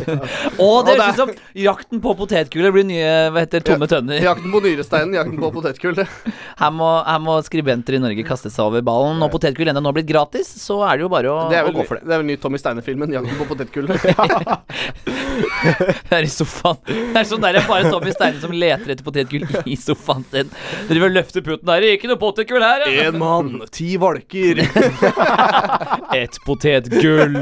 Og 0.63 0.85
det 0.87 0.95
høres 0.95 1.17
ut 1.17 1.19
som 1.19 1.33
Jakten 1.59 1.99
på 2.03 2.13
potetgullet 2.19 2.75
blir 2.75 2.87
nye 2.87 3.09
hva 3.33 3.43
heter 3.43 3.63
Tomme 3.67 3.89
tønner. 3.91 4.21
Jakten 4.23 4.53
på 4.53 4.61
nyresteinen, 4.63 5.15
jakten 5.19 5.39
på 5.41 5.51
potetgullet. 5.57 6.07
Her 6.63 6.71
må, 6.71 6.87
her 7.03 7.19
må 7.19 7.39
skribenter 7.43 7.97
i 7.97 7.99
Norge 7.99 8.23
kaste 8.27 8.51
seg 8.53 8.67
over 8.69 8.83
ballen. 8.85 9.17
Når 9.19 9.31
potetgull 9.33 9.71
ennå 9.71 9.81
nå 9.83 9.91
blitt 9.95 10.07
gratis, 10.07 10.47
så 10.61 10.77
er 10.87 10.99
det 10.99 11.07
jo 11.07 11.09
bare 11.11 11.31
å, 11.31 11.37
er 11.49 11.65
å 11.65 11.71
vel, 11.71 11.75
gå 11.79 11.85
for 11.89 11.97
det. 11.97 12.05
det 12.07 12.13
er 12.13 12.21
vel 12.21 12.29
ny 12.29 12.37
Tommy 12.39 12.61
Steine-filmen, 12.61 13.15
'Jakten 13.15 13.39
på 13.41 13.47
potetgullet'. 13.49 13.99
Det 15.33 16.17
er 16.19 16.27
i 16.27 16.29
sofaen. 16.29 16.77
Det 16.85 17.23
er 17.23 17.27
sånn 17.27 17.41
der 17.43 17.57
er 17.57 17.67
bare 17.67 17.89
Tommy 17.89 18.13
Steine 18.13 18.39
som 18.39 18.53
leter 18.53 18.93
etter 18.93 19.05
potetgull 19.05 19.47
i 19.65 19.75
sofaen 19.79 20.02
sin. 20.33 20.49
Driver 20.89 21.09
og 21.09 21.15
løfter 21.17 21.45
putten 21.45 21.71
her. 21.73 21.85
Ikke 21.93 22.09
noe 22.11 22.19
potetgull 22.21 22.63
her, 22.65 22.83
ja. 22.87 23.07
Én 23.09 23.17
mann, 23.21 23.61
ti 23.73 23.93
valker. 24.01 24.61
Et 26.19 26.37
potetgull. 26.45 27.37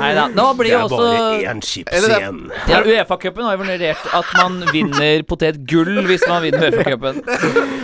Nei 0.00 0.10
da. 0.16 0.26
Nå 0.32 0.46
blir 0.58 0.72
jo 0.74 0.82
også 0.86 1.08
én 1.50 1.60
chips 1.64 1.92
det- 1.92 2.18
igjen. 2.20 2.38
ja, 2.70 2.80
Uefa-cupen 2.86 3.44
har 3.46 3.56
jo 3.56 3.62
vurdert 3.64 4.06
at 4.20 4.30
man 4.38 4.60
vinner 4.72 5.24
potetgull 5.28 6.00
hvis 6.08 6.24
man 6.30 6.42
vinner 6.46 6.70
Uefa-cupen. 6.70 7.20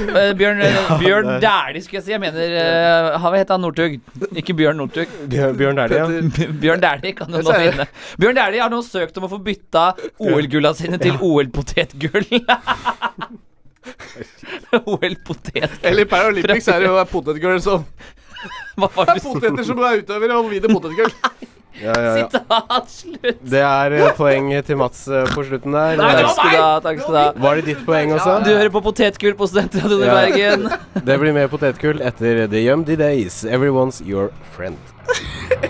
Uh, 0.07 0.31
Bjørn, 0.39 0.61
uh, 0.63 0.93
Bjørn 1.01 1.29
Dæhlie, 1.43 1.83
skulle 1.85 2.01
jeg 2.01 2.07
si. 2.07 2.13
Jeg 2.15 2.23
mener 2.23 2.55
uh, 2.57 3.19
Hva 3.21 3.33
het 3.37 3.51
han 3.53 3.61
Northug? 3.65 3.99
Ikke 4.37 4.55
Bjørn 4.57 4.79
Northug. 4.81 5.11
Bjørn, 5.31 5.81
Dæhlie, 5.81 5.99
ja. 5.99 6.51
Bjørn 6.63 6.85
Dæhlie 6.85 7.17
kan 7.19 7.33
jo 7.33 7.43
nå 7.43 7.53
er 7.53 7.59
det- 7.65 7.73
vinne. 7.73 7.89
Bjørn 8.23 8.41
Dæhlie 8.41 8.63
har 8.65 8.73
nå 8.73 8.83
søkt 8.87 9.19
om 9.21 9.29
å 9.29 9.33
få 9.35 9.41
bytta 9.47 9.89
OL-gulla 10.23 10.73
sine 10.79 11.01
til 11.03 11.19
OL-potetgull. 11.21 12.31
OL-potet 14.93 15.79
Eller 15.83 16.05
i 16.05 16.09
Paralympics 16.11 16.69
er 16.73 16.83
det 16.85 16.91
jo 16.91 17.05
potetgull 17.11 17.61
som 17.63 17.85
Hva 18.79 18.89
var 18.95 19.13
Det 19.13 19.21
er 19.21 19.25
poteter 19.25 19.67
som 19.67 19.83
er 19.83 20.03
utøvere 20.03 20.39
og 20.39 20.51
vide 20.53 20.73
potetgull. 20.73 21.13
Ja, 21.77 21.93
ja, 21.93 22.13
ja. 22.17 22.29
Sitat 22.33 22.87
slutt. 22.89 23.41
Det 23.53 23.61
er 23.61 23.95
eh, 23.99 24.07
poeng 24.17 24.47
til 24.65 24.79
Mats 24.81 25.03
eh, 25.13 25.27
på 25.35 25.43
slutten 25.45 25.75
der. 25.77 25.99
Nei, 26.01 26.07
takk 26.17 26.31
skal 26.33 26.49
du 26.49 26.57
ha. 26.57 26.71
Takk 26.87 27.03
skal 27.03 27.13
du 27.13 27.19
ha. 27.21 27.25
Var 27.45 27.61
det 27.61 27.67
ditt 27.67 27.83
poeng 27.85 28.15
også? 28.17 28.39
Du 28.47 28.49
hører 28.55 28.73
på 28.73 28.81
Potetgull 28.87 29.37
på 29.37 29.51
Studentradioen 29.51 30.07
i 30.07 30.09
Ja. 30.09 30.15
Bergen. 30.17 30.65
Det 31.11 31.19
blir 31.21 31.37
mer 31.37 31.53
potetgull 31.53 32.01
etter 32.01 32.47
The 32.47 32.65
Yumdy 32.65 32.97
Days. 32.97 33.43
Everyone's 33.45 34.01
your 34.09 34.33
friend. 34.57 34.81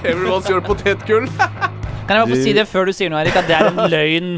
Everyone's 0.05 0.47
your 0.47 0.63
potetgull. 0.63 1.27
Kan 2.07 2.17
jeg 2.17 2.23
bare 2.23 2.31
få 2.37 2.43
si 2.45 2.53
det 2.55 2.65
før 2.71 2.87
du 2.87 2.93
sier 2.95 3.11
noe, 3.11 3.21
Erik, 3.25 3.35
at 3.37 3.49
det 3.51 3.57
er 3.57 3.69
en 3.73 3.81
løgn. 3.91 4.29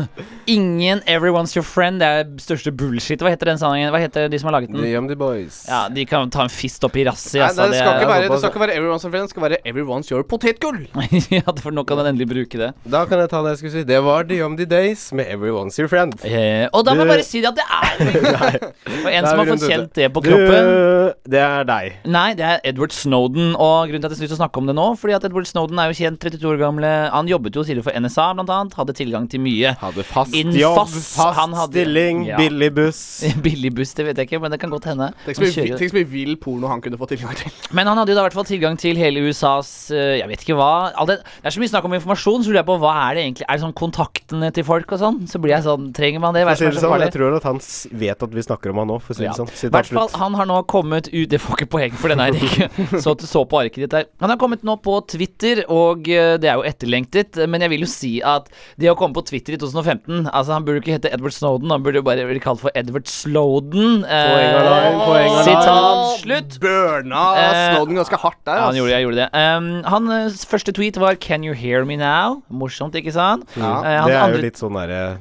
Ingen 0.49 1.03
'Everyone's 1.05 1.53
Your 1.53 1.65
Friend' 1.69 2.01
det 2.01 2.07
er 2.09 2.29
største 2.41 2.73
bullshit. 2.73 3.21
Hva 3.21 3.29
heter 3.35 3.51
den 3.51 3.59
sangen? 3.61 3.91
Hva 3.93 4.01
heter 4.01 4.31
de 4.33 4.39
som 4.41 4.49
har 4.49 4.55
laget 4.57 4.73
The 4.73 4.81
den? 4.81 4.89
Yumdy 4.95 5.17
Boys. 5.21 5.67
Ja, 5.69 5.89
De 5.93 6.07
kan 6.09 6.31
ta 6.33 6.47
en 6.47 6.49
fist 6.53 6.83
opp 6.89 6.97
i 6.97 7.05
rasset. 7.05 7.37
Nei, 7.37 7.49
Altså, 7.49 7.67
det, 7.69 7.77
skal 7.77 7.93
ikke 7.93 8.01
det 8.01 8.09
være, 8.09 8.29
det 8.33 8.39
skal 8.41 8.51
ikke 8.55 8.63
være 8.63 8.77
everyone's 8.79 9.05
your 9.05 9.13
friend, 9.13 9.25
det 9.29 9.31
skal 9.35 9.43
være 9.45 9.59
everyone's 9.69 10.11
your 10.11 10.23
potetgull. 10.23 10.81
ja, 11.37 11.45
for 11.61 11.71
nå 11.77 11.85
kan 11.85 12.01
man 12.01 12.07
endelig 12.15 12.29
bruke 12.33 12.59
det. 12.63 12.71
Da 12.89 13.05
kan 13.05 13.21
jeg 13.21 13.29
ta 13.29 13.43
det 13.45 13.53
jeg 13.53 13.61
skulle 13.63 13.75
si. 13.77 13.85
Det 13.85 14.01
var 14.05 14.25
The 14.31 14.41
Yumdy 14.41 14.65
Days 14.65 15.13
med 15.13 15.27
Everyone's 15.29 15.77
your 15.79 15.89
friend. 15.93 16.17
Eh, 16.25 16.65
og 16.73 16.87
da 16.89 16.95
må 16.97 17.05
jeg 17.05 17.13
bare 17.13 17.27
si 17.29 17.43
det 17.45 17.53
at 17.53 17.61
det 17.61 17.69
er 17.69 18.59
Og 19.05 19.13
en 19.13 19.27
som 19.29 19.39
har 19.43 19.53
fått 19.53 19.69
kjent 19.69 19.93
det 19.99 20.09
på 20.15 20.25
kroppen. 20.25 20.73
Du, 20.73 21.31
det 21.37 21.41
er 21.45 21.69
deg. 21.69 22.01
Nei, 22.09 22.33
det 22.39 22.45
er 22.49 22.61
Edward 22.65 22.97
Snowden. 22.97 23.53
Og 23.59 23.89
grunnen 23.91 24.01
til 24.01 24.09
at 24.09 24.17
jeg 24.17 24.25
synes 24.25 24.39
å 24.39 24.41
snakke 24.41 24.63
om 24.63 24.69
det 24.71 24.75
nå, 24.79 24.89
Fordi 24.97 25.17
at 25.19 25.25
Edward 25.29 25.49
Snowden 25.51 25.79
er 25.83 25.93
jo 25.93 25.99
kjent 26.01 26.21
32 26.25 26.49
år 26.49 26.59
gamle 26.61 26.91
Han 27.13 27.29
jobbet 27.29 27.57
jo 27.58 27.58
tidligere 27.65 27.85
for 27.89 27.99
NSA, 28.01 28.27
blant 28.35 28.51
annet. 28.51 28.75
Hadde 28.79 28.95
tilgang 28.95 29.29
til 29.31 29.41
mye. 29.41 29.75
Hadde 29.81 30.05
fast 30.05 30.35
Innfass. 30.35 30.61
jobb, 30.61 30.79
Han 30.79 31.51
fast 31.53 31.61
hadde- 31.63 31.73
stilling, 31.85 32.25
Ja. 32.27 32.37
billig 32.37 32.75
buss. 32.75 33.25
Billig 33.43 33.73
buss, 33.75 33.95
det 33.95 34.07
vet 34.07 34.17
jeg 34.17 34.29
ikke, 34.29 34.41
men 34.43 34.51
det 34.51 34.61
kan 34.61 34.71
godt 34.71 34.85
hende. 34.85 35.13
Tenk 35.27 35.37
så 35.37 35.43
mye, 35.43 35.79
jo- 35.79 36.05
vill 36.09 36.37
porno 36.37 36.69
han 36.69 36.81
kunne 36.81 36.97
få 36.99 37.07
tilgang 37.09 37.35
til. 37.37 37.51
Men 37.73 37.87
han 37.87 37.97
hadde 37.99 38.11
jo 38.11 38.15
da 38.17 38.23
i 38.23 38.29
hvert 38.29 38.35
fall 38.39 38.45
tilgang 38.49 38.77
til 38.79 38.97
hele 38.97 39.21
USAs 39.29 39.91
eh, 39.91 40.19
Jeg 40.21 40.29
vet 40.29 40.41
ikke 40.45 40.57
hva 40.57 40.93
all 40.97 41.07
det, 41.07 41.19
det 41.23 41.45
er 41.45 41.51
så 41.51 41.61
mye 41.61 41.69
snakk 41.69 41.85
om 41.85 41.93
informasjon, 41.93 42.43
så 42.45 42.49
lurer 42.49 42.61
jeg 42.63 42.67
på 42.71 42.77
hva 42.81 42.93
er 43.11 43.15
det 43.19 43.23
egentlig 43.27 43.45
Er 43.49 43.57
det 43.59 43.63
sånn 43.65 43.75
kontaktene 43.77 44.51
til 44.55 44.65
folk 44.65 44.93
og 44.93 44.99
sånn? 45.03 45.19
Så 45.29 45.41
blir 45.43 45.53
jeg 45.57 45.65
sånn 45.67 45.93
Trenger 45.93 46.21
man 46.23 46.35
det? 46.35 46.45
Hva 46.47 46.55
er 46.55 46.57
det 46.57 46.59
som 46.59 46.69
er 46.71 46.79
så 46.79 46.85
sånn, 46.87 47.05
jeg 47.05 47.13
tror 47.17 47.37
at 47.37 47.47
han 47.49 47.61
vet 48.01 48.23
at 48.23 48.31
vi 48.39 48.45
snakker 48.47 48.71
om 48.73 48.81
han 48.83 48.89
nå, 48.89 48.99
for 49.03 49.13
å 49.13 49.17
si 49.19 49.25
Ja. 49.25 49.33
det 49.33 49.41
sånn. 49.43 49.53
I 49.69 49.73
hvert 49.75 49.93
fall, 49.99 50.09
han 50.15 50.35
har 50.39 50.47
nå 50.49 50.59
kommet 50.67 51.09
ut 51.13 51.29
Det 51.29 51.41
får 51.41 51.57
ikke 51.59 51.71
poeng 51.77 51.93
for 51.93 52.09
den 52.09 52.19
her, 52.25 52.33
ikke? 52.33 52.71
Så 53.05 53.15
du 53.19 53.27
så 53.29 53.45
på 53.49 53.61
arket 53.61 53.85
ditt 53.85 53.91
der. 53.91 54.07
Han 54.21 54.31
har 54.31 54.39
kommet 54.41 54.63
nå 54.65 54.77
på 54.81 54.97
Twitter, 55.07 55.65
og 55.69 56.09
eh, 56.09 56.37
det 56.41 56.49
er 56.49 56.57
jo 56.61 56.65
etterlengtet. 56.69 57.37
Men 57.51 57.61
jeg 57.65 57.71
vil 57.71 57.81
jo 57.87 57.91
si 57.91 58.13
at 58.23 58.49
det 58.79 58.91
å 58.93 58.97
komme 58.99 59.15
på 59.17 59.25
Twitter 59.27 59.55
i 59.57 59.59
2015 59.61 60.29
Altså, 60.33 60.53
han 60.53 60.65
burde 60.67 60.81
ikke 60.83 60.97
hete 60.99 61.13
Edward 61.13 61.33
Snowden, 61.37 61.71
han 61.71 61.83
burde 61.83 62.01
jo 62.01 62.07
bare 62.07 62.27
bli 62.29 62.41
kalt 62.45 62.61
for 62.61 62.71
Edward 62.79 63.09
Slowden. 63.11 64.05
Eh. 64.05 65.45
Sitat 65.45 66.21
slutt. 66.23 66.59
Burna 66.63 67.25
Eh, 67.39 67.75
Snowden 67.75 67.97
ganske 68.01 68.17
hardt 68.23 68.41
der. 68.45 68.57
Ja, 68.61 68.67
han 68.69 68.77
gjorde 68.79 68.91
det. 68.91 68.97
jeg 68.99 69.07
gjorde 69.07 69.21
det 69.25 69.31
um, 69.57 69.69
Hans 69.85 70.45
første 70.49 70.73
tweet 70.77 70.97
var 71.01 71.15
'Can 71.17 71.45
you 71.45 71.55
hear 71.55 71.85
me 71.85 71.97
now?' 71.97 72.43
Morsomt, 72.51 72.95
ikke 72.95 73.13
sant? 73.13 73.49
Ja. 73.57 73.63
uh, 73.79 73.83
Det 74.07 74.15
er 74.15 74.23
andre- 74.23 74.37
jo 74.37 74.43
litt 74.43 74.57
sånn 74.59 74.75
derre 74.75 75.19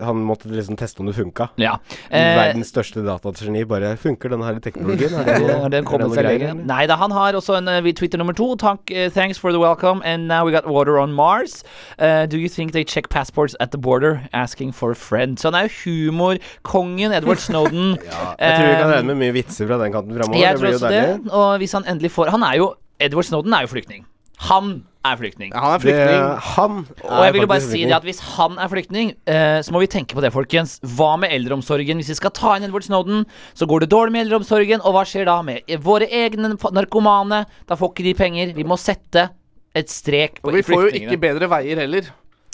Han 0.00 0.20
måtte 0.26 0.48
liksom 0.52 0.76
teste 0.78 1.00
om 1.02 1.06
det 1.10 1.14
funka. 1.16 1.48
Ja. 1.58 1.76
Eh, 2.10 2.36
Verdens 2.38 2.70
største 2.72 3.02
datageni. 3.06 3.64
Bare 3.68 3.96
funker 3.98 4.30
denne 4.30 4.44
her 4.46 4.58
teknologien? 4.62 5.12
Er 5.18 5.24
det, 5.24 5.38
noe- 5.42 5.70
den 5.74 5.84
det 5.84 6.10
seg 6.14 6.24
lenger. 6.28 6.54
Nei 6.68 6.86
da, 6.86 6.96
han 7.00 7.10
har 7.16 7.34
også 7.38 7.56
en 7.58 7.68
uh, 7.68 7.92
Twitter 7.92 8.18
nummer 8.18 8.32
to. 8.38 8.54
Tank, 8.56 8.90
uh, 8.94 9.08
thanks 9.10 9.38
for 9.38 9.50
the 9.52 9.58
welcome, 9.58 10.02
and 10.04 10.28
now 10.28 10.44
we 10.46 10.52
got 10.52 10.66
water 10.66 10.98
on 10.98 11.12
Mars. 11.12 11.64
Uh, 11.98 12.26
do 12.26 12.38
you 12.38 12.48
think 12.48 12.72
they 12.72 12.84
check 12.84 13.08
passports 13.08 13.56
at 13.60 13.70
the 13.72 13.78
border? 13.78 14.20
Asking 14.32 14.72
for 14.72 14.90
a 14.92 14.94
friend. 14.94 15.38
Så 15.38 15.50
han 15.50 15.54
er 15.54 15.68
jo 15.68 15.74
humorkongen 15.84 17.12
Edward 17.12 17.38
Snowden. 17.42 17.96
Ja, 18.08 18.34
jeg 18.38 18.58
tror 18.58 18.66
vi 18.68 18.74
kan 18.74 18.88
Eh, 18.88 18.92
regne 18.94 19.14
med 19.14 19.18
mye 19.22 19.32
vitser 19.34 19.66
fra 19.68 19.76
den 19.82 19.92
kanten 19.92 20.14
framover. 20.16 20.40
Jeg 20.40 20.54
Det 20.54 20.60
tror 20.60 20.74
også 20.74 20.88
det. 20.92 21.32
Og 21.32 21.58
hvis 21.58 21.72
han 21.76 21.84
endelig 21.88 22.10
får 22.14 22.30
Han 22.34 22.42
er 22.42 22.56
jo 22.56 22.68
Edward 23.00 23.24
Snowden 23.28 23.52
er 23.54 23.60
jo 23.66 23.70
flyktning. 23.74 24.04
Han 24.48 24.82
er 25.12 25.20
flyktning. 25.20 25.52
Han 25.54 25.74
er 25.74 25.78
Det, 25.78 25.86
flyktning. 25.86 26.22
er 26.22 27.08
Og 27.08 27.24
jeg 27.24 27.32
vil 27.34 27.42
jo 27.44 27.50
bare 27.50 27.64
si 27.64 27.82
det 27.84 27.96
at 27.96 28.06
hvis 28.06 28.20
han 28.36 28.58
er 28.58 28.68
flyktning, 28.68 29.14
eh, 29.26 29.58
så 29.64 29.72
må 29.74 29.80
vi 29.80 29.90
tenke 29.90 30.14
på 30.14 30.22
det, 30.24 30.32
folkens. 30.32 30.78
Hva 30.80 31.16
med 31.18 31.30
eldreomsorgen? 31.34 31.98
Hvis 32.00 32.12
vi 32.14 32.18
skal 32.20 32.30
ta 32.30 32.54
inn 32.56 32.64
Edward 32.68 32.84
Snowden, 32.86 33.26
så 33.54 33.66
går 33.66 33.80
det 33.84 33.90
dårlig 33.90 34.12
med 34.12 34.26
eldreomsorgen. 34.26 34.80
Og 34.84 34.94
hva 34.96 35.04
skjer 35.08 35.24
da 35.26 35.40
med 35.42 35.62
våre 35.84 36.08
egne 36.08 36.54
narkomane? 36.72 37.44
Da 37.66 37.74
får 37.74 37.92
ikke 37.94 38.04
de 38.04 38.14
penger. 38.14 38.54
Vi 38.54 38.64
må 38.64 38.78
sette 38.78 39.28
et 39.74 39.88
strek 39.92 40.40
på 40.42 40.50
flyktningene. 40.50 40.52
Og 40.52 40.56
vi 40.56 40.62
får 40.62 40.82
jo 40.88 41.04
ikke 41.04 41.20
bedre 41.20 41.48
veier 41.50 41.76
heller. 41.84 42.10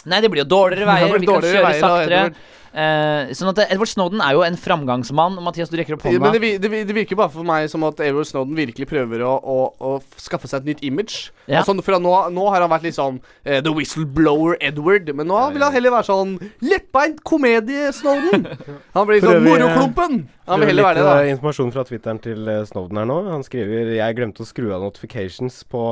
Nei, 0.07 0.21
det 0.21 0.31
blir 0.33 0.45
jo 0.45 0.51
dårligere 0.57 0.87
veier. 0.91 1.09
Det 1.15 1.21
Vi 1.25 1.27
kan 1.31 1.41
kjøre 1.43 1.65
veier 1.71 1.81
saktere. 1.81 2.27
Edward. 2.27 2.51
Eh, 2.75 3.29
sånn 3.39 3.53
at 3.53 3.59
Edward 3.71 3.87
Snowden 3.87 4.19
er 4.19 4.33
jo 4.35 4.41
en 4.43 4.57
framgangsmann. 4.59 5.37
Mathias, 5.47 5.69
du 5.71 5.77
rekker 5.79 5.95
opp 5.95 6.03
Men 6.09 6.17
hånda. 6.19 6.33
det, 6.35 6.41
vi- 6.43 6.57
det, 6.59 6.71
vi- 6.73 6.83
det 6.89 6.95
virker 6.97 7.15
bare 7.21 7.31
for 7.31 7.47
meg 7.47 7.69
som 7.71 7.85
at 7.87 8.01
Edward 8.03 8.27
Snowden 8.27 8.57
virkelig 8.59 8.89
prøver 8.91 9.23
å, 9.23 9.37
å, 9.39 9.59
å 9.79 9.93
skaffe 10.19 10.51
seg 10.51 10.65
et 10.65 10.73
nytt 10.73 10.83
image. 10.89 11.31
Ja. 11.47 11.61
Altså, 11.63 11.77
for 11.87 11.95
nå, 12.03 12.15
nå 12.35 12.49
har 12.51 12.65
han 12.65 12.73
vært 12.73 12.89
litt 12.89 12.97
sånn 12.99 13.21
uh, 13.23 13.61
The 13.63 13.71
Whistleblower 13.71 14.59
Edward. 14.61 15.07
Men 15.15 15.31
nå 15.31 15.39
vil 15.55 15.63
han 15.63 15.73
heller 15.77 15.95
være 15.95 16.09
sånn 16.11 16.35
lettbeint 16.67 17.23
komedie-Snowden. 17.23 18.47
Han 18.99 19.07
blir 19.07 19.23
sånn 19.23 19.39
Prøver- 19.39 19.49
moroklumpen. 19.49 20.19
Han 20.51 20.61
vil 20.61 20.69
heller 20.75 20.85
være 20.91 20.99
det, 20.99 21.05
da. 21.07 21.17
eh, 21.23 21.31
informasjon 21.37 21.71
fra 21.73 21.85
Twitteren 21.89 22.19
til 22.27 22.49
eh, 22.51 22.65
Snowden 22.69 22.99
her 23.01 23.07
nå. 23.09 23.21
Han 23.31 23.47
skriver 23.47 23.95
Jeg 23.97 24.17
glemte 24.19 24.43
å 24.45 24.49
skru 24.51 24.73
av 24.75 24.83
notifications 24.85 25.63
på 25.71 25.85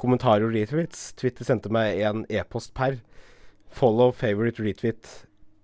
kommentarer 0.00 0.46
og 0.46 0.54
retweets. 0.54 1.10
Twitter 1.18 1.44
sendte 1.50 1.70
meg 1.74 1.98
en 2.06 2.22
e-post 2.30 2.72
per. 2.78 3.00
Follow 3.72 4.12
favorite 4.12 4.62
retweet. 4.62 5.18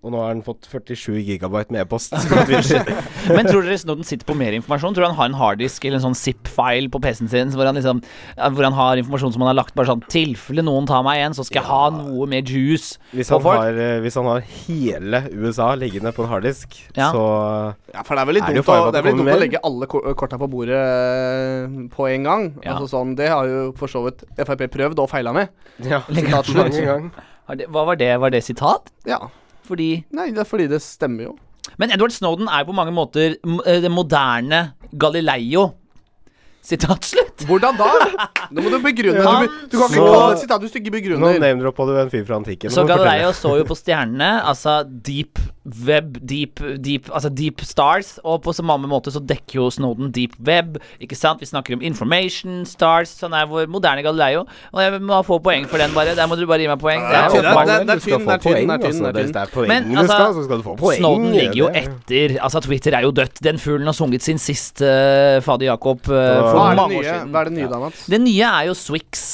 Og 0.07 0.13
nå 0.15 0.21
har 0.23 0.29
han 0.31 0.45
fått 0.47 0.63
47 0.71 1.17
gigabyte 1.27 1.73
med 1.75 1.81
e-post. 1.83 2.13
Men 3.35 3.49
tror 3.49 3.65
dere 3.67 3.75
Snowden 3.83 4.07
sitter 4.07 4.29
på 4.29 4.37
mer 4.39 4.55
informasjon? 4.55 4.95
Tror 4.95 5.03
du 5.03 5.09
han 5.11 5.17
har 5.19 5.27
en 5.27 5.35
harddisk 5.41 5.83
eller 5.89 5.99
en 5.99 6.05
sånn 6.05 6.15
zip-file 6.17 6.87
på 6.95 7.01
PC-en 7.03 7.27
sin 7.33 7.51
hvor 7.51 7.67
han 7.67 7.75
liksom 7.75 7.99
Hvor 8.39 8.63
han 8.69 8.77
har 8.79 9.01
informasjon 9.03 9.35
som 9.35 9.43
han 9.43 9.51
har 9.51 9.57
lagt 9.59 9.75
bare 9.75 9.91
sånn 9.91 10.05
Tilfelle 10.07 10.63
noen 10.63 10.87
tar 10.87 11.03
meg 11.03 11.19
igjen, 11.19 11.35
så 11.35 11.43
skal 11.49 11.59
jeg 11.65 11.69
ha 11.73 11.81
noe 11.97 12.29
med 12.31 12.47
juice 12.47 12.95
hvis, 13.11 13.27
på 13.27 13.41
han 13.41 13.45
folk. 13.49 13.59
har, 13.65 13.81
eh, 13.89 13.99
hvis 14.05 14.19
han 14.23 14.31
har 14.31 14.47
hele 14.47 15.21
USA 15.35 15.69
liggende 15.83 16.15
på 16.15 16.23
en 16.25 16.31
harddisk, 16.31 16.79
Ja. 16.95 17.11
så 17.11 17.25
Ja, 17.91 18.05
for 18.07 18.15
det 18.15 18.23
er 18.23 18.31
vel 18.31 18.39
litt 18.39 18.47
Er 18.47 18.55
dumt, 18.61 18.71
å, 18.71 18.93
det 18.95 19.01
er 19.03 19.09
vel 19.09 19.17
litt 19.19 19.25
dumt 19.25 19.35
å 19.35 19.41
legge 19.43 19.63
alle 19.67 19.89
ko- 19.91 20.05
korta 20.15 20.39
på 20.39 20.47
bordet 20.55 20.79
eh, 20.79 21.75
på 21.91 22.07
en 22.15 22.23
gang. 22.31 22.47
Ja. 22.63 22.77
Altså 22.79 22.87
sånn, 22.95 23.17
Det 23.19 23.29
har 23.35 23.51
jo 23.51 23.73
for 23.77 23.91
så 23.91 24.07
vidt 24.07 24.23
Frp 24.39 24.69
prøvd 24.79 25.03
og 25.03 25.11
feila 25.11 25.35
med. 25.35 25.51
ja, 25.83 26.05
Sitat 26.07 26.47
slutt. 26.55 27.11
Det, 27.57 27.67
Hva 27.73 27.85
var 27.87 27.97
det? 27.97 28.13
Var 28.21 28.31
det 28.31 28.43
sitat? 28.45 28.91
Ja. 29.07 29.19
Fordi 29.69 30.05
Nei, 30.13 30.31
det 30.31 30.39
er 30.45 30.49
fordi 30.49 30.67
det 30.69 30.81
stemmer 30.83 31.23
jo. 31.31 31.37
Men 31.79 31.91
Edward 31.93 32.13
Snowden 32.13 32.49
er 32.49 32.65
på 32.65 32.73
mange 32.75 32.93
måter 32.93 33.37
eh, 33.67 33.81
det 33.81 33.91
moderne 33.93 34.73
Galileo. 34.97 35.75
Sitat 36.69 37.05
slutt. 37.07 37.45
Hvordan 37.49 37.77
da? 37.79 37.87
Nå 38.53 38.61
må 38.65 38.71
du 38.73 38.79
begrunne. 38.85 39.23
Han 39.25 39.47
Du, 39.47 39.53
du 39.71 39.77
kan 39.79 39.89
ikke 39.89 40.01
så- 40.03 40.09
kalle 40.13 40.33
et 40.35 40.41
sitat 40.43 40.61
du 40.61 40.67
ikke 40.67 40.91
Nå 40.91 40.97
begrunner. 40.99 41.39
name-droppa 41.41 41.87
du 41.87 41.93
en 42.01 42.11
fyr 42.11 42.25
fra 42.29 42.37
antikken. 42.41 42.71
Så 42.75 42.83
Nå 42.83 42.89
Galileo 42.91 43.31
så 43.33 43.55
jo 43.61 43.65
på 43.65 43.77
stjernene, 43.79 44.43
altså 44.45 44.83
deep 44.85 45.39
web, 45.87 46.19
deep, 46.23 46.61
deep 46.83 47.09
Altså 47.13 47.31
deep 47.33 47.61
stars, 47.67 48.17
og 48.25 48.43
på 48.43 48.53
samme 48.57 48.89
måte 48.91 49.13
så 49.15 49.21
dekker 49.25 49.61
jo 49.61 49.69
Snowden 49.71 50.11
deep 50.15 50.37
web, 50.45 50.79
ikke 51.01 51.17
sant? 51.19 51.41
Vi 51.41 51.49
snakker 51.51 51.77
om 51.77 51.83
information 51.85 52.65
stars, 52.69 53.13
sånn 53.21 53.35
er 53.37 53.49
vår 53.51 53.69
moderne 53.71 54.03
Galileo. 54.03 54.45
Og 54.73 54.83
jeg 54.83 55.01
må 55.03 55.21
få 55.27 55.41
poeng 55.43 55.67
for 55.69 55.81
den, 55.81 55.95
bare. 55.97 56.15
Der 56.19 56.29
må 56.31 56.39
du 56.39 56.47
bare 56.49 56.65
gi 56.65 56.71
meg 56.71 56.81
poeng. 56.83 57.03
Det 57.05 57.19
er 57.19 57.29
det 57.29 57.45
er- 57.45 57.85
det 57.85 57.95
er 57.95 58.03
tynn, 58.03 58.27
det 58.27 58.35
er 58.35 58.39
tynn, 58.39 58.71
er 58.71 58.79
altså. 58.79 59.07
er 59.09 59.13
Hvis 59.19 59.33
det 59.33 59.43
er 59.43 59.53
poeng 59.53 59.69
du 59.89 59.99
altså, 59.99 60.17
skal, 60.17 60.35
så 60.35 60.45
skal 60.45 60.57
du 60.59 60.63
få 60.63 60.77
poeng. 60.79 60.99
Snowden 61.01 61.33
ligger 61.35 61.59
jo 61.63 61.69
etter. 61.69 62.39
Altså 62.45 62.61
Twitter 62.65 62.97
er 62.99 63.07
jo 63.07 63.13
dødt. 63.15 63.43
Den 63.45 63.59
fuglen 63.59 63.91
har 63.91 63.97
sunget 63.97 64.23
sin 64.23 64.39
siste 64.39 64.85
uh, 64.85 65.43
Fader 65.45 65.71
Jakob 65.73 66.01
uh, 66.09 66.15
for 66.15 66.65
er 66.65 66.75
mange 66.79 67.01
år 67.01 67.07
siden. 67.07 67.31
Hva 67.35 67.45
er 67.45 67.51
det 67.51 67.57
nye 67.59 67.71
da, 67.71 67.81
Mats? 67.85 68.07
Det 68.11 68.21
nye 68.25 68.51
er 68.51 68.69
jo 68.71 68.77
Swix. 68.79 69.29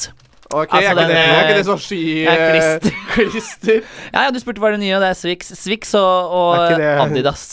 Ok, 0.55 0.75
Altså, 0.79 0.91
er, 0.91 0.95
ikke 0.95 1.07
det, 1.11 1.21
er 1.21 1.41
ikke 1.43 1.53
eh, 1.53 1.59
det 1.59 1.67
sånn 1.69 1.83
sky... 1.83 2.03
er 2.31 2.43
eh, 2.45 2.99
klister. 3.15 3.81
Ja, 4.13 4.27
ja, 4.27 4.31
du 4.35 4.39
spurte 4.43 4.63
hva 4.63 4.71
er 4.71 4.77
det 4.77 4.85
nye, 4.85 4.95
og 4.97 5.03
det 5.05 5.11
er 5.11 5.19
Swix. 5.19 5.51
Swix 5.59 5.95
og, 5.99 6.37
og 6.39 6.85
Adidas. 7.05 7.47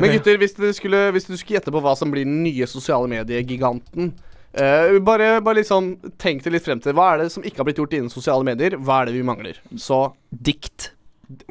Men 0.00 0.14
gutter, 0.16 0.38
hvis 0.40 0.54
du 0.56 0.66
skulle, 0.76 1.00
skulle 1.20 1.56
gjette 1.58 1.72
på 1.72 1.82
hva 1.84 1.94
som 1.98 2.12
blir 2.12 2.26
den 2.28 2.42
nye 2.46 2.68
sosiale 2.70 3.10
mediegiganten 3.12 4.12
uh, 4.56 4.98
bare, 5.04 5.34
bare 5.44 5.60
liksom 5.60 5.94
tenk 6.20 6.44
det 6.44 6.54
litt 6.56 6.66
frem 6.66 6.80
til. 6.82 6.96
Hva 6.96 7.12
er 7.12 7.24
det 7.24 7.32
som 7.34 7.44
ikke 7.44 7.60
har 7.60 7.68
blitt 7.68 7.80
gjort 7.82 7.96
innen 7.98 8.12
sosiale 8.12 8.46
medier? 8.46 8.78
Hva 8.80 9.02
er 9.02 9.10
det 9.10 9.16
vi 9.18 9.26
mangler? 9.26 9.60
Så 9.76 10.04
Dikt. 10.30 10.92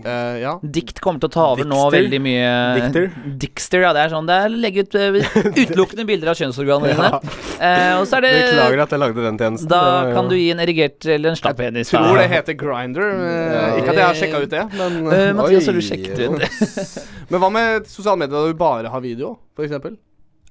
Eh, 0.04 0.36
ja. 0.41 0.54
Dikt 0.62 1.02
kommer 1.04 1.22
til 1.24 1.30
å 1.32 1.34
ta 1.34 1.46
over 1.54 1.67
nå 1.67 1.80
veldig 1.94 2.20
mye 2.24 2.50
Dikter? 2.78 3.08
Dikster, 3.41 3.86
ja. 3.86 3.91
Det 3.96 4.04
er 4.06 4.13
sånn 4.13 4.30
Det 4.30 4.38
er 4.46 4.56
legge 4.65 4.86
ut 4.86 4.98
eh, 5.00 5.17
utelukkende 5.63 6.06
bilder 6.10 6.34
av 6.34 6.39
kjønnsorganene 6.39 6.94
dine. 6.96 7.38
Eh, 7.62 7.94
og 8.00 8.06
så 8.10 8.20
er 8.20 8.28
det 8.28 8.34
Beklager 8.38 8.84
at 8.86 8.96
jeg 8.96 9.04
lagde 9.04 9.26
den 9.28 9.41
tjenesten. 9.41 9.72
Da 9.72 9.82
Det 9.82 9.96
var 9.98 10.13
kan 10.20 10.32
du 10.32 10.38
gi 10.38 10.48
en 10.54 10.63
erigert 10.65 11.10
eller 11.17 11.34
en 11.34 11.39
slapp 11.39 11.60
penis. 11.62 11.91
Jeg 11.94 11.98
Tror 12.02 12.22
det 12.22 12.30
heter 12.32 12.60
Grinder. 12.62 13.10
Ja. 13.12 13.65
ikke 13.80 13.96
at 13.96 14.00
jeg 14.02 14.06
har 14.06 14.22
sjekka 14.22 14.44
ut 14.46 14.54
det, 14.54 14.63
men 14.78 15.02
uh, 15.08 15.17
Mathias, 15.38 15.67
har 15.70 15.78
du 15.78 15.84
sjekket 15.86 16.22
ut? 16.22 16.39
det? 16.41 16.50
Men 17.32 17.39
hva 17.39 17.48
med 17.54 17.86
sosiale 17.88 18.20
medier 18.20 18.36
da 18.36 18.50
du 18.52 18.58
bare 18.60 18.89
har 18.91 19.04
video, 19.04 19.38
eksempel? 19.62 19.96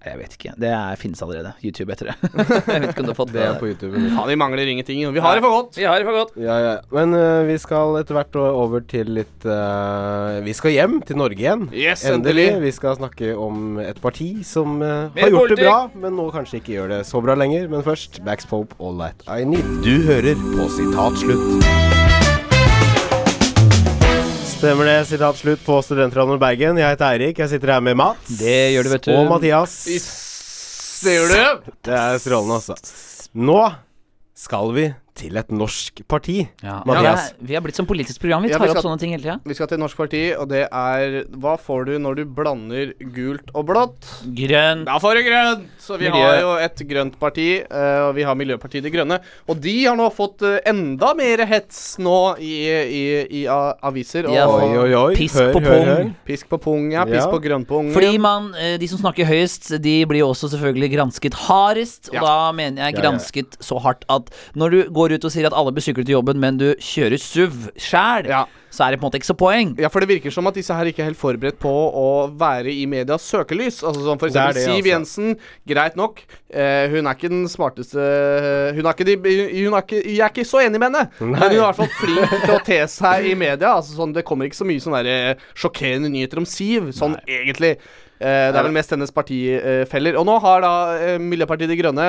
Jeg 0.01 0.17
vet 0.21 0.37
ikke. 0.39 0.53
Det 0.61 0.71
er, 0.73 0.97
finnes 1.01 1.21
allerede. 1.25 1.53
YouTube 1.65 1.93
etter 1.93 2.13
det. 2.13 2.15
jeg 2.73 2.85
vet 2.85 2.89
ikke 2.93 3.03
om 3.03 3.09
du 3.11 3.13
har 3.13 3.19
fått 3.19 3.35
Det 3.37 3.43
er 3.45 3.59
på 3.61 3.69
YouTube. 3.73 4.05
Ja, 4.07 4.25
vi 4.31 4.39
mangler 4.41 4.71
ingenting. 4.73 5.03
Vi 5.13 5.25
har 5.25 5.37
det 5.37 5.45
for 5.45 5.57
godt. 5.59 5.77
Vi 5.81 5.89
har 5.89 6.01
det 6.01 6.09
for 6.09 6.21
godt. 6.23 6.39
Ja, 6.41 6.57
ja. 6.65 6.73
Men 6.95 7.17
uh, 7.17 7.43
vi 7.49 7.59
skal 7.61 7.99
etter 8.01 8.17
hvert 8.17 8.41
over 8.41 8.87
til 8.91 9.13
litt 9.19 9.49
uh, 9.49 10.39
Vi 10.47 10.55
skal 10.57 10.77
hjem 10.77 11.01
til 11.05 11.21
Norge 11.21 11.43
igjen. 11.43 11.67
Yes, 11.75 12.07
Endelig. 12.09 12.47
endelig. 12.49 12.71
Vi 12.71 12.75
skal 12.79 12.97
snakke 13.01 13.35
om 13.37 13.81
et 13.83 14.01
parti 14.01 14.31
som 14.47 14.79
uh, 14.81 15.11
har 15.19 15.35
gjort 15.35 15.57
det 15.57 15.61
bra, 15.65 15.79
men 15.99 16.17
nå 16.17 16.31
kanskje 16.35 16.63
ikke 16.63 16.77
gjør 16.79 16.95
det 16.97 17.03
så 17.11 17.23
bra 17.25 17.37
lenger. 17.39 17.69
Men 17.73 17.85
først 17.87 18.23
Backspope 18.25 18.61
Pope, 18.61 18.75
All 18.85 18.99
That 18.99 19.23
I 19.27 19.45
Need. 19.45 19.65
Du 19.85 20.03
hører 20.03 20.35
på 20.35 20.69
Sitat 20.69 21.19
Slutt. 21.19 22.10
Stemmer 24.61 24.85
det. 24.85 25.07
Sitat 25.09 25.39
slutt 25.41 25.63
på 25.65 25.79
Studentradioen 25.81 26.37
Bergen. 26.41 26.77
Jeg 26.77 26.93
heter 26.93 27.07
Eirik. 27.15 27.39
Jeg 27.41 27.49
sitter 27.49 27.71
her 27.73 27.81
med 27.81 27.97
Mats. 27.97 28.27
Det 28.37 28.57
gjør 28.75 28.85
du, 28.85 28.91
vet 28.93 29.07
du. 29.07 29.13
Og 29.17 29.31
Mathias. 29.31 29.77
Det 31.01 31.15
gjør 31.15 31.31
du. 31.33 31.71
Det 31.89 31.95
er 31.97 32.19
strålende, 32.21 32.59
altså. 32.59 32.77
Nå 33.41 33.57
skal 34.37 34.75
vi 34.77 34.85
til 35.21 35.37
et 35.37 35.51
norsk 35.53 36.01
parti. 36.09 36.39
Ja, 36.65 36.79
Mathias. 36.89 37.05
Ja, 37.05 37.13
er- 37.29 37.47
vi 37.51 37.55
har 37.59 37.63
blitt 37.65 37.77
som 37.77 37.87
politisk 37.87 38.21
program. 38.23 38.43
Vi 38.43 38.51
Ja, 38.51 38.59
tar 38.59 38.69
skal, 38.71 38.77
opp 38.81 38.85
sånne 38.89 39.01
ting 39.03 39.11
hele 39.13 39.23
tida. 39.23 39.37
Vi 39.45 39.55
skal 39.55 39.69
til 39.69 39.77
et 39.79 39.83
norsk 39.85 39.97
parti, 40.01 40.23
og 40.37 40.49
det 40.49 40.63
er 40.73 41.25
Hva 41.37 41.57
får 41.61 41.85
du 41.87 41.99
når 41.99 42.17
du 42.17 42.25
blander 42.25 42.93
gult 43.15 43.51
og 43.55 43.67
blått? 43.69 44.09
Grønn. 44.35 44.85
Da 44.89 44.99
får 44.99 45.15
du 45.21 45.23
grønt! 45.29 45.67
Så 45.81 45.99
vi 45.99 46.09
Miljø. 46.09 46.23
har 46.25 46.41
jo 46.41 46.51
et 46.65 46.77
grønt 46.89 47.19
parti, 47.21 47.49
eh, 47.61 48.01
og 48.09 48.15
vi 48.17 48.23
har 48.23 48.35
Miljøpartiet 48.35 48.83
De 48.83 48.91
Grønne. 48.91 49.21
Og 49.49 49.61
de 49.61 49.85
har 49.85 49.97
nå 49.97 50.09
fått 50.13 50.43
eh, 50.43 50.61
enda 50.71 51.13
mer 51.15 51.45
hets 51.47 51.99
nå 51.99 52.37
i, 52.39 52.55
i, 52.71 53.05
i 53.43 53.47
aviser. 53.47 54.27
Og 54.29 54.35
Ja, 54.35 54.47
Oi, 54.49 54.77
oi, 54.79 54.95
oi. 54.95 55.15
Pisk 55.17 55.35
hør, 55.37 55.53
på 55.53 55.61
hør, 55.61 55.71
pung. 55.77 55.87
hør. 55.87 56.15
pisk 56.27 56.49
på 56.49 56.59
pung, 56.61 56.91
ja. 56.93 57.05
Pisk 57.05 57.27
Ja. 57.27 57.31
på 57.31 57.41
grønnpung. 57.43 57.93
Fordi 57.93 58.19
man, 58.19 58.55
eh, 58.55 58.77
de 58.79 58.87
som 58.89 58.99
snakker 58.99 59.27
høyest, 59.27 59.71
de 59.83 60.05
blir 60.07 60.21
jo 60.25 60.31
også 60.33 60.49
selvfølgelig 60.55 60.93
gransket 60.95 61.35
hardest. 61.35 62.09
Og 62.11 62.15
Ja. 62.15 62.21
da 62.21 62.53
mener 62.53 62.77
jeg 62.85 62.95
Ja, 62.95 63.01
ja. 63.03 63.11
gransket 63.11 63.59
så 63.61 63.81
hardt 63.83 64.05
at 64.09 64.31
når 64.55 64.71
du 64.71 64.91
går 64.91 65.10
ut 65.17 65.25
og 65.25 65.33
sier 65.35 65.47
at 65.49 65.55
alle 65.57 65.73
bør 65.73 65.83
sykle 65.85 66.05
til 66.05 66.17
jobben, 66.19 66.39
men 66.41 66.57
du 66.61 66.75
kjører 66.79 67.19
SUV 67.21 67.71
sjæl, 67.81 68.27
Ja. 68.31 68.45
så 68.71 68.85
er 68.87 68.91
det 68.95 69.01
på 69.01 69.07
en 69.07 69.11
måte 69.11 69.19
ikke 69.21 69.31
så 69.31 69.37
poeng. 69.37 69.73
Ja, 69.81 69.89
for 69.89 70.01
det 70.01 70.09
virker 70.09 70.31
som 70.31 70.47
at 70.47 70.55
disse 70.55 70.75
her 70.75 70.85
ikke 70.87 71.03
er 71.03 71.11
helt 71.11 71.19
forberedt 71.19 71.59
på 71.59 71.69
å 71.71 72.05
være 72.39 72.71
i 72.73 72.87
medias 72.87 73.23
søkelys. 73.27 73.83
Altså 73.83 74.05
Som 74.05 74.19
for 74.19 74.29
eksempel 74.31 74.55
det, 74.55 74.65
Siv 74.65 74.75
altså. 74.79 74.91
Jensen, 74.93 75.37
greit 75.67 75.97
nok. 75.97 76.23
Eh, 76.53 76.89
hun 76.93 77.07
er 77.07 77.15
ikke 77.15 77.29
den 77.31 77.47
smarteste 77.49 77.99
Hun 78.75 78.87
er 78.87 78.93
ikke, 78.95 79.05
de, 79.07 79.17
hun 79.65 79.75
er 79.79 79.83
ikke 79.85 80.01
Jeg 80.03 80.21
er 80.25 80.33
ikke 80.33 80.45
så 80.49 80.59
enig 80.65 80.81
med 80.81 80.91
henne, 80.91 81.05
men 81.21 81.35
hun 81.35 81.43
er 81.47 81.55
i 81.55 81.61
hvert 81.63 81.77
fall 81.79 81.91
flink 82.01 82.37
til 82.45 82.55
å 82.57 82.61
te 82.67 82.79
seg 82.91 83.27
i 83.31 83.35
media. 83.39 83.75
Altså 83.77 83.95
sånn, 83.99 84.13
Det 84.15 84.25
kommer 84.27 84.47
ikke 84.51 84.61
så 84.63 84.67
mye 84.69 84.83
sånne 84.83 85.03
der, 85.07 85.37
sjokkerende 85.55 86.11
nyheter 86.11 86.39
om 86.43 86.47
Siv, 86.49 86.91
sånn 86.97 87.17
egentlig. 87.27 87.77
Eh, 88.21 88.51
det 88.53 88.59
er 88.61 88.67
vel 88.67 88.75
mest 88.77 88.91
hennes 88.93 89.09
partifeller. 89.17 90.19
Og 90.21 90.27
nå 90.29 90.35
har 90.45 90.61
da 90.61 90.73
eh, 91.01 91.15
Miljøpartiet 91.25 91.71
De 91.73 91.77
Grønne 91.79 92.09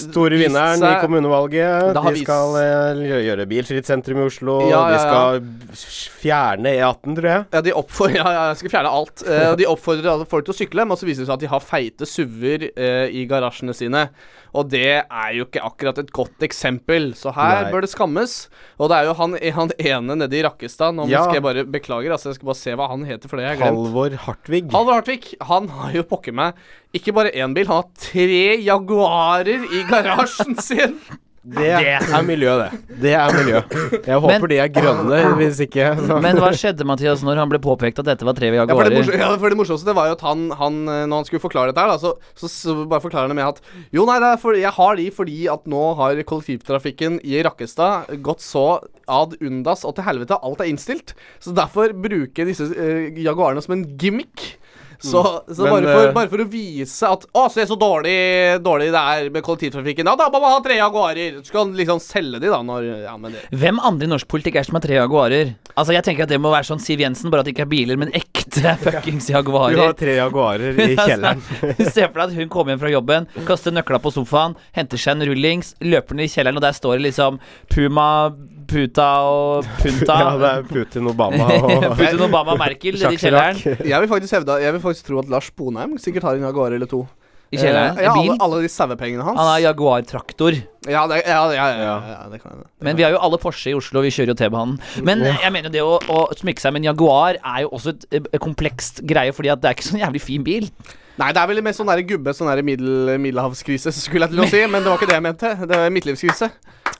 Store 0.00 0.38
vinneren 0.40 0.80
i 0.80 0.92
kommunevalget. 1.02 1.92
Vi- 2.16 2.22
skal 2.24 2.56
eh, 2.62 3.02
gjøre 3.26 3.44
bilfritt 3.50 3.84
sentrum 3.90 4.22
i 4.22 4.26
Oslo. 4.30 4.56
Ja, 4.70 4.86
ja, 4.88 4.96
De 4.96 5.76
skal 5.76 6.16
fjerne 6.22 6.72
E18, 6.78 7.16
tror 7.18 7.28
jeg. 7.28 7.44
Ja, 7.52 7.60
de 7.66 7.74
oppfordrer, 7.76 8.16
ja, 8.22 8.32
ja, 8.38 8.46
jeg 8.54 8.62
skal 8.62 8.74
fjerne 8.78 8.94
alt. 9.02 9.24
Og 9.52 9.58
de 9.60 9.68
oppfordrer 9.68 10.24
folk 10.32 10.48
til 10.48 10.56
å 10.56 10.58
sykle, 10.62 10.88
men 10.88 10.96
så 10.96 11.08
viser 11.08 11.26
det 11.26 11.28
seg 11.28 11.36
at 11.36 11.44
de 11.44 11.52
har 11.52 11.60
feite 11.64 12.08
SUV-er 12.08 12.66
i 13.12 13.26
garasjene 13.28 13.76
sine. 13.76 14.06
Og 14.54 14.68
det 14.72 14.82
er 15.06 15.30
jo 15.36 15.44
ikke 15.46 15.62
akkurat 15.62 15.98
et 16.02 16.10
godt 16.16 16.42
eksempel, 16.42 17.12
så 17.14 17.30
her 17.36 17.64
Nei. 17.64 17.70
bør 17.72 17.84
det 17.86 17.90
skammes. 17.92 18.34
Og 18.80 18.90
det 18.90 18.96
er 18.98 19.04
jo 19.10 19.14
han, 19.20 19.36
han 19.54 19.70
ene 19.78 20.16
nede 20.24 20.38
i 20.38 20.42
Rakkestad 20.42 20.96
Nå 20.98 21.06
Ja. 21.10 21.22
skal 21.24 21.38
jeg 21.38 21.44
bare 21.46 21.64
beklager, 21.64 22.10
altså, 22.16 22.30
jeg 22.32 22.40
skal 22.40 22.50
bare 22.50 22.60
se 22.62 22.74
hva 22.80 22.88
han 22.90 23.04
heter, 23.06 23.28
for 23.30 23.36
det 23.38 23.46
har 23.46 23.54
jeg 23.54 23.62
glemt. 23.62 23.78
Halvor 23.78 24.16
Hartvig. 24.26 24.62
Halvor 24.74 24.98
Hartvig, 24.98 25.30
han 25.52 25.68
har 25.78 25.92
jo 26.00 26.02
pokker 26.10 26.34
meg 26.34 26.54
ikke 26.96 27.14
bare 27.14 27.30
én 27.38 27.54
bil, 27.54 27.68
han 27.70 27.84
har 27.84 27.90
tre 27.94 28.42
Jaguarer 28.66 29.62
i 29.70 29.84
garasjen 29.90 30.56
sin. 30.70 30.98
Det 31.40 31.70
er 31.72 32.22
miljø, 32.28 32.52
det. 32.60 32.98
Det 33.00 33.12
er 33.16 33.30
miljø. 33.32 33.60
Jeg 34.04 34.18
håper 34.20 34.42
Men- 34.42 34.50
de 34.50 34.56
er 34.60 34.68
grønne, 34.68 35.20
hvis 35.40 35.60
ikke 35.64 35.86
så. 35.96 36.18
Men 36.20 36.36
hva 36.36 36.50
skjedde, 36.52 36.84
Mathias, 36.84 37.22
når 37.24 37.40
han 37.40 37.48
ble 37.48 37.58
påpekt 37.64 38.02
at 38.02 38.04
dette 38.10 38.26
var 38.28 38.36
tre 38.36 38.50
Ja, 38.52 38.66
for 38.68 38.84
det, 38.84 38.98
Jaguarer? 38.98 39.16
ja, 39.22 39.30
for 39.40 39.48
det 39.48 39.56
morsomste 39.56 39.88
det 39.88 39.94
var 39.96 40.10
jo 40.10 40.18
at 40.18 40.24
han, 40.26 40.50
han 40.60 40.76
eh, 40.84 41.06
Når 41.08 41.22
han 41.22 41.24
skulle 41.30 41.40
forklare 41.40 41.72
dette 41.72 41.80
her, 41.80 41.94
da, 41.94 41.96
så, 42.02 42.12
så, 42.36 42.50
så 42.52 42.76
bare 42.84 43.00
forklarer 43.00 43.24
han 43.30 43.32
det 43.32 43.40
med 43.40 43.48
at 43.54 43.88
Jo, 43.96 44.04
nei, 44.04 44.18
det 44.20 44.34
er 44.34 44.42
for, 44.42 44.58
jeg 44.60 44.74
har 44.76 45.00
de 45.00 45.08
fordi 45.16 45.38
at 45.48 45.64
nå 45.64 45.84
har 46.02 46.20
kollektivtrafikken 46.28 47.20
i 47.24 47.40
Rakkestad 47.48 48.12
gått 48.20 48.44
så 48.44 48.66
ad 49.08 49.38
undas 49.40 49.86
og 49.88 49.96
til 49.96 50.04
helvete, 50.06 50.36
alt 50.44 50.60
er 50.60 50.68
innstilt. 50.70 51.14
Så 51.42 51.56
derfor 51.56 51.96
bruker 51.96 52.46
disse 52.46 52.68
uh, 52.68 53.08
Jaguarene 53.16 53.64
som 53.64 53.74
en 53.78 53.86
gimmick. 53.98 54.58
Så, 55.00 55.22
så 55.48 55.62
Men, 55.64 55.70
bare, 55.72 55.84
for, 55.88 56.06
eh, 56.06 56.12
bare 56.12 56.28
for 56.28 56.42
å 56.44 56.46
vise 56.52 57.08
at 57.08 57.22
Å, 57.32 57.46
se 57.52 57.64
så 57.64 57.76
dårlig, 57.80 58.60
dårlig 58.60 58.90
det 58.92 59.00
er 59.00 59.30
med 59.32 59.44
kollektivtrafikken. 59.46 60.08
Ja, 60.10 60.16
da 60.18 60.28
må 60.28 60.40
man 60.42 60.52
ha 60.52 60.60
tre 60.64 60.76
Jaguarer. 60.76 61.38
Så 61.40 61.48
skal 61.48 61.72
liksom 61.76 62.02
selge 62.04 62.42
de, 62.42 62.50
da, 62.52 62.60
når 62.66 62.88
Ja, 63.06 63.16
Hvem 63.62 63.80
andre 63.80 64.08
i 64.08 64.12
norsk 64.12 64.28
politikk 64.28 64.60
er 64.60 64.68
som 64.68 64.76
har 64.76 64.84
tre 64.84 64.98
Jaguarer? 64.98 65.54
Altså, 65.72 65.94
jeg 65.96 66.04
tenker 66.04 66.26
at 66.26 66.32
det 66.32 66.40
må 66.42 66.52
være 66.52 66.68
sånn 66.68 66.82
Siv 66.82 67.00
Jensen, 67.00 67.30
bare 67.32 67.44
at 67.44 67.48
det 67.48 67.54
ikke 67.54 67.64
er 67.64 67.72
biler, 67.72 68.00
men 68.00 68.12
ekte 68.16 68.74
fuckings 68.82 69.30
Jaguarer. 69.32 69.78
Du 69.78 69.82
har 69.84 69.96
tre 69.96 70.16
Jaguarer 70.18 70.80
i 70.84 70.90
kjelleren. 70.98 71.40
Se 71.94 72.04
for 72.04 72.20
deg 72.20 72.24
at 72.26 72.36
hun 72.36 72.52
kommer 72.52 72.74
hjem 72.74 72.82
fra 72.82 72.92
jobben, 72.92 73.28
kaster 73.48 73.74
nøkla 73.74 74.00
på 74.02 74.12
sofaen, 74.14 74.56
henter 74.76 75.00
seg 75.00 75.16
en 75.16 75.28
rullings, 75.30 75.72
løper 75.80 76.18
ned 76.18 76.28
i 76.28 76.32
kjelleren, 76.34 76.60
og 76.60 76.66
der 76.66 76.76
står 76.76 76.98
det 76.98 77.06
liksom 77.08 77.40
Puma, 77.72 78.08
Puta 78.70 79.06
og 79.26 79.70
Punta. 79.80 80.16
Ja, 80.22 80.34
det 80.38 80.50
er 80.50 80.66
Putin, 80.68 81.08
Obama 81.10 81.46
og 81.66 81.86
Putin, 81.98 82.20
Obama, 82.26 82.56
Merkel 82.60 82.98
i 83.00 83.16
kjelleren. 83.18 83.58
Jeg 83.82 83.96
vil 84.04 84.10
faktisk 84.10 84.36
hevde 84.38 84.60
Jeg 84.62 84.76
vil 84.76 84.84
faktisk 84.84 85.10
tro 85.10 85.22
at 85.22 85.32
Lars 85.32 85.50
Bonheim 85.50 85.96
sikkert 86.00 86.28
har 86.28 86.38
en 86.38 86.46
Jaguar 86.46 86.76
eller 86.76 86.90
to. 86.90 87.04
I 87.50 87.58
kjelleren. 87.58 87.96
Eh, 87.98 88.04
ja, 88.06 88.12
alle, 88.14 88.36
alle 88.46 88.58
de 88.62 88.68
sauepengene 88.70 89.24
hans. 89.26 89.34
Han 89.34 89.48
har 89.50 89.58
Jaguar-traktor. 89.64 90.54
Ja, 90.86 91.02
det, 91.10 91.16
ja, 91.26 91.40
ja, 91.50 91.66
ja, 91.74 92.20
det 92.30 92.38
kan 92.44 92.52
hende. 92.52 92.68
Men 92.86 92.98
vi 92.98 93.02
har 93.02 93.10
jo 93.16 93.18
alle 93.26 93.40
Porsche 93.42 93.72
i 93.72 93.74
Oslo, 93.74 94.04
vi 94.06 94.12
kjører 94.14 94.30
jo 94.30 94.36
T-banen. 94.38 94.76
Men 95.02 95.24
jeg 95.26 95.50
mener 95.50 95.74
det 95.74 95.82
å, 95.82 95.96
å 95.98 96.20
smykke 96.38 96.62
seg 96.62 96.76
med 96.76 96.84
en 96.84 96.92
Jaguar 96.92 97.40
er 97.42 97.64
jo 97.64 97.72
også 97.74 97.96
et, 97.96 98.06
et 98.22 98.38
komplekst 98.42 99.02
greie, 99.02 99.34
fordi 99.34 99.50
at 99.50 99.64
det 99.64 99.72
er 99.72 99.78
ikke 99.78 99.88
sånn 99.88 100.04
jævlig 100.04 100.22
fin 100.22 100.46
bil. 100.46 100.70
Nei, 101.18 101.32
det 101.34 101.42
er 101.42 101.50
vel 101.50 101.60
mer 101.66 101.74
sånn 101.76 101.90
der 101.90 102.04
gubbe, 102.06 102.32
sånn 102.38 102.48
der 102.48 102.62
middel, 102.64 103.16
middelhavskrise, 103.20 103.92
skulle 103.98 104.28
jeg 104.28 104.36
til 104.36 104.44
å 104.46 104.48
si. 104.48 104.62
Men 104.70 104.86
det 104.86 104.92
var 104.92 105.02
ikke 105.02 105.10
det 105.10 105.18
jeg 105.18 105.26
mente. 105.26 105.50
Det 105.66 105.80
var 105.82 105.92
midtlivskrise. 105.98 106.48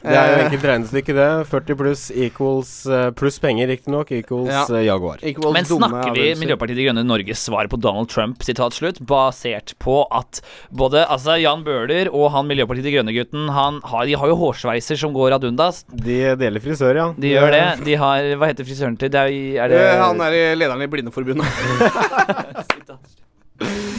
Det 0.01 0.15
er 0.17 0.31
jo 0.31 0.37
Eh, 0.41 0.45
enkelt 0.47 0.63
regnestykke, 0.65 1.13
det. 1.13 1.27
40 1.51 1.77
pluss 1.77 2.03
equals 2.17 2.71
eh, 2.89 3.11
pluss 3.13 3.37
penger, 3.39 3.67
riktignok, 3.69 4.09
equals 4.17 4.49
Ja. 4.49 4.63
eh, 4.79 4.85
Jaguar. 4.87 5.19
equals 5.23 5.53
Men 5.53 5.65
dumme 5.69 5.89
snakker 5.91 6.15
vi. 6.17 6.35
Miljøpartiet 6.41 6.77
De 6.79 6.87
Grønne 6.87 7.05
Norges 7.05 7.43
svar 7.45 7.69
på 7.69 7.77
Donald 7.79 8.09
Trump, 8.09 8.41
sitat 8.43 8.73
slutt, 8.73 8.99
basert 9.05 9.75
på 9.79 10.07
at 10.11 10.41
både 10.73 11.05
altså 11.07 11.37
Jan 11.43 11.63
Bøhler 11.67 12.09
og 12.15 12.31
han 12.33 12.49
Miljøpartiet 12.49 12.85
De 12.89 12.95
Grønne-gutten, 12.97 13.51
har, 13.53 14.07
de 14.07 14.15
har 14.17 14.27
jo 14.33 14.37
hårsveiser 14.41 14.97
som 14.97 15.13
går 15.13 15.35
ad 15.37 15.45
undas. 15.45 15.85
De 15.93 16.35
deler 16.41 16.61
frisør, 16.65 16.95
ja. 16.97 17.09
De 17.21 17.35
gjør 17.35 17.51
det. 17.53 17.85
De 17.85 17.95
har 18.01 18.31
Hva 18.41 18.47
heter 18.49 18.65
frisøren 18.65 18.97
til? 18.97 19.11
Det 19.13 19.21
er, 19.21 19.65
er 19.65 19.69
det 19.69 19.77
Eh, 19.85 20.01
Han 20.01 20.21
er 20.25 20.57
lederen 20.57 20.81
i 20.81 20.89
Blindeforbundet. 20.89 21.45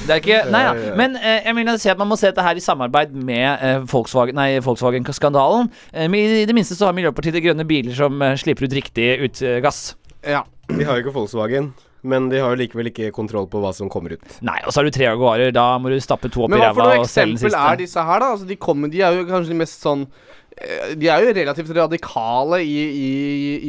Det 0.01 0.15
er 0.15 0.21
ikke 0.21 0.39
Nei 0.51 0.61
ja. 0.65 0.71
Men 0.97 1.13
eh, 1.19 1.43
jeg 1.45 1.55
vil 1.57 1.69
si 1.81 1.91
at 1.93 1.99
man 1.99 2.09
må 2.09 2.17
se 2.19 2.31
dette 2.31 2.43
her 2.45 2.57
i 2.57 2.63
samarbeid 2.63 3.13
med 3.13 3.61
eh, 3.61 3.83
Volkswagen 3.91 4.37
Nei, 4.37 4.55
Volkswagen-skandalen. 4.65 5.69
Eh, 5.93 6.07
men 6.09 6.41
I 6.41 6.47
det 6.49 6.55
minste 6.57 6.77
så 6.77 6.89
har 6.89 6.97
Miljøpartiet 6.97 7.37
De 7.37 7.43
Grønne 7.45 7.67
biler 7.69 7.93
som 7.97 8.17
eh, 8.25 8.33
slipper 8.41 8.65
ut 8.67 8.75
riktig 8.81 9.13
utgass. 9.27 9.91
ja. 10.25 10.43
De 10.71 10.85
har 10.87 10.95
jo 10.95 11.03
ikke 11.03 11.11
Volkswagen, 11.17 11.65
men 12.07 12.29
de 12.31 12.37
har 12.39 12.53
jo 12.53 12.59
likevel 12.61 12.87
ikke 12.87 13.09
kontroll 13.11 13.43
på 13.51 13.59
hva 13.59 13.73
som 13.75 13.89
kommer 13.91 14.13
ut. 14.15 14.37
Nei, 14.39 14.55
og 14.63 14.71
så 14.71 14.79
har 14.79 14.87
du 14.87 14.93
tre 14.95 15.03
Jaguarer. 15.03 15.51
Da 15.51 15.65
må 15.83 15.91
du 15.91 15.97
stappe 15.99 16.29
to 16.31 16.45
opp 16.45 16.53
Men 16.53 16.61
i 16.61 16.63
hva 16.63 16.69
for 16.71 16.85
ræva 16.87 16.93
noe 16.95 17.03
og 17.03 17.09
selge 17.11 17.33
den 17.33 17.35
eksempel 17.35 17.51
siste. 17.51 17.63
er 17.73 17.81
disse 17.81 18.05
her, 18.07 18.23
da? 18.23 18.29
Altså, 18.37 18.47
de, 18.47 18.55
kommer, 18.55 18.87
de 18.93 19.01
er 19.03 19.17
jo 19.19 19.25
kanskje 19.27 19.51
de 19.51 19.57
mest 19.59 19.83
sånn 19.83 20.05
eh, 20.07 20.30
de 20.97 21.07
er 21.09 21.23
jo 21.23 21.33
relativt 21.35 21.71
radikale 21.75 22.61
i, 22.63 22.81
i, 22.81 23.11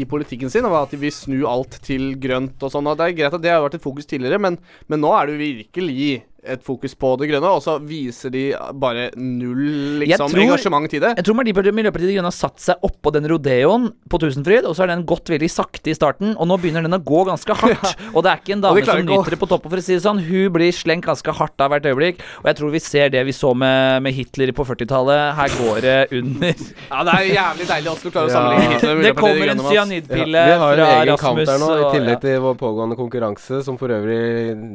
i 0.03 0.07
politikken 0.09 0.51
sin, 0.53 0.67
og 0.69 0.77
at 0.83 0.93
de 0.95 1.01
vil 1.01 1.15
snu 1.15 1.39
alt 1.49 1.79
til 1.87 2.13
grønt 2.21 2.63
og 2.63 2.73
sånn. 2.73 2.91
og 2.91 2.99
Det 2.99 3.07
er 3.07 3.17
greit 3.21 3.39
at 3.39 3.45
det 3.45 3.53
har 3.53 3.63
vært 3.65 3.79
et 3.79 3.85
fokus 3.85 4.09
tidligere, 4.09 4.41
men, 4.43 4.59
men 4.93 5.03
nå 5.03 5.13
er 5.17 5.29
det 5.29 5.37
jo 5.37 5.43
virkelig 5.43 6.11
et 6.43 6.63
fokus 6.67 6.95
på 6.99 7.13
det 7.21 7.29
grønne, 7.31 7.47
og 7.55 7.61
så 7.63 7.77
viser 7.87 8.33
de 8.35 8.41
bare 8.75 9.11
null 9.15 10.01
liksom, 10.03 10.27
tror- 10.33 10.43
engasjement 10.43 10.93
i 10.95 10.99
det. 11.03 11.13
Jeg 11.21 11.25
tror 11.29 11.37
Miljøpartiet 11.39 12.09
De 12.09 12.15
Grønne 12.17 12.31
har 12.31 12.35
satt 12.35 12.59
seg 12.59 12.83
oppå 12.83 13.13
den 13.15 13.29
rodeoen 13.31 13.85
på 14.11 14.19
Tusenfryd, 14.19 14.67
og 14.67 14.75
så 14.75 14.83
har 14.83 14.91
den 14.93 15.05
gått 15.07 15.31
veldig 15.31 15.51
sakte 15.53 15.93
i 15.93 15.95
starten, 15.95 16.33
og 16.37 16.49
nå 16.51 16.57
begynner 16.59 16.83
den 16.83 16.97
å 16.97 17.01
gå 17.03 17.23
ganske 17.29 17.55
hardt. 17.55 17.93
Og 18.17 18.25
det 18.25 18.31
er 18.33 18.41
ikke 18.43 18.53
en 18.57 18.65
dame 18.65 18.83
som 18.85 19.01
nyter 19.07 19.31
det 19.37 19.39
på 19.41 19.47
toppen, 19.49 19.71
for 19.71 19.79
å 19.81 19.85
si 19.85 19.95
det 19.95 20.03
sånn. 20.05 20.19
Hun 20.23 20.51
blir 20.53 20.73
slengt 20.75 21.07
ganske 21.07 21.33
hardt 21.39 21.63
av 21.63 21.71
hvert 21.73 21.87
øyeblikk, 21.89 22.19
og 22.43 22.49
jeg 22.51 22.59
tror 22.59 22.73
vi 22.75 22.81
ser 22.83 23.09
det 23.15 23.23
vi 23.25 23.33
så 23.37 23.53
med, 23.57 24.03
med 24.05 24.13
Hitler 24.17 24.53
på 24.57 24.67
40-tallet. 24.67 25.23
Her 25.39 25.55
går 25.61 25.81
det 25.87 25.97
under. 26.19 26.53
Ja, 26.91 27.03
det 27.07 27.15
er 27.15 27.29
jævlig 27.31 27.69
deilig 27.71 27.93
også 27.95 28.11
du 28.11 28.15
klarer 28.17 28.29
å 28.29 28.33
Ja. 28.33 28.37
sammenligne 28.37 28.75
Hitler 28.75 28.95
med 28.99 29.05
Det 29.07 29.15
Miljøpartiet 29.15 29.23
kommer 29.23 29.55
en 29.55 29.63
cyanidpille 29.63 29.63
ja, 29.63 29.63
fra 29.63 29.79
cyanidpille 29.79 30.45
vi 30.51 30.59
har 30.63 30.73
en 30.73 30.85
egen 30.89 31.13
Rasmus. 31.13 31.23
kamp 31.23 31.41
der 31.53 31.63
nå, 31.63 31.71
i 31.73 31.93
tillegg 31.97 32.21
til 32.27 32.39
vår 32.45 32.59
pågående 32.61 32.99
konkurranse, 32.99 33.63
som 33.67 33.79
for 33.81 33.95
øvrig 33.95 34.21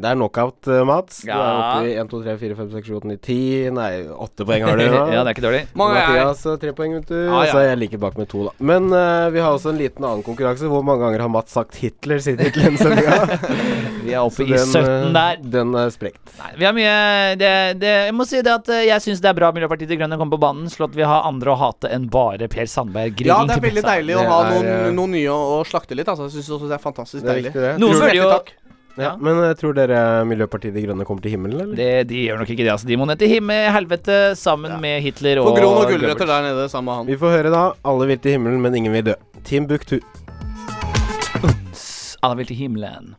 Det 0.02 0.12
er 0.12 0.18
knockout, 0.18 0.72
eh, 0.72 0.84
Mats. 0.88 1.22
Ja. 1.28 1.42
Oppe 1.58 1.90
i 1.90 1.96
1, 1.98 2.12
2, 2.12 2.22
3, 2.24 2.38
4, 2.44 2.58
5, 2.60 2.70
6, 2.76 2.88
7, 2.88 2.96
8, 3.00 3.12
9, 3.12 3.18
10 3.28 3.76
Nei, 3.78 3.92
8 4.28 4.48
poeng 4.48 4.68
har 4.68 4.80
du 4.80 4.86
da 4.86 5.02
ja, 5.16 5.22
det 5.22 5.32
er 5.32 5.36
ikke 5.36 5.46
dårlig. 5.48 5.64
Mange 5.78 5.98
Mathias 5.98 6.46
eh, 6.46 6.58
tre 6.62 6.74
poeng, 6.78 6.96
vet 7.00 7.12
du. 7.12 7.18
Ah, 7.26 7.44
ja. 7.46 7.52
så 7.52 7.62
er 7.62 7.70
jeg 7.72 7.82
like 7.84 8.02
bak 8.02 8.18
med 8.20 8.30
2, 8.32 8.46
da. 8.48 8.56
Men 8.72 8.90
uh, 8.94 9.28
vi 9.34 9.44
har 9.44 9.56
også 9.56 9.74
en 9.74 9.82
liten 9.82 10.08
annen 10.08 10.26
konkurranse. 10.26 10.70
Hvor 10.72 10.86
mange 10.86 11.06
ganger 11.06 11.26
har 11.26 11.32
Mats 11.34 11.56
sagt 11.58 11.80
Hitler 11.82 12.22
siden 12.24 12.48
Hitler-sendinga? 12.48 13.18
Vi 14.08 14.14
er 14.16 14.24
oppe 14.24 14.46
i 14.46 14.56
17 14.56 15.16
der. 15.16 15.40
Den 15.58 15.74
er 15.78 15.92
sprekt. 15.92 16.22
Nei, 16.40 16.52
vi 16.60 16.68
har 16.68 16.76
mye 16.76 16.94
det, 17.40 17.52
det, 17.82 17.94
Jeg 18.08 18.16
må 18.16 18.28
si 18.30 18.40
det 18.46 18.54
at 18.54 18.70
eh, 18.72 18.86
jeg 18.88 19.04
syns 19.04 19.24
det 19.24 19.32
er 19.32 19.36
bra 19.40 19.50
Miljøpartiet 19.56 19.90
De 19.90 19.98
Grønne 20.00 20.20
kommer 20.20 20.38
på 20.38 20.44
banen, 20.46 20.70
Slik 20.72 20.88
at 20.92 20.96
vi 21.00 21.08
har 21.08 21.28
andre 21.28 21.52
å 21.54 21.58
hate 21.60 21.92
enn 21.94 22.08
bare 22.12 22.48
Per 22.52 22.70
Sandberg. 22.72 23.26
Ja, 23.28 23.42
det 23.48 23.58
er 23.58 23.66
veldig 23.68 23.84
deilig 23.88 24.16
å 24.20 24.24
ha 24.30 24.40
noen, 24.52 24.70
eh, 24.76 24.88
noen 24.96 25.18
nye 25.18 25.34
å, 25.34 25.60
slakte 25.68 25.98
litt. 25.98 26.08
Altså. 26.08 26.30
Jeg 26.30 26.38
syns 26.38 26.54
også 26.60 26.72
det 26.72 26.78
er 26.80 26.84
fantastisk 26.84 27.26
Det 27.26 27.34
er 27.34 27.42
deilig. 27.42 27.54
det. 27.58 27.76
Noen 27.84 28.00
burde 28.00 28.16
jo. 28.22 28.32
Ja, 28.98 29.12
men 29.22 29.40
eh, 29.46 29.54
tror 29.60 29.76
dere 29.78 30.00
Miljøpartiet 30.30 30.74
De 30.76 30.82
Grønne 30.86 31.06
kommer 31.08 31.22
til 31.26 31.36
himmelen, 31.36 31.60
eller? 31.62 31.76
det, 31.78 32.08
De 32.10 32.24
gjør 32.28 32.42
nok 32.42 32.50
ikke 32.54 32.64
det. 32.66 32.72
altså 32.74 32.88
De 32.90 32.98
må 32.98 33.06
ned 33.10 33.20
til 33.22 33.30
himmel, 33.32 33.68
helvete 33.76 34.18
sammen 34.40 34.74
med 34.84 35.02
Hitler 35.06 35.42
og 35.42 35.52
Få 35.52 35.56
gro 35.60 35.70
og 35.84 35.92
gulrøtter 35.94 36.30
der 36.30 36.48
nede 36.50 36.68
sammen 36.74 36.90
med 36.92 37.02
han. 37.02 37.12
Vi 37.14 37.20
får 37.22 37.36
høre, 37.38 37.54
da. 37.54 37.64
Alle 37.88 38.10
vil 38.14 38.20
til 38.24 38.38
himmelen, 38.38 38.62
men 38.64 38.76
ingen 38.82 38.94
vil 38.98 39.06
dø. 39.12 39.18
Timbuktu. 39.48 40.00
Alle 42.24 42.36
vil 42.42 42.50
til 42.50 42.58
himmelen. 42.66 43.14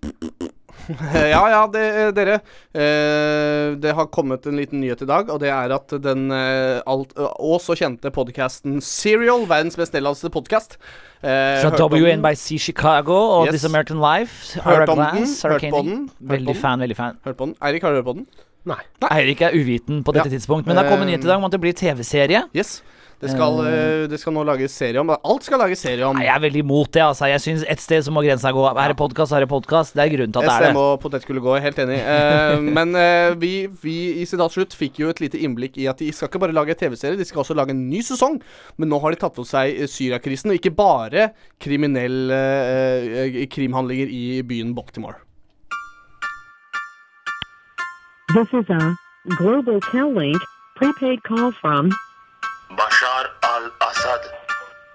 Ja, 1.34 1.42
ja, 1.52 1.60
det, 1.72 1.84
dere. 2.16 2.38
Eh, 2.72 3.74
det 3.80 3.92
har 3.96 4.06
kommet 4.14 4.46
en 4.48 4.56
liten 4.56 4.80
nyhet 4.80 5.02
i 5.04 5.08
dag, 5.08 5.28
og 5.32 5.40
det 5.42 5.50
er 5.52 5.74
at 5.76 5.92
den 6.04 6.30
eh, 6.32 6.80
alt, 6.88 7.12
og 7.18 7.58
så 7.64 7.76
kjente 7.78 8.12
podkasten 8.14 8.78
Serial, 8.84 9.44
verdens 9.50 9.76
mest 9.80 9.92
nedlastede 9.96 10.32
podkast 10.34 10.78
eh, 11.20 11.60
Fra 11.60 11.70
hørt 11.70 11.84
om 11.84 11.92
den? 11.96 12.04
WNBC 12.22 12.58
Chicago 12.70 13.18
og 13.38 13.46
Yes. 13.48 13.58
This 13.58 13.68
American 13.68 14.00
Life. 14.02 14.60
Hørt 14.64 14.88
om 14.88 15.02
den, 15.04 15.28
hørt 15.44 15.68
på 15.70 15.82
den, 15.84 16.04
Veldig 16.34 16.56
fan, 16.56 16.80
veldig 16.84 16.96
fan. 16.98 17.18
Hørt 17.24 17.36
på 17.40 17.50
den? 17.50 17.56
Eirik, 17.68 17.82
har 17.84 17.92
du 17.96 18.00
hørt 18.00 18.08
på 18.10 18.16
den? 18.20 18.28
Nei. 18.68 18.80
Eirik 19.12 19.40
er 19.46 19.54
uviten 19.56 20.02
på 20.04 20.12
dette 20.12 20.28
Ja. 20.28 20.34
tidspunkt, 20.36 20.66
men 20.66 20.76
det 20.76 20.84
har 20.84 20.90
kommet 20.90 21.06
Eh, 21.08 21.12
nyhet 21.14 21.24
i 21.24 21.28
dag 21.30 21.36
om 21.40 21.44
at 21.48 21.52
det 21.54 21.60
blir 21.62 21.72
TV-serie. 21.76 22.42
Yes. 22.56 22.80
Det 23.18 23.32
skal, 23.32 23.56
eh, 23.66 24.04
det 24.06 24.20
skal 24.22 24.30
nå 24.36 24.44
lages 24.46 24.70
serie 24.78 25.00
om 25.00 25.08
Alt 25.10 25.42
skal 25.42 25.58
lages 25.58 25.80
serie 25.82 26.06
om. 26.06 26.14
Nei, 26.14 26.28
Jeg 26.28 26.36
er 26.36 26.42
veldig 26.44 26.60
imot 26.62 26.92
det. 26.94 27.02
altså 27.02 27.26
Jeg 27.26 27.40
synes 27.42 27.64
Et 27.66 27.80
sted 27.82 28.04
så 28.06 28.12
må 28.14 28.22
grensa 28.22 28.52
gå. 28.54 28.62
Er 28.70 28.92
det 28.92 28.96
podkast, 28.96 29.32
er 29.34 29.40
det 29.42 29.48
podkast. 29.50 29.94
Det 29.98 30.04
er 30.04 30.12
grunnen 30.14 30.32
til 30.32 30.38
at 30.38 30.46
det 30.46 30.54
er 30.54 30.62
det. 30.62 30.70
SM 30.70 30.78
og 30.78 31.00
potetgull 31.02 31.40
gå, 31.42 31.56
helt 31.60 31.78
enig. 31.82 31.98
Eh, 31.98 32.60
men 32.78 32.94
eh, 32.94 33.34
vi, 33.34 33.66
vi 33.82 34.22
i 34.22 34.24
Sidat 34.24 34.54
Slutt 34.54 34.70
fikk 34.78 35.02
jo 35.02 35.10
et 35.10 35.18
lite 35.18 35.34
innblikk 35.42 35.80
i 35.82 35.88
at 35.90 35.98
de 35.98 36.12
skal 36.14 36.30
ikke 36.30 36.38
bare 36.46 36.54
lage 36.54 36.78
TV-serie, 36.78 37.18
de 37.18 37.26
skal 37.26 37.42
også 37.42 37.58
lage 37.58 37.74
en 37.74 37.90
ny 37.90 38.04
sesong. 38.06 38.38
Men 38.78 38.88
nå 38.88 39.02
har 39.02 39.10
de 39.10 39.18
tatt 39.18 39.34
for 39.34 39.48
seg 39.48 39.74
eh, 39.74 39.90
Syriakrisen, 39.90 40.54
og 40.54 40.60
ikke 40.62 40.76
bare 40.78 41.32
kriminelle 41.58 42.38
eh, 42.38 43.22
eh, 43.26 43.46
krimhandlinger 43.50 44.06
i 44.14 44.42
byen 44.46 44.76
Baltimore. 44.78 45.18
This 48.30 48.46
is 48.54 48.70
a 48.70 48.94
Global 49.40 49.80
Tel-Link 49.90 50.38
prepaid 50.76 51.18
call 51.26 51.50
from 51.60 51.90
Bashar 52.70 53.24
al 53.44 53.70
Assad, 53.80 54.20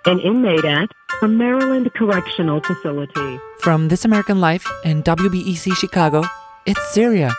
an 0.05 0.19
inmate 0.19 0.63
at 0.63 0.91
a 1.23 1.27
Maryland 1.27 1.91
correctional 1.95 2.61
facility. 2.61 3.39
From 3.61 3.87
This 3.87 4.05
American 4.05 4.39
Life 4.39 4.67
and 4.85 5.03
WBEC 5.03 5.75
Chicago, 5.75 6.23
it's 6.67 6.93
Syria. 6.93 7.31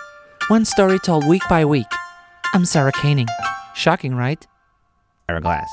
One 0.49 0.65
story 0.65 0.99
told 0.99 1.25
week 1.29 1.43
by 1.49 1.65
week. 1.65 1.87
I'm 2.53 2.65
Sarah 2.65 2.91
Koenig. 2.91 3.29
Shocking, 3.77 4.17
right? 4.17 4.45
Sarah 5.31 5.41
Glass. 5.41 5.71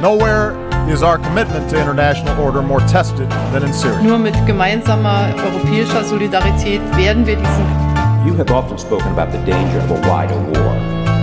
Nowhere 0.00 0.90
is 0.90 1.02
our 1.04 1.18
commitment 1.18 1.70
to 1.70 1.80
international 1.80 2.40
order 2.40 2.60
more 2.60 2.80
tested 2.80 3.30
than 3.52 3.62
in 3.62 3.72
Syria. 3.72 4.02
Nur 4.02 4.18
mit 4.18 4.34
gemeinsamer 4.46 5.32
europäischer 5.36 6.02
Solidarität 6.02 6.80
werden 6.96 7.24
wir 7.24 7.36
diesen 7.36 7.81
you 8.24 8.34
have 8.34 8.52
often 8.52 8.78
spoken 8.78 9.10
about 9.12 9.32
the 9.32 9.38
danger 9.38 9.78
of 9.78 9.90
a 9.90 10.00
wider 10.08 10.36
war 10.36 10.74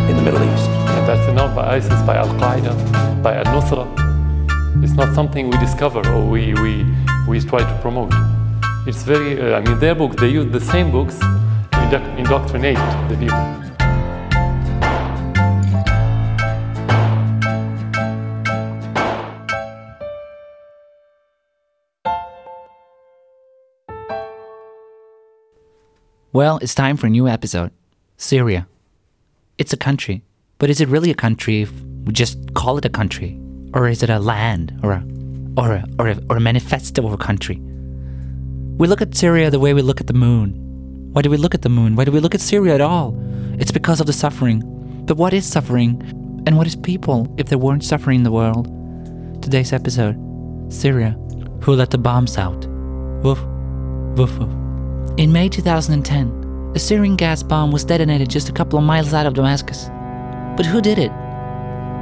in 0.10 0.18
the 0.18 0.22
Middle 0.22 0.44
East. 0.44 0.70
And 0.70 1.08
that's 1.08 1.34
known 1.34 1.56
by 1.56 1.76
ISIS, 1.76 2.02
by 2.02 2.18
Al 2.18 2.28
Qaeda, 2.42 3.24
by 3.24 3.36
Al 3.36 3.46
Nusra. 3.46 3.86
It's 4.84 4.94
not 4.94 5.16
something 5.16 5.50
we 5.50 5.58
discover 5.60 6.06
or 6.10 6.30
we, 6.30 6.54
we, 6.56 6.86
we 7.26 7.40
try 7.40 7.60
to 7.60 7.80
promote. 7.82 8.12
It's 8.86 9.04
very, 9.04 9.40
uh, 9.40 9.58
I 9.58 9.62
mean, 9.62 9.80
their 9.80 9.96
books, 9.96 10.18
they 10.18 10.30
use 10.30 10.52
the 10.52 10.60
same 10.60 10.92
books 10.92 11.18
to 11.20 12.16
indoctrinate 12.18 12.78
the 13.10 13.16
people. 13.18 13.69
Well, 26.40 26.58
it's 26.62 26.74
time 26.74 26.96
for 26.96 27.08
a 27.08 27.10
new 27.10 27.28
episode. 27.28 27.72
Syria. 28.16 28.66
It's 29.58 29.74
a 29.74 29.76
country, 29.76 30.24
but 30.58 30.70
is 30.70 30.80
it 30.80 30.88
really 30.88 31.12
a 31.12 31.14
country 31.14 31.64
if 31.64 31.72
we 32.06 32.14
just 32.14 32.54
call 32.54 32.78
it 32.78 32.86
a 32.86 32.90
country? 32.90 33.38
Or 33.74 33.90
is 33.90 34.04
it 34.04 34.10
a 34.10 34.20
land 34.20 34.80
or 34.82 34.94
a 34.94 35.04
or 35.58 35.74
a 35.74 35.86
or 36.00 36.08
a, 36.08 36.18
or 36.30 36.38
a 36.38 36.40
manifesto 36.40 37.06
of 37.06 37.12
a 37.12 37.18
country? 37.18 37.58
We 38.78 38.88
look 38.88 39.02
at 39.02 39.16
Syria 39.16 39.52
the 39.52 39.60
way 39.60 39.74
we 39.74 39.82
look 39.82 40.00
at 40.00 40.08
the 40.08 40.14
moon. 40.14 40.52
Why 41.12 41.24
do 41.24 41.30
we 41.30 41.36
look 41.36 41.56
at 41.56 41.62
the 41.62 41.68
moon? 41.68 41.98
Why 41.98 42.06
do 42.06 42.12
we 42.14 42.22
look 42.22 42.36
at 42.36 42.40
Syria 42.40 42.76
at 42.76 42.80
all? 42.80 43.20
It's 43.60 43.74
because 43.74 44.00
of 44.00 44.08
the 44.08 44.14
suffering. 44.14 44.64
But 45.06 45.18
what 45.18 45.34
is 45.34 45.46
suffering? 45.46 46.02
And 46.48 46.56
what 46.56 46.68
is 46.68 46.78
people 46.78 47.28
if 47.38 47.50
there 47.50 47.58
weren't 47.58 47.84
suffering 47.84 48.20
in 48.20 48.24
the 48.24 48.32
world? 48.32 48.72
Today's 49.44 49.74
episode 49.74 50.16
Syria. 50.72 51.18
Who 51.64 51.74
let 51.74 51.92
the 51.92 51.98
bombs 51.98 52.38
out? 52.38 52.66
Woof. 53.26 53.44
Woof 54.16 54.40
woof. 54.40 54.69
In 55.20 55.34
May 55.34 55.50
2010, 55.50 56.72
a 56.76 56.80
Syrian 56.80 57.18
gas 57.18 57.44
bomb 57.44 57.72
was 57.72 57.84
detonated 57.84 58.30
just 58.30 58.48
a 58.48 58.54
couple 58.54 58.80
of 58.80 58.86
miles 58.86 59.14
out 59.14 59.26
of 59.26 59.34
Damascus. 59.34 59.90
But 60.56 60.66
who 60.66 60.80
did 60.80 60.98
it? 60.98 61.12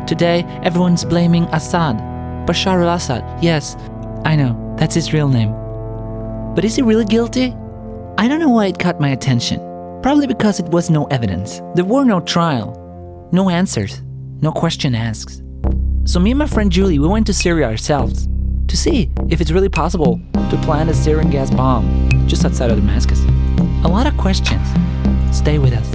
Today, 0.06 0.44
everyone's 0.62 1.04
blaming 1.04 1.46
Assad. 1.46 1.98
Bashar 2.46 2.80
al 2.84 2.94
Assad. 2.94 3.44
Yes, 3.44 3.76
I 4.24 4.36
know, 4.36 4.54
that's 4.78 4.94
his 4.94 5.14
real 5.14 5.30
name. 5.30 5.52
But 6.54 6.64
is 6.64 6.76
he 6.76 6.84
really 6.84 7.06
guilty? 7.06 7.56
I 8.20 8.28
don't 8.28 8.40
know 8.40 8.50
why 8.50 8.68
it 8.68 8.78
caught 8.78 9.02
my 9.02 9.10
attention. 9.10 9.62
Probably 10.04 10.28
because 10.28 10.60
it 10.60 10.68
was 10.68 10.92
no 10.92 11.06
evidence. 11.06 11.60
There 11.74 11.86
were 11.86 12.06
no 12.06 12.20
trial, 12.20 13.28
no 13.32 13.50
answers, 13.50 14.00
no 14.42 14.52
question 14.52 14.94
asked. 14.94 15.42
So 16.06 16.20
me 16.20 16.30
and 16.30 16.38
my 16.38 16.46
friend 16.46 16.72
Julie, 16.72 17.00
we 17.00 17.08
went 17.08 17.26
to 17.26 17.34
Syria 17.34 17.66
ourselves 17.66 18.28
to 18.68 18.78
see 18.78 19.10
if 19.28 19.42
it's 19.42 19.50
really 19.50 19.70
possible 19.70 20.22
to 20.36 20.62
plant 20.62 20.92
a 20.92 20.94
Syrian 20.94 21.32
gas 21.32 21.50
bomb 21.50 22.07
just 22.27 22.45
outside 22.45 22.71
of 22.71 22.77
Damascus. 22.77 23.21
A 23.85 23.89
lot 23.89 24.07
of 24.07 24.17
questions. 24.17 24.67
Stay 25.31 25.59
with 25.59 25.73
us. 25.73 25.91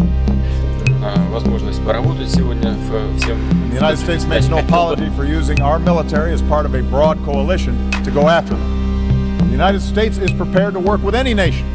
возможность 1.30 1.84
поработать 1.84 2.30
сегодня 2.30 2.72
в 2.72 3.18
всем. 3.20 3.38
The 3.70 3.76
United 3.76 3.98
States 3.98 4.26
makes 4.26 4.50
no 4.50 4.58
apology 4.58 5.10
for 5.16 5.26
using 5.26 5.62
our 5.62 5.80
military 5.80 6.34
as 6.34 6.42
part 6.42 6.66
of 6.66 6.74
a 6.74 6.82
broad 6.82 7.18
coalition 7.24 7.76
to 8.04 8.12
go 8.12 8.28
after 8.28 8.56
them. 8.56 9.38
The 9.40 9.52
United 9.52 9.82
States 9.82 10.18
is 10.18 10.32
prepared 10.32 10.74
to 10.74 10.80
work 10.80 11.02
with 11.04 11.16
any 11.16 11.34
nation, 11.34 11.66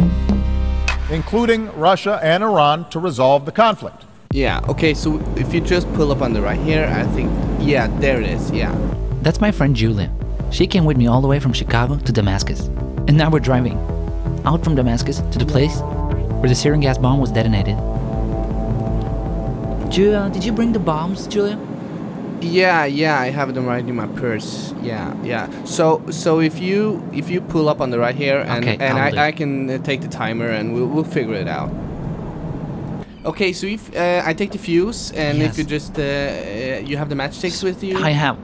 including 1.10 1.70
Russia 1.78 2.18
and 2.22 2.42
Iran, 2.42 2.88
to 2.90 2.98
resolve 2.98 3.46
the 3.46 3.52
conflict. 3.52 4.04
Yeah, 4.32 4.60
okay, 4.68 4.94
so 4.94 5.20
if 5.36 5.52
you 5.54 5.60
just 5.60 5.92
pull 5.94 6.10
up 6.10 6.22
on 6.22 6.32
the 6.32 6.40
right 6.40 6.60
here, 6.60 6.86
I 6.86 7.04
think, 7.14 7.30
yeah, 7.60 7.88
there 8.00 8.20
it 8.20 8.28
is, 8.28 8.50
yeah. 8.50 8.74
That's 9.22 9.40
my 9.40 9.52
friend 9.52 9.76
Julia. 9.76 10.10
She 10.50 10.66
came 10.66 10.84
with 10.84 10.96
me 10.96 11.06
all 11.06 11.20
the 11.20 11.28
way 11.28 11.38
from 11.38 11.52
Chicago 11.52 11.96
to 11.96 12.12
Damascus. 12.12 12.68
And 13.08 13.16
now 13.16 13.30
we're 13.30 13.40
driving 13.40 13.78
out 14.47 14.63
from 14.63 14.75
Damascus 14.75 15.17
to 15.33 15.37
the 15.37 15.45
place 15.45 15.75
where 16.39 16.49
the 16.49 16.55
Syrian 16.55 16.79
gas 16.81 16.97
bomb 16.97 17.19
was 17.19 17.31
detonated. 17.31 17.77
Julia, 19.91 20.29
did 20.31 20.43
you 20.43 20.51
bring 20.51 20.71
the 20.73 20.79
bombs, 20.79 21.27
Julia? 21.27 21.57
Yeah, 22.39 22.85
yeah, 22.85 23.19
I 23.19 23.29
have 23.31 23.53
them 23.55 23.65
right 23.65 23.83
in 23.83 23.95
my 23.95 24.07
purse. 24.07 24.73
Yeah, 24.81 25.13
yeah. 25.23 25.47
So, 25.65 26.03
so 26.11 26.39
if 26.39 26.59
you 26.59 27.01
if 27.13 27.29
you 27.29 27.41
pull 27.41 27.67
up 27.67 27.81
on 27.81 27.89
the 27.89 27.97
right 27.99 28.15
here, 28.15 28.39
and 28.39 28.63
Okay, 28.63 28.77
and 28.79 28.97
I'll. 28.97 29.19
I, 29.19 29.27
I 29.27 29.31
can 29.31 29.69
uh, 29.69 29.77
take 29.79 30.01
the 30.01 30.07
timer, 30.07 30.47
and 30.47 30.73
we'll 30.73 30.87
we'll 30.87 31.03
figure 31.17 31.33
it 31.33 31.47
out. 31.47 31.71
Okay, 33.25 33.51
so 33.53 33.65
if 33.67 33.83
uh, 33.95 34.21
I 34.29 34.33
take 34.33 34.51
the 34.51 34.59
fuse, 34.59 35.11
and 35.11 35.39
Yes. 35.39 35.51
if 35.51 35.57
you 35.57 35.63
just 35.63 35.97
uh, 35.97 36.01
uh, 36.03 36.89
you 36.89 36.95
have 36.97 37.09
the 37.09 37.15
matchsticks 37.15 37.63
with 37.63 37.83
you. 37.83 37.97
I 37.97 38.11
have. 38.11 38.37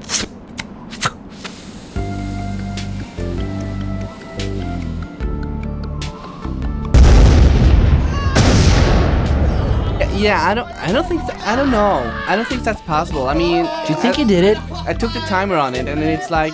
Yeah, 10.24 10.48
I 10.48 10.54
don't, 10.54 10.68
I 10.68 10.92
don't 10.92 11.06
think, 11.06 11.22
th- 11.28 11.38
I 11.42 11.56
don't 11.56 11.70
know. 11.70 12.02
I 12.28 12.36
don't 12.36 12.48
think 12.48 12.64
that's 12.64 12.82
possible. 12.82 13.28
I 13.28 13.34
mean, 13.34 13.66
Do 13.66 13.94
you 13.94 14.00
think 14.00 14.18
I, 14.18 14.22
you 14.22 14.28
did 14.28 14.44
it? 14.46 14.58
I 14.88 14.94
took 14.94 15.12
the 15.12 15.20
timer 15.22 15.56
on 15.58 15.76
it, 15.76 15.88
and 15.88 16.02
it's 16.02 16.32
like 16.32 16.54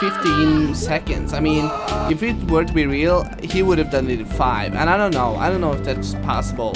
15 0.00 0.74
seconds. 0.74 1.32
I 1.34 1.40
mean, 1.40 1.70
if 2.10 2.22
it 2.22 2.36
were 2.50 2.64
to 2.64 2.72
be 2.72 2.86
real, 2.86 3.24
he 3.42 3.62
would 3.62 3.78
have 3.78 3.90
done 3.90 4.08
it 4.08 4.20
in 4.20 4.26
five. 4.26 4.74
And 4.74 4.88
I 4.88 4.96
don't 4.96 5.12
know. 5.12 5.36
I 5.36 5.50
don't 5.50 5.60
know 5.60 5.72
if 5.72 5.84
that's 5.84 6.14
possible. 6.16 6.74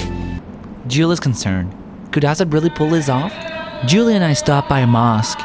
Julia's 0.85 1.19
concerned. 1.19 1.75
Could 2.11 2.23
Assad 2.23 2.53
really 2.53 2.69
pull 2.69 2.89
this 2.89 3.09
off? 3.09 3.33
Julia 3.85 4.15
and 4.15 4.23
I 4.23 4.33
stopped 4.33 4.69
by 4.69 4.79
a 4.81 4.87
mosque 4.87 5.39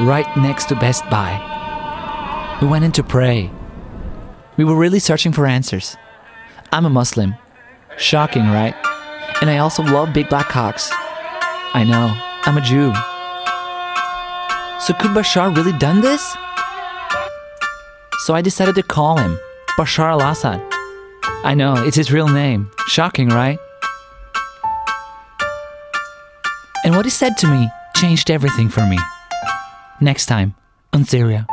right 0.00 0.26
next 0.36 0.66
to 0.66 0.76
Best 0.76 1.08
Buy. 1.10 2.58
We 2.62 2.68
went 2.68 2.84
in 2.84 2.92
to 2.92 3.02
pray. 3.02 3.50
We 4.56 4.64
were 4.64 4.76
really 4.76 4.98
searching 4.98 5.32
for 5.32 5.46
answers. 5.46 5.96
I'm 6.72 6.86
a 6.86 6.90
Muslim. 6.90 7.34
Shocking, 7.96 8.46
right? 8.46 8.74
And 9.40 9.48
I 9.48 9.58
also 9.58 9.82
love 9.82 10.12
big 10.12 10.28
black 10.28 10.48
cocks. 10.48 10.90
I 11.72 11.84
know, 11.84 12.14
I'm 12.44 12.58
a 12.58 12.60
Jew. 12.60 12.92
So 14.80 14.94
could 14.94 15.12
Bashar 15.16 15.54
really 15.56 15.76
done 15.78 16.00
this? 16.00 16.36
So 18.24 18.34
I 18.34 18.42
decided 18.42 18.74
to 18.74 18.82
call 18.82 19.16
him 19.18 19.38
Bashar 19.78 20.10
al-Assad. 20.10 20.60
I 21.44 21.54
know, 21.54 21.74
it's 21.74 21.96
his 21.96 22.12
real 22.12 22.28
name. 22.28 22.70
Shocking, 22.86 23.28
right? 23.28 23.58
And 26.84 26.96
what 26.96 27.04
he 27.04 27.10
said 27.10 27.36
to 27.38 27.46
me 27.46 27.68
changed 27.96 28.30
everything 28.30 28.68
for 28.68 28.84
me. 28.84 28.98
Next 30.00 30.26
time 30.26 30.54
on 30.92 31.04
Syria. 31.04 31.46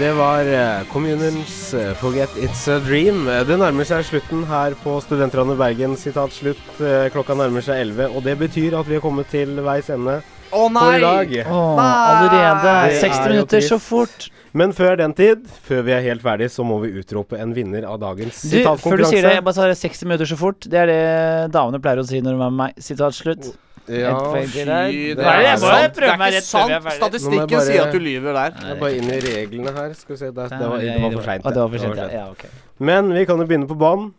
Det 0.00 0.12
var 0.12 0.84
Communions 0.92 1.74
eh, 1.74 1.94
'Forget 1.94 2.30
It's 2.36 2.68
a 2.76 2.78
Dream'. 2.80 3.28
Eh, 3.28 3.46
Det 3.46 3.58
nærmer 3.58 3.84
seg 3.84 4.04
slutten 4.08 4.46
her 4.48 4.72
på 4.80 4.94
Studenterne 5.04 5.52
Bergen. 5.58 5.92
Sitat 5.96 6.32
slutt. 6.32 6.62
Eh, 6.80 7.10
Klokka 7.12 7.36
nærmer 7.36 7.60
seg 7.60 7.82
11, 7.84 8.08
og 8.16 8.24
det 8.24 8.38
betyr 8.40 8.78
at 8.80 8.88
vi 8.88 8.96
er 8.96 9.04
kommet 9.04 9.28
til 9.28 9.60
veis 9.60 9.90
ende 9.92 10.22
Å 10.56 10.62
for 10.72 10.96
i 10.96 11.02
dag. 11.04 11.34
Åh, 11.44 11.84
allerede. 11.84 12.96
60 12.96 13.20
er 13.20 13.28
minutter, 13.34 13.60
så 13.60 13.76
fort. 13.78 14.30
Men 14.56 14.72
før 14.72 14.96
den 14.96 15.12
tid, 15.12 15.44
før 15.68 15.84
vi 15.84 15.92
er 15.92 16.00
helt 16.08 16.22
ferdig, 16.24 16.48
så 16.50 16.64
må 16.64 16.80
vi 16.80 16.96
utrope 16.98 17.36
en 17.38 17.52
vinner 17.54 17.84
av 17.84 18.00
dagens 18.00 18.40
Du, 18.50 18.56
før 18.80 18.96
du 18.96 19.04
sier 19.04 19.22
det, 19.22 19.34
jeg 19.36 19.44
bare 19.44 19.54
sa 19.54 19.68
60 19.68 20.06
minutter 20.08 20.24
så 20.32 20.38
fort. 20.40 20.64
Det 20.64 20.80
er 20.80 20.86
det 20.86 21.52
damene 21.52 21.78
pleier 21.78 22.00
å 22.00 22.08
si 22.08 22.24
når 22.24 22.32
de 22.32 22.40
er 22.40 22.48
med 22.48 22.62
meg. 22.64 22.80
Sitat 22.80 23.14
slutt. 23.14 23.52
Ja. 23.90 24.14
Fy, 24.30 24.60
er 24.62 24.70
det? 24.70 24.76
Jeg 25.18 25.58
sant. 25.58 25.96
Det 25.96 26.06
er 26.06 26.26
ikke 26.28 26.42
sant. 26.46 26.88
Statistikken 26.94 27.50
bare, 27.50 27.64
sier 27.66 27.84
at 27.86 27.94
du 27.94 28.00
lyver 28.02 28.36
der. 28.36 28.56
Jeg 28.60 28.76
er 28.76 28.80
bare 28.80 29.00
inn 29.00 29.10
i 29.10 29.18
reglene 29.24 29.74
her. 29.76 29.94
Skal 29.98 30.14
vi 30.14 30.20
se, 30.20 30.30
der, 30.30 30.54
det, 30.54 30.70
var, 30.70 30.84
det 30.84 30.96
var 31.02 31.14
for 31.16 31.28
seint. 31.30 31.48
Det 31.48 31.62
var 31.64 31.74
for 31.74 31.84
sent, 31.84 32.02
ja. 32.14 32.24
Okay. 32.30 32.52
Men 32.90 33.12
vi 33.16 33.26
kan 33.28 33.42
jo 33.42 33.48
begynne 33.50 33.70
på 33.70 33.78
banen. 33.80 34.12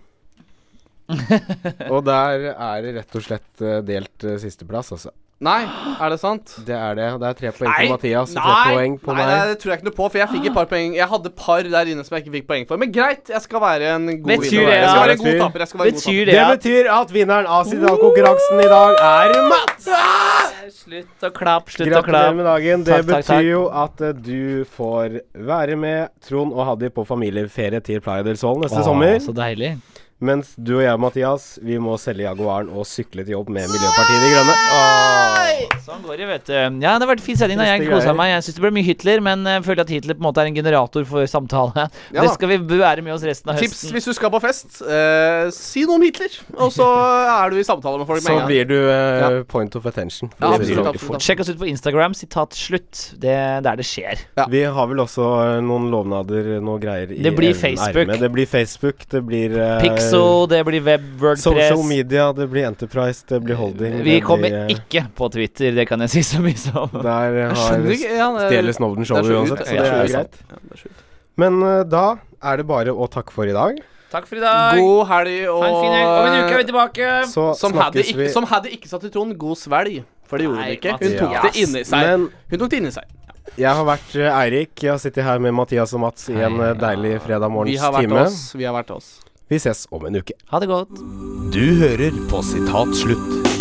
og 1.94 2.06
der 2.08 2.52
er 2.52 2.86
det 2.86 2.94
rett 3.00 3.18
og 3.20 3.24
slett 3.26 3.64
eh, 3.66 3.82
delt 3.84 4.28
uh, 4.28 4.38
sisteplass, 4.40 4.94
altså. 4.96 5.12
Nei, 5.42 5.62
er 5.98 6.12
det 6.14 6.20
sant? 6.22 6.52
Det 6.68 6.76
er 6.78 6.94
det. 7.00 7.06
Det 7.18 7.28
er 7.32 7.38
tre 7.40 7.50
poeng 7.56 7.72
Nei, 7.72 7.86
på 7.88 7.94
Mathias 7.96 8.34
og 8.36 8.44
tre 8.44 8.52
nei, 8.54 8.74
poeng 8.76 8.98
på 9.02 9.10
nei, 9.10 9.16
meg. 9.18 9.30
nei, 9.32 9.48
det 9.50 9.56
tror 9.64 9.72
jeg 9.72 9.80
ikke 9.80 9.88
noe 9.88 9.96
på, 9.98 10.10
for 10.14 10.20
jeg 10.22 10.30
fikk 10.36 10.44
et 10.52 10.54
par 10.60 10.68
poeng. 10.70 10.94
Jeg 11.00 11.08
hadde 11.14 11.32
par 11.42 11.70
der 11.74 11.90
inne 11.90 12.04
som 12.06 12.14
jeg 12.18 12.26
ikke 12.28 12.34
fikk 12.36 12.46
poeng 12.52 12.68
for. 12.70 12.78
Men 12.84 12.92
greit, 12.94 13.32
jeg 13.34 13.42
skal 13.48 13.64
være 13.64 13.90
en 13.96 14.06
god 14.22 14.30
Betyr 14.36 14.60
vinner. 14.60 14.70
det 14.70 14.78
Jeg 14.78 14.92
skal 14.92 15.02
være 15.02 15.16
en 15.18 15.24
god 15.26 15.40
taper. 15.42 15.64
Jeg 15.66 15.72
skal 15.72 15.82
være 15.82 15.92
betyr 15.92 15.98
god 15.98 16.06
Betyr 16.06 16.22
taper. 16.22 16.32
det 16.32 16.38
Det 16.38 16.60
betyr 16.62 16.92
at 17.00 17.14
vinneren 17.18 17.50
av 17.58 17.66
sitatkonkurransen 17.72 18.62
i 18.62 18.70
dag 18.76 19.02
er 19.10 19.36
Mats! 19.50 19.90
Slutt 20.82 21.26
å 21.26 21.30
klappe, 21.36 21.74
slutt 21.74 21.88
å 21.88 21.92
Gratulerer 21.92 22.06
klappe. 22.12 22.36
med 22.38 22.46
dagen. 22.48 22.84
Det 22.86 22.94
Takk, 22.94 23.02
takk, 23.02 23.18
betyr 23.18 23.34
takk. 23.34 23.50
jo 23.50 23.62
at 23.82 24.02
eh, 24.02 24.14
du 24.14 24.66
får 24.78 25.18
være 25.52 25.76
med 25.78 26.14
Trond 26.26 26.54
og 26.54 26.64
Haddy 26.70 26.90
på 26.96 27.06
familieferie 27.10 27.82
til 27.86 28.02
Playa 28.06 28.24
del 28.26 28.38
Sol 28.40 28.62
neste 28.62 28.80
Åh, 28.82 28.86
sommer. 28.88 29.18
Så 29.26 29.34
deilig. 29.36 29.74
Mens 30.22 30.52
du 30.54 30.76
og 30.76 30.84
jeg, 30.86 31.02
Mathias, 31.02 31.46
vi 31.66 31.80
må 31.82 31.96
selge 31.98 32.28
Jaguaren 32.28 32.70
og 32.70 32.86
sykle 32.86 33.26
til 33.26 33.40
jobb 33.40 33.50
med 33.50 33.66
Miljøpartiet 33.74 34.22
De 34.22 34.34
Grønne. 34.36 35.41
Sånn 35.86 36.02
går 36.06 36.18
det, 36.22 36.28
vet 36.30 36.46
du. 36.50 36.54
Ja, 36.54 36.94
det 36.98 37.06
har 37.06 37.10
vært 37.16 37.24
fin 37.26 37.38
sending. 37.40 37.58
da 37.58 37.66
Jeg 37.66 37.88
kosa 37.90 38.14
meg. 38.18 38.32
Jeg 38.36 38.44
syns 38.48 38.56
det 38.60 38.64
ble 38.66 38.72
mye 38.76 38.86
Hitler, 38.88 39.22
men 39.22 39.44
jeg 39.46 39.64
føler 39.66 39.82
at 39.86 39.90
Hitler 39.90 40.14
på 40.18 40.22
en 40.24 40.28
måte 40.30 40.42
er 40.44 40.50
en 40.52 40.56
generator 40.56 41.06
for 41.06 41.26
samtale. 41.30 41.88
Ja 42.14 42.22
det 42.26 42.32
skal 42.36 42.50
vi 42.52 42.58
bære 42.58 43.02
med 43.04 43.14
oss 43.14 43.24
resten 43.28 43.50
av 43.54 43.58
Tips 43.60 43.72
høsten. 43.84 43.92
hvis 43.96 44.06
du 44.06 44.14
skal 44.14 44.30
på 44.34 44.42
fest. 44.44 44.82
eh, 44.82 45.50
si 45.56 45.84
noe 45.86 45.96
om 45.96 46.02
Hitler, 46.06 46.30
og 46.58 46.72
så 46.74 46.86
er 47.46 47.50
du 47.54 47.58
i 47.60 47.64
samtale 47.68 47.98
med 48.02 48.08
folk 48.08 48.22
Så 48.22 48.36
en 48.40 48.48
blir 48.48 48.66
du 48.68 48.78
eh, 48.90 49.20
Ja. 49.22 49.44
point 49.44 49.76
of 49.76 49.86
attention. 49.86 50.30
Ja, 50.40 50.54
absolutt, 50.56 50.68
si 50.68 50.90
absolutt. 50.96 51.22
Sjekk 51.22 51.40
oss 51.40 51.50
ut 51.50 51.60
på 51.60 51.68
Instagram. 51.70 52.14
Sitat 52.14 52.54
slutt. 52.54 53.14
Det 53.20 53.30
er 53.30 53.62
der 53.62 53.76
det 53.76 53.86
skjer. 53.86 54.20
Vi 54.50 54.64
har 54.64 54.88
vel 54.88 54.98
også 55.04 55.58
eh, 55.58 55.62
noen 55.62 55.90
lovnader, 55.92 56.60
noe 56.62 56.80
greier 56.80 57.12
i 57.12 57.22
Det 57.22 57.36
blir 57.36 57.54
Facebook. 57.54 58.08
Det 58.22 58.32
blir 58.32 58.46
Facebook, 58.48 59.06
det 59.10 59.22
blir 59.26 59.58
eh, 59.58 59.82
Pixel, 59.82 60.48
det 60.48 60.64
blir 60.66 60.82
web, 60.82 61.02
Wordpress. 61.20 61.44
Social 61.44 61.84
media, 61.84 62.32
det 62.34 62.50
blir 62.50 62.66
Enterprise, 62.68 63.24
det 63.28 63.42
blir 63.44 63.56
Holding. 63.56 64.02
Vi 64.04 64.20
kommer 64.22 64.48
blir, 64.50 64.58
eh, 64.58 64.68
ikke 64.76 65.06
på 65.16 65.30
Twitter, 65.32 65.51
det 65.60 65.88
kan 65.90 66.00
jeg 66.06 66.10
si 66.10 66.22
så 66.24 66.40
mye 66.44 66.58
som. 66.58 66.90
Der 66.94 67.08
har 67.10 67.32
er- 67.52 67.56
stjeler 67.56 68.74
Snowden 68.74 69.06
showet 69.06 69.26
uansett, 69.32 69.66
så 69.68 69.72
det 69.72 69.80
er 69.80 69.84
det 69.84 69.92
er 69.92 70.14
greit. 70.16 70.38
Ja, 70.50 70.58
det 70.70 70.86
er. 70.86 70.92
Men 71.38 71.62
uh, 71.64 71.84
da 71.84 72.06
er 72.44 72.58
det 72.58 72.68
bare 72.68 72.92
å 72.94 73.08
takke 73.10 73.32
for 73.32 73.46
i 73.50 73.54
dag. 73.56 73.80
Takk 74.12 74.26
for 74.28 74.36
i 74.36 74.42
dag. 74.44 74.76
God 74.76 75.08
helg 75.08 75.48
og 75.48 75.62
Ha 75.64 75.70
en 75.70 75.78
fin 75.82 75.94
helg. 75.96 76.10
Om 76.12 76.26
en 76.28 76.40
uke 76.44 76.52
er 76.52 76.58
vi 76.58 76.68
tilbake. 76.68 77.12
Så 77.32 77.46
som, 77.56 77.74
hadde 77.80 78.04
ikke, 78.04 78.18
vi 78.20 78.30
som 78.34 78.44
hadde 78.50 78.70
ikke 78.76 78.90
satt 78.92 79.06
i 79.08 79.10
tronen, 79.14 79.38
god 79.40 79.56
svelg. 79.58 80.02
For 80.28 80.38
det 80.38 80.48
gjorde 80.48 80.66
hun 80.66 80.76
ikke. 80.76 80.98
Hun 81.00 81.16
tok 81.20 81.38
det 81.48 81.54
inni 81.64 81.84
seg. 81.88 82.06
Men- 82.08 82.30
Hun 82.52 82.60
tok 82.60 82.70
det 82.74 82.82
inni 82.84 82.92
seg. 82.92 83.18
Jeg 83.58 83.74
har 83.76 83.84
vært 83.88 84.14
eh, 84.16 84.30
Eirik. 84.32 84.76
Jeg 84.84 84.92
har 84.92 85.00
sittet 85.00 85.24
her 85.24 85.40
med 85.40 85.52
Mathias 85.54 85.92
og 85.94 86.00
Mats 86.06 86.30
i 86.30 86.36
en 86.40 86.60
eh, 86.60 86.74
deilig 86.80 87.18
fredag 87.24 87.50
Vi 87.50 87.56
morgens 87.56 87.80
har 87.84 87.92
vært 87.96 88.08
time. 88.08 88.22
oss. 88.28 88.54
Vi 88.56 88.64
har 88.64 88.76
vært 88.76 88.92
oss. 88.96 89.10
Vi 89.52 89.60
ses 89.60 89.88
om 89.92 90.06
en 90.08 90.16
uke. 90.22 90.34
Ha 90.52 90.60
det 90.60 90.70
godt. 90.72 90.94
Du 91.52 91.64
hører 91.82 92.16
på 92.32 92.44
Sitat 92.44 92.96
slutt. 92.96 93.61